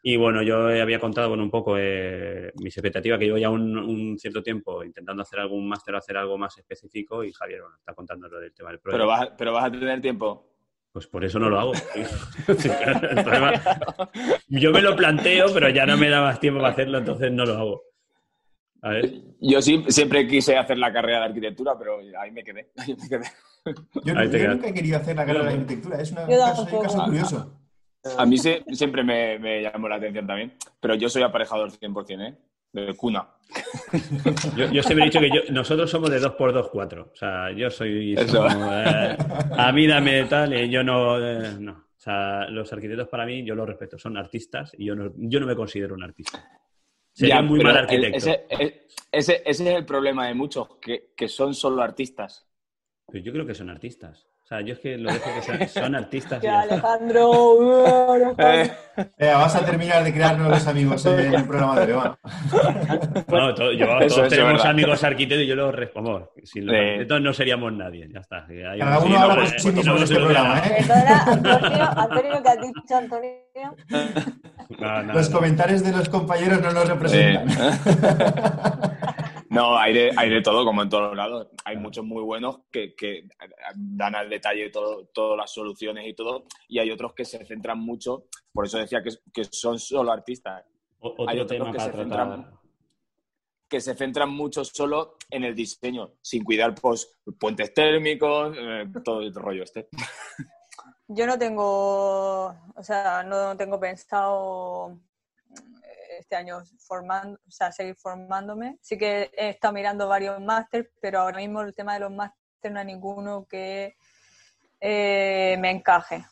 [0.05, 3.79] Y bueno, yo había contado bueno, un poco eh, mis expectativas, que llevo ya un,
[3.79, 7.77] un cierto tiempo intentando hacer algún máster o hacer algo más específico y Javier bueno,
[7.77, 9.07] está contando lo del tema del Pero proyecto.
[9.09, 10.49] vas, a- pero vas a tener tiempo.
[10.93, 11.73] Pues por eso no lo hago.
[14.49, 17.45] Yo me lo planteo, pero ya no me da más tiempo para hacerlo, entonces no
[17.47, 17.83] lo hago.
[18.83, 19.13] A ver.
[19.41, 22.71] Yo sí, siempre quise hacer la carrera de arquitectura, pero ahí me quedé.
[22.77, 23.25] Ahí me quedé.
[24.05, 27.05] Yo, Ahí nunca he querido hacer la carrera de arquitectura, es una- caso, un caso
[27.05, 27.59] curioso.
[28.19, 32.21] A mí se- siempre me, me llamó la atención también, pero yo soy aparejador 100%,
[32.29, 32.37] ¿eh?
[32.73, 33.29] De cuna.
[34.57, 37.11] Yo, yo siempre he dicho que yo- nosotros somos de 2x2, 4.
[37.13, 38.15] O sea, yo soy.
[38.15, 38.47] Eso.
[38.49, 39.17] eh,
[39.59, 41.73] a mí dame tal, y yo no, eh, no.
[41.73, 45.39] O sea, los arquitectos para mí, yo los respeto, son artistas y yo no, yo
[45.39, 46.43] no me considero un artista.
[47.13, 48.17] Sería Ya, muy pero mal arquitecto.
[48.17, 52.49] Ese, ese- ese- ese es el problema de muchos, que, que son solo artistas.
[53.05, 54.27] Pues yo creo que son artistas.
[54.53, 56.45] Sea, yo es que lo dejo que sean, son artistas.
[56.45, 56.61] está.
[56.61, 58.13] Alejandro.
[58.13, 58.75] Alejandro.
[59.17, 62.19] Eh, vas a terminar de crear nuevos amigos en el programa de va.
[63.29, 64.67] No, to- yo- Eso, todos eso es tenemos verdad.
[64.71, 66.31] amigos arquitectos y yo los respondo.
[66.45, 68.07] Sin los arquitectos no seríamos nadie.
[68.13, 68.45] Ya está.
[68.47, 70.85] Hay Cada un- uno habla por eh, sí mismo en este programa, ¿eh?
[70.87, 73.31] Perdona, Antonio, Antonio, ¿qué has dicho, Antonio?
[74.79, 75.37] no, no, Los no.
[75.39, 77.49] comentarios de los compañeros no nos representan.
[79.51, 81.49] No, hay de, hay de todo, como en todos lados.
[81.65, 83.29] Hay muchos muy buenos que, que
[83.75, 87.79] dan al detalle todo, todas las soluciones y todo, y hay otros que se centran
[87.79, 90.65] mucho, por eso decía que, que son solo artistas.
[91.01, 92.59] O- hay Otro otros tema que para se, centran,
[93.69, 99.21] que se centran mucho solo en el diseño, sin cuidar pues, puentes térmicos, eh, todo
[99.23, 99.89] el rollo este.
[101.09, 104.99] Yo no tengo, o sea, no tengo pensado
[106.23, 108.79] este año formando, o sea, seguir formándome.
[108.81, 112.73] Sí que he estado mirando varios másteres, pero ahora mismo el tema de los másteres
[112.73, 113.95] no hay ninguno que
[114.81, 116.25] eh, me encaje.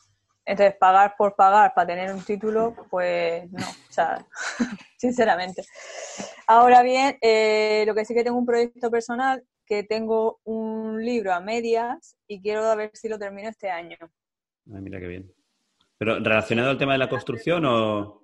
[0.43, 4.25] Entonces, pagar por pagar para tener un título, pues no, o sea,
[4.97, 5.63] sinceramente.
[6.47, 11.33] Ahora bien, eh, lo que sí que tengo un proyecto personal, que tengo un libro
[11.33, 13.97] a medias y quiero a ver si lo termino este año.
[14.73, 15.31] Ay, mira qué bien.
[15.97, 18.21] ¿Pero relacionado al tema de la construcción o...?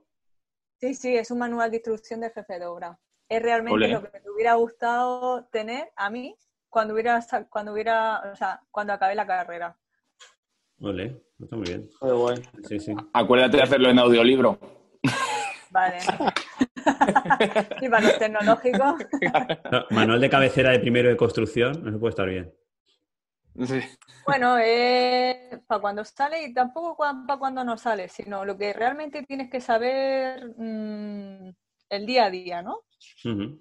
[0.80, 3.00] Sí, sí, es un manual de instrucción de jefe de obra.
[3.28, 6.38] Es realmente lo que me hubiera gustado tener a mí
[6.70, 9.78] cuando hubiera, cuando hubiera, o sea, cuando acabé la carrera.
[10.80, 11.90] Ole, está muy bien.
[12.02, 12.44] Muy guay.
[12.68, 12.96] Sí, sí.
[13.14, 14.60] Acuérdate de hacerlo en audiolibro.
[15.72, 15.98] Vale.
[17.82, 18.96] y para los tecnológicos.
[19.72, 22.54] No, manual de cabecera de primero de construcción, no se puede estar bien.
[24.26, 29.24] Bueno, eh, para cuando sale y tampoco para cuando no sale, sino lo que realmente
[29.24, 31.50] tienes que saber mm,
[31.90, 32.82] el día a día, ¿no?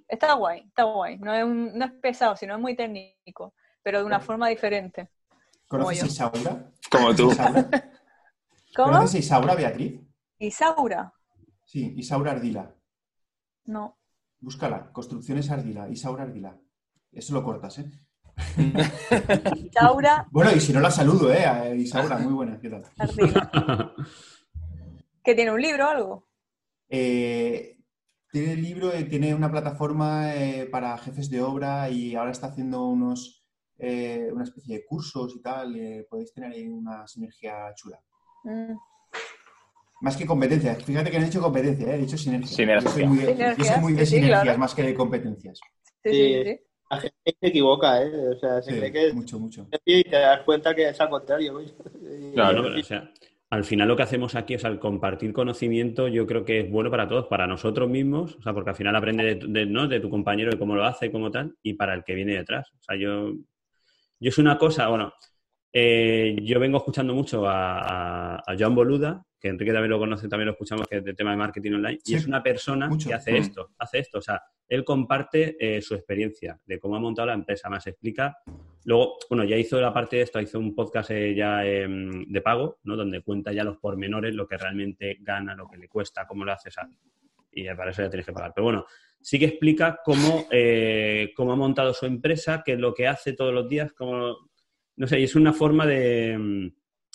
[0.08, 1.18] Está guay, está guay.
[1.18, 5.10] No es, un- no es pesado, sino es muy técnico, pero de una forma diferente.
[5.68, 6.04] Como ¿Conoces.
[6.06, 6.70] Isaura?
[6.90, 7.30] Como tú.
[7.30, 7.68] Isaura.
[8.76, 8.92] ¿Cómo?
[8.92, 10.00] ¿Conoces a Isaura, Beatriz?
[10.38, 11.12] Isaura.
[11.64, 12.74] Sí, Isaura Ardila.
[13.64, 13.98] No.
[14.38, 16.56] Búscala, Construcciones Ardila, Isaura Ardila.
[17.12, 17.90] Eso lo cortas, ¿eh?
[19.56, 21.44] Isaura Bueno, y si no la saludo, ¿eh?
[21.46, 22.82] A Isaura, muy buena, ¿qué tal?
[25.24, 26.28] que tiene un libro o algo.
[26.88, 27.78] Eh,
[28.30, 32.48] tiene el libro, eh, tiene una plataforma eh, para jefes de obra y ahora está
[32.48, 33.44] haciendo unos,
[33.78, 35.74] eh, una especie de cursos y tal.
[35.76, 37.98] eh, podéis tener ahí una sinergia chula.
[38.44, 38.74] Mm.
[40.02, 40.74] Más que competencia.
[40.74, 42.46] Fíjate que no he dicho competencia, eh, he dicho sinergia.
[42.48, 42.88] Sinergia.
[42.88, 44.58] Yo soy muy, de- yo soy muy de Sinergias, sí, sinergias claro.
[44.58, 45.58] más que de competencias.
[46.04, 46.60] Sí, sí, sí.
[46.90, 48.28] La gente se equivoca, ¿eh?
[48.28, 49.68] O sea, se Sí, cree que es mucho, mucho.
[49.84, 51.60] y te das cuenta que es al contrario.
[51.60, 53.10] Y- Claro, pero, o sea,
[53.50, 56.70] al final lo que hacemos aquí, o sea, el compartir conocimiento, yo creo que es
[56.70, 59.66] bueno para todos, para nosotros mismos, o sea, porque al final aprende de, tu- de,
[59.66, 59.88] ¿no?
[59.88, 62.70] de tu compañero de cómo lo hace, como tal, y para el que viene detrás.
[62.78, 63.32] O sea, yo,
[64.20, 65.12] yo es una cosa, bueno,
[65.78, 70.26] eh, yo vengo escuchando mucho a, a, a Joan Boluda, que Enrique también lo conoce,
[70.26, 72.88] también lo escuchamos, que es de tema de marketing online, Sí, y es una persona
[72.88, 73.10] mucho.
[73.10, 76.98] que hace esto, hace esto, o sea, él comparte eh, su experiencia de cómo ha
[76.98, 78.38] montado la empresa, más explica
[78.84, 82.40] Luego, bueno, ya hizo la parte de esto, hizo un podcast eh, ya em, de
[82.40, 82.96] pago, ¿no?
[82.96, 86.52] Donde cuenta ya los pormenores, lo que realmente gana, lo que le cuesta, cómo lo
[86.52, 86.70] hace,
[87.52, 88.52] y para eso ya tienes que pagar.
[88.54, 88.86] Pero bueno,
[89.20, 90.46] sí que explica cómo,
[91.34, 94.36] cómo ha montado su empresa, qué es lo que hace todos los días, cómo,
[94.96, 96.36] no sé, y es una forma de...
[96.38, 96.68] mm,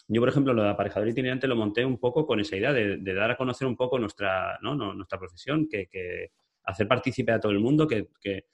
[0.07, 2.97] Yo, por ejemplo, lo de aparejador itinerante lo monté un poco con esa idea de,
[2.97, 4.75] de dar a conocer un poco nuestra, ¿no?
[4.75, 6.31] No, nuestra profesión, que, que
[6.65, 8.45] hacer partícipe a todo el mundo, que, que-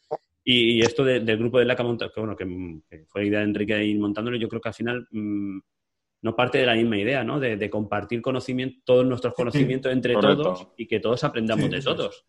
[0.43, 2.45] y, y esto de- del grupo de la que, montado- que, bueno, que,
[2.89, 5.59] que fue idea de Enrique de ir montándolo, yo creo que al final mm,
[6.21, 7.39] no parte de la misma idea, ¿no?
[7.39, 10.43] De, de compartir conocimiento, todos nuestros conocimientos entre correcto.
[10.43, 12.25] todos y que todos aprendamos Sí, de todos.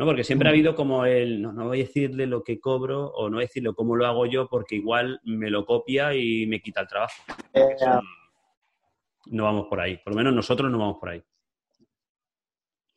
[0.00, 0.06] ¿No?
[0.06, 3.28] Porque siempre ha habido como el, no, no voy a decirle lo que cobro o
[3.28, 6.62] no voy a decirle cómo lo hago yo porque igual me lo copia y me
[6.62, 7.22] quita el trabajo.
[7.52, 7.76] Eh,
[9.26, 9.98] No vamos por ahí.
[9.98, 11.22] Por lo menos nosotros no vamos por ahí.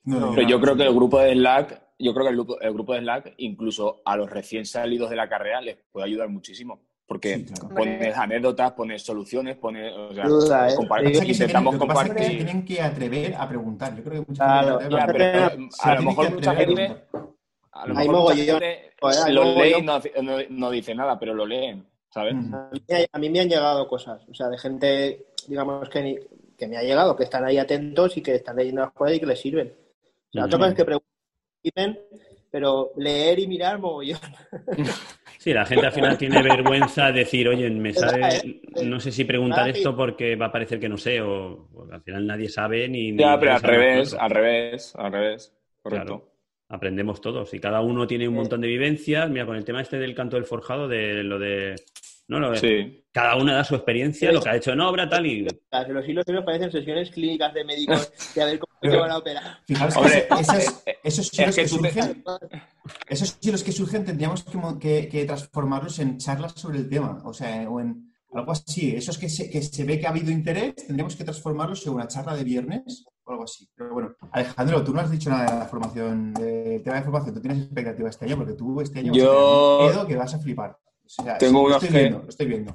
[0.05, 2.73] No, Pero yo creo que el grupo de Slack, yo creo que el grupo, el
[2.73, 6.85] grupo de Slack, incluso a los recién salidos de la carrera, les puede ayudar muchísimo.
[7.05, 9.91] Porque pones anécdotas, pones soluciones, pones.
[9.93, 10.75] O sea, Duda, ¿eh?
[10.75, 12.27] compar- se intentamos tienen- lo que compartir.
[12.37, 13.95] tienen que atrever a preguntar.
[13.95, 16.73] Yo creo que mucha Claro, gente Ya, pero se a lo mejor que mucha gente.
[16.75, 17.07] preguntar.
[17.73, 18.59] A lo mejor mucha mogollón.
[18.61, 18.93] gente
[19.33, 22.33] lo lee y no, no, no dice nada, pero lo leen, ¿sabes?
[22.35, 22.81] A mí,
[23.11, 26.19] a mí me han llegado cosas, o sea, de gente, digamos, que, ni-
[26.57, 29.19] que me ha llegado, que están ahí atentos y que están leyendo las cosas y
[29.19, 29.67] que les sirven.
[30.29, 31.99] O sea, otra cosa es que pregunten,
[32.49, 34.19] pero leer y mirar mogollón.
[35.43, 39.25] Sí, la gente al final tiene vergüenza de decir, oye, me sabe, no sé si
[39.25, 43.13] preguntar esto porque va a parecer que no sé, o al final nadie sabe ni.
[43.17, 45.53] Ya, ni pero al revés, al revés, al revés.
[45.81, 46.05] Correcto.
[46.05, 46.31] Claro.
[46.69, 49.29] aprendemos todos y cada uno tiene un montón de vivencias.
[49.29, 51.75] Mira, con el tema este del canto del forjado, de lo de...
[52.27, 52.99] No, lo de- Sí.
[53.11, 55.41] Cada uno da su experiencia, lo que ha hecho en obra, tal, y
[55.89, 59.17] Los hilos hilos parecen sesiones clínicas de médicos de a ver cómo te van a
[59.19, 59.59] operar.
[59.67, 62.23] Fijaros Hombre, que ese- esos, eh, esos es hilos que surgen,
[63.07, 67.21] esos hilos que surgen tendríamos que, mo- que- que transformarlos en charlas sobre el tema,
[67.23, 68.95] o sea, o en algo así.
[68.95, 72.07] Esos que se, que se ve que ha habido interés, tendríamos que transformarlos en una
[72.07, 73.69] charla de viernes o algo así.
[73.75, 77.35] Pero bueno, Alejandro, tú no has dicho nada de la formación, del tema de formación.
[77.35, 78.37] ¿Tú tienes expectativa este año?
[78.37, 80.77] Porque tú este año vas a Yo- tener miedo que vas a flipar.
[81.19, 82.73] O sea, Tengo sí, unos estoy que- viendo, lo estoy viendo.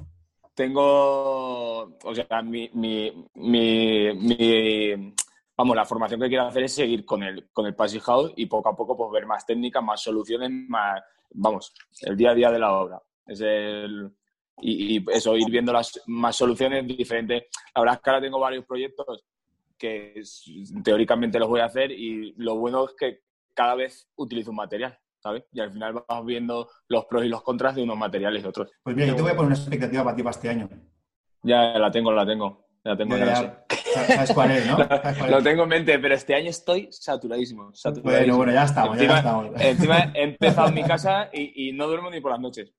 [0.55, 5.13] Tengo, o sea, mi, mi, mi, mi-
[5.55, 8.45] vamos, la formación que quiero hacer es seguir con el, con el Passy House y
[8.45, 11.01] poco a poco pues ver más técnicas, más soluciones, más,
[11.31, 13.01] vamos, el día a día de la obra.
[13.25, 14.11] Es el,
[14.61, 17.43] y, y eso, ir viendo las más soluciones diferentes.
[17.73, 19.23] La verdad es que ahora tengo varios proyectos
[19.77, 20.21] que
[20.83, 23.21] teóricamente los voy a hacer y lo bueno es que
[23.53, 25.43] cada vez utilizo un material, ¿sabes?
[25.51, 28.69] Y al final vas viendo los pros y los contras de unos materiales y otros.
[28.83, 30.69] Pues mira, yo te voy a poner una expectativa para ti para este año.
[31.43, 32.67] Ya la tengo, la tengo.
[32.83, 33.65] La tengo, Ya, ya.
[33.93, 34.77] ¿Sabes cuál es, no?
[34.77, 35.43] ¿Sabes cuál Lo es?
[35.43, 37.71] tengo en mente, pero este año estoy saturadísimo.
[37.73, 38.17] saturadísimo.
[38.17, 39.61] Bueno, bueno, ya estamos, ya encima, estamos.
[39.61, 42.71] Encima he empezado en mi casa y, y no duermo ni por las noches.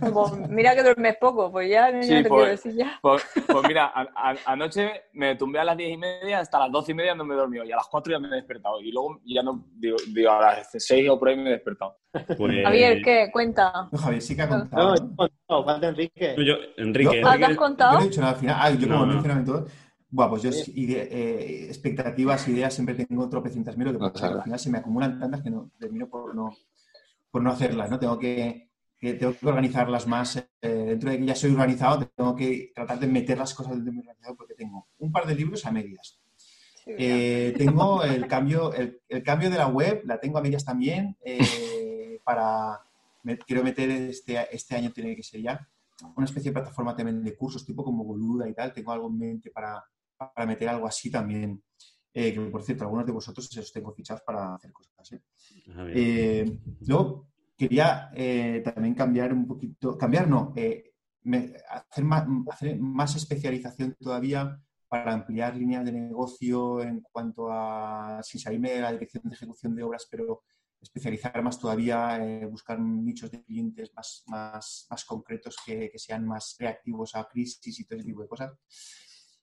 [0.00, 2.98] Pues mira que duermes poco, pues ya, ya Sí, te quiero pues, decir ya.
[3.00, 6.70] pues, pues mira, a- a- anoche me tumbé a las diez y media, hasta las
[6.72, 8.80] doce y media no me he dormido y a las cuatro ya me he despertado.
[8.80, 11.98] Y luego ya no, digo, digo, a las seis o por ahí me he despertado.
[12.36, 13.30] Pues- Javier, ¿qué?
[13.32, 13.88] Cuenta.
[13.90, 14.94] No, Javier sí que ha No, contado.
[14.96, 16.34] yo he contado, falta Enrique.
[16.38, 17.92] yo, Enrique, No, ¿te has contado?
[17.92, 18.56] Yo no he dicho nada al final.
[18.58, 19.12] Ah, yo como No, he no.
[19.14, 19.66] mencionado en todo.
[20.14, 24.20] Buah, pues yo ide- eh, expectativas, ideas, siempre tengo tropecientas mil, lo que pasa es
[24.32, 26.54] que al final se me acumulan tantas que no termino por no,
[27.30, 27.98] por no hacerlas, ¿no?
[27.98, 28.68] Tengo que,
[29.00, 30.36] que- tengo que organizarlas más.
[30.36, 33.86] eh, dentro de que ya soy organizado, tengo que tratar de meter las cosas dentro
[33.90, 36.20] de mi organizado porque tengo un par de libros a medias.
[36.86, 41.16] Eh, tengo el cambio, el, el cambio de la web, la tengo a medias también,
[42.24, 42.80] para,
[43.22, 45.68] me- quiero meter este, este año, tiene que ser ya,
[46.16, 49.18] una especie de plataforma también de cursos, tipo como Boluda y tal, tengo algo en
[49.18, 49.82] mente para,
[50.34, 51.62] para meter algo así también,
[52.12, 55.12] eh, que por cierto, algunos de vosotros os tengo fichados para hacer cosas.
[55.12, 55.22] ¿eh?
[55.74, 55.96] Ah, bien.
[55.98, 60.52] Eh, luego, quería eh, también cambiar un poquito, cambiar no,
[61.24, 68.20] me- hacer, más, hacer más especialización todavía para ampliar líneas de negocio en cuanto a,
[68.22, 70.42] sin salirme de la dirección de ejecución de obras, pero
[70.82, 72.18] especializar más todavía,
[72.50, 77.78] buscar nichos de clientes más, más, más concretos que, que sean más reactivos a crisis
[77.80, 78.52] y todo ese tipo de cosas.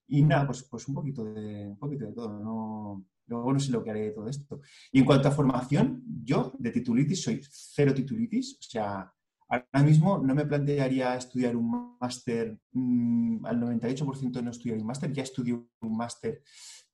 [0.10, 2.40] Y nada, pues, pues un, poquito de, un poquito de todo.
[2.40, 4.62] No, luego no sé lo que haré de todo esto.
[4.92, 8.58] Y en cuanto a formación, yo de titulitis soy cero titulitis.
[8.60, 9.14] O sea,
[9.48, 15.12] ahora mismo no me plantearía estudiar un máster, mm, al 98% no estudiar un máster,
[15.12, 16.42] ya estudié un máster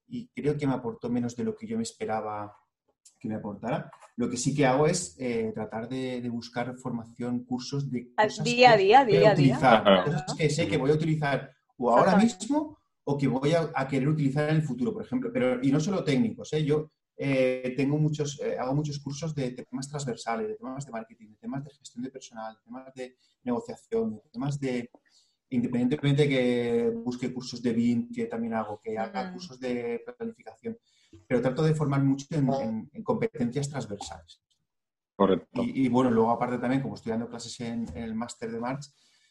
[0.08, 2.56] y creo que me aportó menos de lo que yo me esperaba
[3.20, 3.92] que me aportara.
[4.18, 8.44] Lo que sí que hago es eh, tratar de, de buscar formación, cursos de cosas
[8.44, 9.56] día a que día, voy día a día.
[9.56, 13.72] utilizar, cosas que sé que voy a utilizar o ahora mismo o que voy a,
[13.74, 15.32] a querer utilizar en el futuro, por ejemplo.
[15.34, 16.64] Pero, y no solo técnicos, ¿eh?
[16.64, 21.30] yo eh, tengo muchos, eh, hago muchos cursos de temas transversales, de temas de marketing,
[21.30, 24.90] de temas de gestión de personal, de temas de negociación, de temas de,
[25.50, 29.34] independientemente de que busque cursos de BIM, que también hago, que haga Ujú.
[29.34, 30.78] cursos de planificación,
[31.28, 34.42] pero trato de formar mucho en, en- en competencias transversales.
[35.16, 35.64] Correcto.
[35.64, 38.60] Y, y, bueno, luego aparte también, como estoy dando clases en, en el máster de
[38.60, 38.88] March,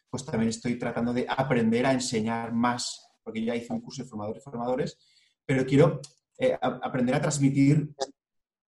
[0.09, 4.09] pues también estoy tratando de aprender a enseñar más, porque ya hice un curso de
[4.09, 4.99] formadores y formadores,
[5.47, 6.01] pero quiero
[6.39, 7.91] eh, a- aprender a transmitir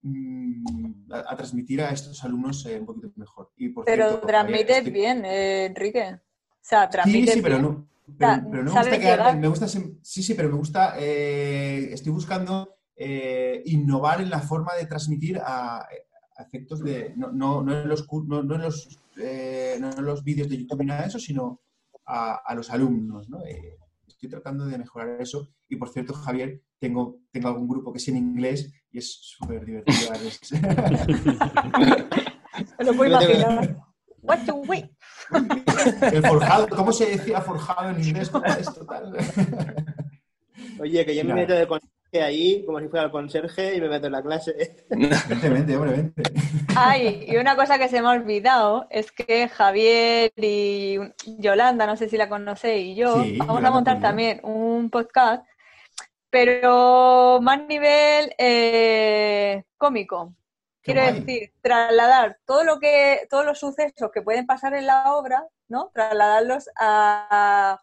[0.02, 3.50] mm, a, a transmitir a estos alumnos eh, un poquito mejor.
[3.56, 6.14] Y por Pero cierto, transmites estoy- bien, eh, Enrique.
[6.14, 6.20] O
[6.66, 7.62] sea, Sí, transmites sí, pero bien.
[7.72, 10.96] no, pero, sea, pero no me gusta quedar- me gusta sí, sí, pero me gusta,
[10.98, 12.76] estoy buscando
[13.66, 15.86] innovar en la forma de transmitir a,
[16.38, 20.24] efectos de, no, no, no en los, no, no en los, eh, no en los
[20.24, 21.60] vídeos de YouTube ni nada de eso, sino
[22.06, 23.44] a, a los alumnos, ¿no?
[23.44, 23.76] Eh,
[24.24, 25.50] estoy tratando de mejorar eso.
[25.68, 29.64] Y por cierto, Javier, tengo, tengo algún grupo que es en inglés y es súper
[29.64, 30.10] divertido.
[32.78, 33.76] lo puedo Yo tengo- imaginar.
[34.22, 34.90] What to wait.
[36.00, 38.30] El forjado, ¿cómo se decía forjado en inglés?
[38.30, 39.14] ¿Cómo es total?
[40.80, 41.66] Oye, que yo me meto de
[42.22, 44.84] ahí, como si fuera el conserje, y me meto en la clase.
[44.90, 46.22] Vente, vente, hombre, vente.
[46.76, 50.98] Ay, y una cosa que se me ha olvidado es que Javier y
[51.38, 54.90] Yolanda, no sé si la conocéis, y yo Sí, vamos Yolanda a montar también un
[54.90, 55.44] podcast,
[56.30, 60.34] pero más nivel eh, cómico.
[60.82, 65.46] Quiero decir, trasladar todo lo que, todos los sucesos que pueden pasar en la obra,
[65.66, 65.90] ¿no?
[65.94, 67.80] Trasladarlos a,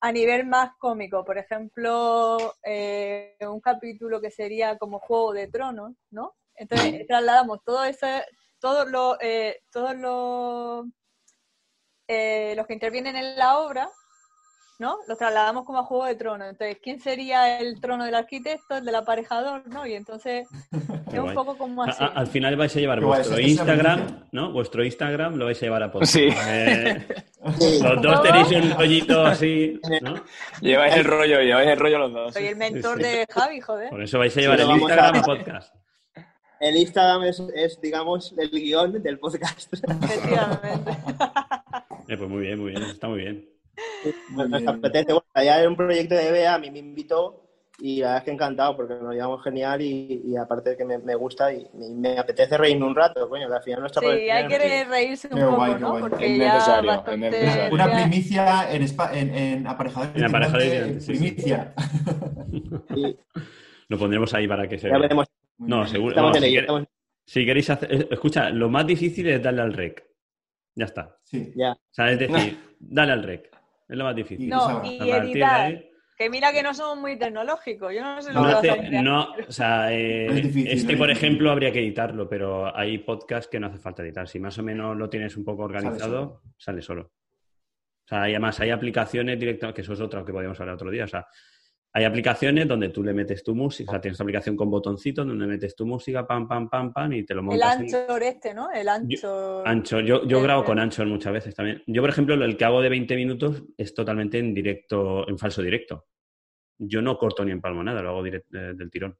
[0.00, 1.24] a nivel más cómico.
[1.24, 6.34] Por ejemplo, eh, un capítulo que sería como Juego de Tronos, ¿no?
[6.54, 8.24] Entonces trasladamos todo ese,
[8.58, 10.86] todos los, eh, todos los,
[12.08, 13.90] eh, los que intervienen en la obra,
[14.78, 14.98] ¿no?
[15.06, 16.48] Los trasladamos como a Juego de Tronos.
[16.48, 19.86] Entonces, ¿quién sería el trono del arquitecto, el del aparejador, ¿no?
[19.86, 20.48] Y entonces
[21.16, 21.34] es un guay.
[21.34, 22.02] poco como A- así.
[22.04, 24.52] a- al final vais a llevar vuestro es Instagram, ¿no?
[24.52, 26.12] Vuestro Instagram lo vais a llevar a podcast.
[26.12, 26.28] Sí.
[26.46, 27.06] Eh,
[27.58, 27.80] Sí.
[27.82, 30.14] los dos tenéis un rollito así, ¿no?
[30.60, 32.34] Lleváis el rollo, lleváis el rollo los dos.
[32.34, 33.10] Soy el mentor Sí, sí.
[33.10, 33.90] de Javi, joder.
[33.90, 35.74] Por eso vais a llevar Sí, el Instagram a- a podcast.
[36.60, 39.72] El Instagram es, es, digamos, el guion del podcast.
[39.72, 40.90] Efectivamente.
[42.08, 43.48] Eh, pues muy bien, muy bien, está muy bien.
[44.36, 44.64] Nos bien.
[44.64, 47.49] Bueno, allá era un proyecto de BEA, a mí me invitó
[47.80, 50.84] y la verdad es que encantado porque nos llevamos genial y, y aparte de que
[50.84, 54.02] me, me gusta y me, me apetece reírme un rato, coño, que al final nuestra
[54.02, 55.88] Sí, hay que reírse un Qué poco, guay, ¿no?
[55.90, 56.00] guay.
[56.02, 57.30] Porque Es ya necesario, es bastante...
[57.30, 57.74] necesario.
[57.74, 58.82] Una primicia en,
[59.12, 61.74] en, en aparejador En aparejador sí, primicia.
[63.88, 65.00] Lo pondremos ahí para que se ya vea.
[65.02, 65.26] veremos.
[65.58, 66.10] No, seguro.
[66.10, 66.88] Estamos no, en si, ello, quer- estamos-
[67.26, 67.92] si queréis hacer.
[67.94, 70.04] eh, Escucha, lo más difícil es darle al rec.
[70.74, 71.16] Ya está.
[71.24, 71.52] Sí.
[71.56, 71.72] Ya.
[71.72, 73.50] O sea, es decir, dale al rec.
[73.88, 74.48] Es lo más difícil.
[74.48, 75.82] No, y editar.
[76.20, 77.94] Que mira que no somos muy tecnológicos.
[77.94, 79.02] Yo no sé lo No, a hace- hacer.
[79.02, 82.98] no, o sea, eh, es difícil, este, no por ejemplo, habría que editarlo, pero hay
[82.98, 84.28] podcasts que no hace falta editar.
[84.28, 87.04] Si más o menos lo tienes un poco organizado, sale solo.
[88.04, 90.90] O sea, y además hay aplicaciones directas, que eso es otra que podríamos hablar otro
[90.90, 91.04] día.
[91.04, 91.26] O sea,
[91.92, 95.26] hay aplicaciones donde tú le metes tu música, o sea, tienes una aplicación con botoncitos
[95.26, 98.54] donde metes tu música, pam, pam, pam, pam, y te lo El montas en este,
[98.54, 98.70] ¿no?
[98.70, 99.66] El Anchor...
[99.66, 100.04] Anchor.
[100.04, 100.66] Yo, yo Eh, grabo eh.
[100.66, 101.82] con Anchor muchas veces también.
[101.88, 105.62] Yo, por ejemplo, el que hago de 20 minutos es totalmente en directo, en falso
[105.62, 106.06] directo.
[106.78, 109.16] Yo no corto ni empalmo nada, lo hago direct- eh, del tirón.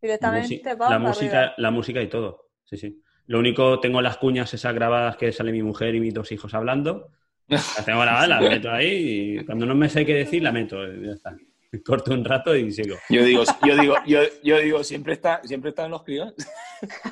[0.00, 1.54] Directamente va la para música, arriba.
[1.58, 2.50] la música y todo.
[2.64, 3.00] Sí, sí.
[3.26, 6.52] Lo único, tengo las cuñas esas grabadas que sale mi mujer y mis dos hijos
[6.54, 7.08] hablando.
[7.46, 10.76] Las tengo grabadas, las meto ahí y cuando no me sé qué decir, la meto.
[10.94, 11.36] Ya está.
[11.86, 12.96] Corto un rato y sigo.
[13.08, 16.34] Yo digo, yo digo, yo, yo digo, siempre está, siempre están los críos.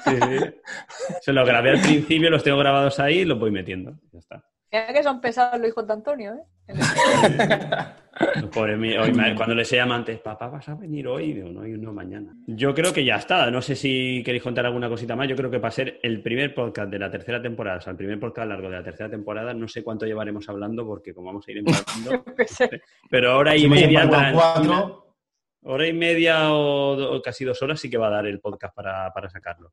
[0.04, 0.54] Sí, sí.
[1.20, 3.92] Se los grabé al principio, los tengo grabados ahí y los voy metiendo.
[4.12, 4.44] Ya está.
[4.70, 6.42] Mira que son pesados los hijos de Antonio, ¿eh?
[8.40, 11.32] Los pobres míos, hoy cuando les llama antes, papá, ¿vas a venir hoy?
[11.32, 12.34] Digo, no, y no mañana.
[12.46, 13.50] Yo creo que ya está.
[13.50, 15.28] No sé si queréis contar alguna cosita más.
[15.28, 17.96] Yo creo que para ser el primer podcast de la tercera temporada, o sea, el
[17.96, 21.48] primer podcast largo de la tercera temporada, no sé cuánto llevaremos hablando porque como vamos
[21.48, 21.64] a ir
[22.46, 22.82] sé.
[23.08, 24.08] pero hora y media,
[25.62, 29.10] hora y media o, casi dos horas sí que va a dar el podcast para,
[29.12, 29.72] para sacarlo.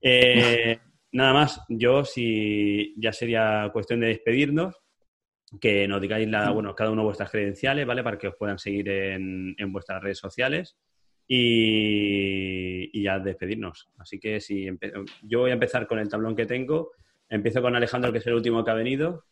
[0.00, 0.78] Eh,
[1.12, 4.76] nada más, yo si ya sería cuestión de despedirnos,
[5.58, 8.02] que nos digáis la, bueno, cada uno vuestras credenciales, ¿vale?
[8.02, 10.76] Para que os puedan seguir en, en vuestras redes sociales
[11.26, 13.88] y, y ya despedirnos.
[13.98, 14.66] Así que si
[15.22, 16.92] yo voy a empezar con el tablón que tengo.
[17.28, 19.24] Empiezo con Alejandro, que es el último que ha venido.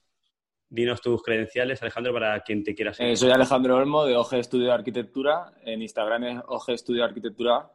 [0.70, 3.14] Dinos tus credenciales, Alejandro, para quien te quiera seguir.
[3.14, 5.54] Eh, soy Alejandro Olmo de OG Estudio de Arquitectura.
[5.64, 7.72] En Instagram es OG Estudio de Arquitectura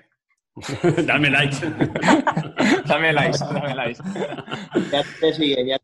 [1.06, 1.56] Dame like.
[2.86, 4.02] dame likes, dame likes.
[4.92, 5.78] Ya te sigue, ya.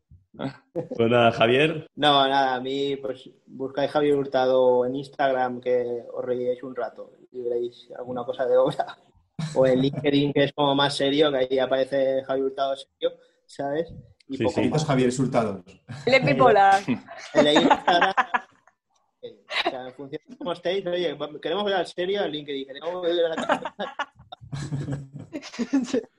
[0.73, 1.87] Pues nada, Javier.
[1.95, 7.13] No, nada, a mí, pues buscáis Javier Hurtado en Instagram que os reíais un rato
[7.31, 8.97] y veréis alguna cosa de obra.
[9.53, 13.93] O en LinkedIn, que es como más serio, que ahí aparece Javier Hurtado serio, ¿sabes?
[14.27, 14.69] Y Sí, poco sí.
[14.69, 14.85] Más.
[14.85, 15.63] Javier Hurtado.
[16.05, 16.13] En
[17.47, 18.13] el Instagram,
[19.25, 19.35] eh,
[19.65, 23.01] o sea, en función de cómo estéis, oye, queremos ver al serio en LinkedIn, queremos
[23.01, 23.75] ver a la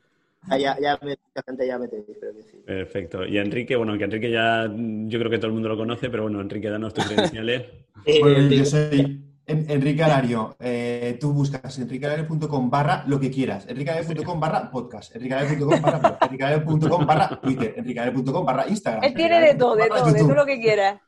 [0.49, 2.59] Ah, ya, ya me, la gente ya me tenéis, pero que sí.
[2.65, 3.27] Perfecto.
[3.27, 6.23] Y Enrique, bueno, que Enrique ya yo creo que todo el mundo lo conoce, pero
[6.23, 7.63] bueno, Enrique, danos tus credenciales.
[8.05, 10.57] Eh, digo, yo soy En- Enrique Alario.
[10.59, 13.65] Eh, tú buscas enriquealario.com barra lo que quieras.
[13.69, 15.15] enriquealario.com barra podcast.
[15.15, 16.19] enriquealario.com barra blog.
[16.23, 17.75] enriquealario.com barra Twitter.
[17.77, 19.05] enriquealario.com barra Instagram.
[19.05, 20.29] Él tiene de todo, de barra todo, de YouTube.
[20.29, 21.01] todo lo que quiera.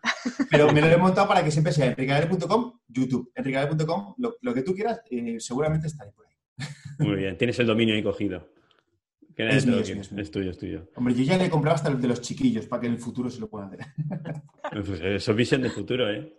[0.50, 3.32] Pero me lo he montado para que siempre sea enriquealario.com, YouTube.
[3.34, 6.34] enriquealario.com, lo, lo que tú quieras, eh, seguramente estaré por ahí.
[7.00, 8.48] Muy bien, tienes el dominio ahí cogido.
[9.36, 9.94] Que Es mío, es quite.
[9.94, 10.22] mío, es mío.
[10.22, 10.88] es tuyo, es tuyo.
[10.96, 12.98] Hombre, yo ya le he comprado hasta el de los chiquillos para que en el
[12.98, 13.86] futuro se lo puedan hacer.
[14.72, 16.34] Pues eso es visión del futuro, ¿eh?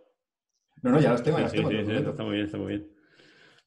[0.82, 2.10] No, no, ya los tengo, ya los Sí, tengo.
[2.12, 2.90] está muy bien, está muy bien.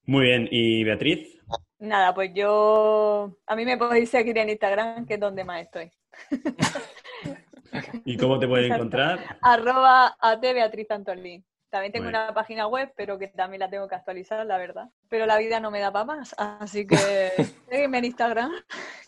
[0.06, 1.38] Muy bien, ¿y Beatriz?
[1.78, 3.36] Nada, pues yo.
[3.46, 5.90] A mí me podéis seguir en Instagram, que es donde más estoy.
[8.04, 8.82] ¿Y cómo te pueden Exacto.
[8.84, 9.38] encontrar?
[9.42, 11.44] Arroba at Beatriz Antolín.
[11.70, 12.18] También tengo Bueno.
[12.24, 14.90] una página web, pero que también la tengo que actualizar, la verdad.
[15.08, 16.96] Pero la vida no me da para más, así que
[17.70, 18.52] sígueme en Instagram,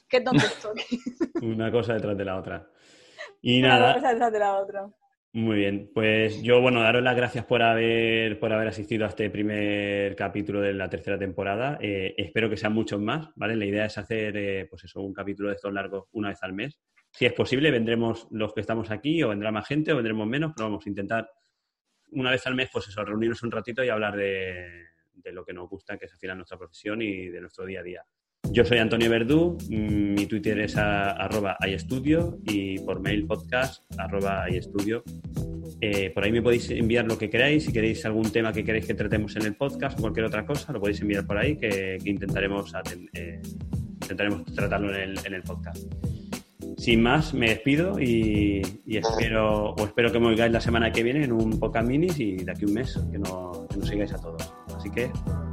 [0.08, 0.82] que es donde estoy.
[1.42, 2.66] Una cosa detrás de la otra.
[3.46, 4.86] Y Una nada, cosa detrás de la otra.
[5.36, 9.30] Muy bien, pues yo, bueno, daros las gracias por haber, por haber asistido a este
[9.30, 11.76] primer capítulo de la tercera temporada.
[11.80, 13.56] Eh, espero que sean muchos más, ¿vale?
[13.56, 16.52] La idea es hacer, eh, pues eso, un capítulo de estos largos una vez al
[16.52, 16.78] mes,
[17.10, 20.52] Si es posible, vendremos los que estamos aquí, o vendrá más gente, o vendremos menos,
[20.54, 21.28] pero vamos a intentar
[22.12, 24.68] una vez al mes, pues eso, reunirnos un ratito y hablar de,
[25.14, 27.80] de lo que nos gusta, que es al final nuestra profesión y de nuestro día
[27.80, 28.04] a día.
[28.50, 34.46] Yo soy Antonio Verdú, mi Twitter es a, arroba iEstudio y por mail podcast arroba.
[35.80, 38.86] Eh, por ahí me podéis enviar lo que queráis, si queréis algún tema que queréis
[38.86, 41.98] que tratemos en el podcast o cualquier otra cosa, lo podéis enviar por ahí que,
[42.04, 42.72] intentaremos,
[43.14, 43.42] eh,
[44.02, 45.84] intentaremos tratarlo en el, podcast.
[46.78, 51.24] Sin más, me despido y, espero, o espero que me oigáis la semana que viene
[51.24, 54.18] en un podcast minis y de aquí un mes que, no, que nos sigáis a
[54.18, 54.54] todos.
[54.76, 55.10] Así que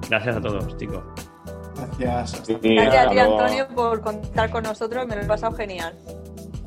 [0.10, 1.04] gracias a todos, chicos.
[1.76, 2.48] Gracias.
[2.48, 5.08] Gracias a ti, Antonio, por contar con nosotros.
[5.08, 5.94] Me lo he pasado genial.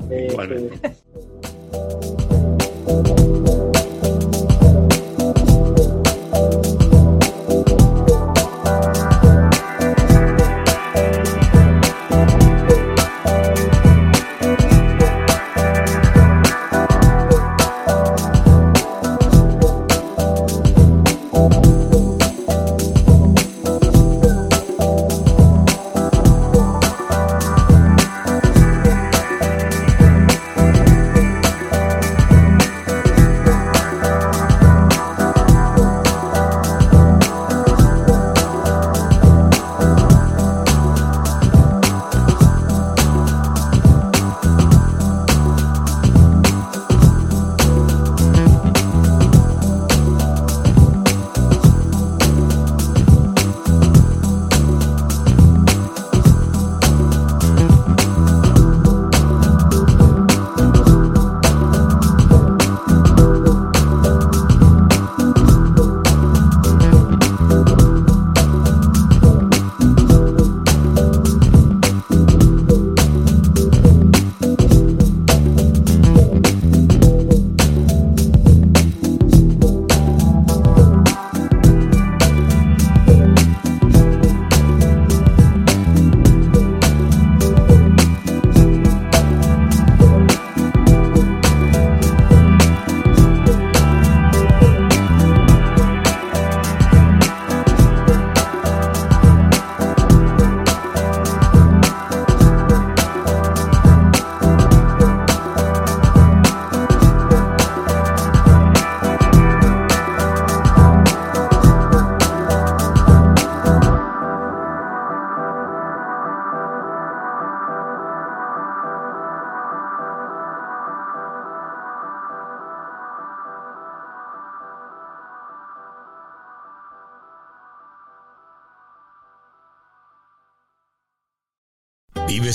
[0.09, 0.95] Igualmente.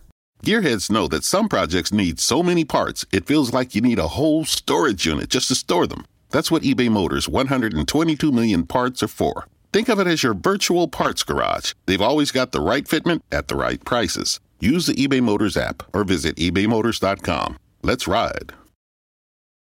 [0.42, 4.08] Gearheads know that some projects need so many parts, it feels like you need a
[4.08, 6.04] whole storage unit just to store them.
[6.30, 9.46] That's what eBay Motors' 122 million parts are for.
[9.72, 11.74] Think of it as your virtual parts garage.
[11.86, 14.38] They've always got the right fitment at the right prices.
[14.60, 17.58] Use the eBay Motors app or visit ebaymotors.com.
[17.82, 18.52] Let's ride.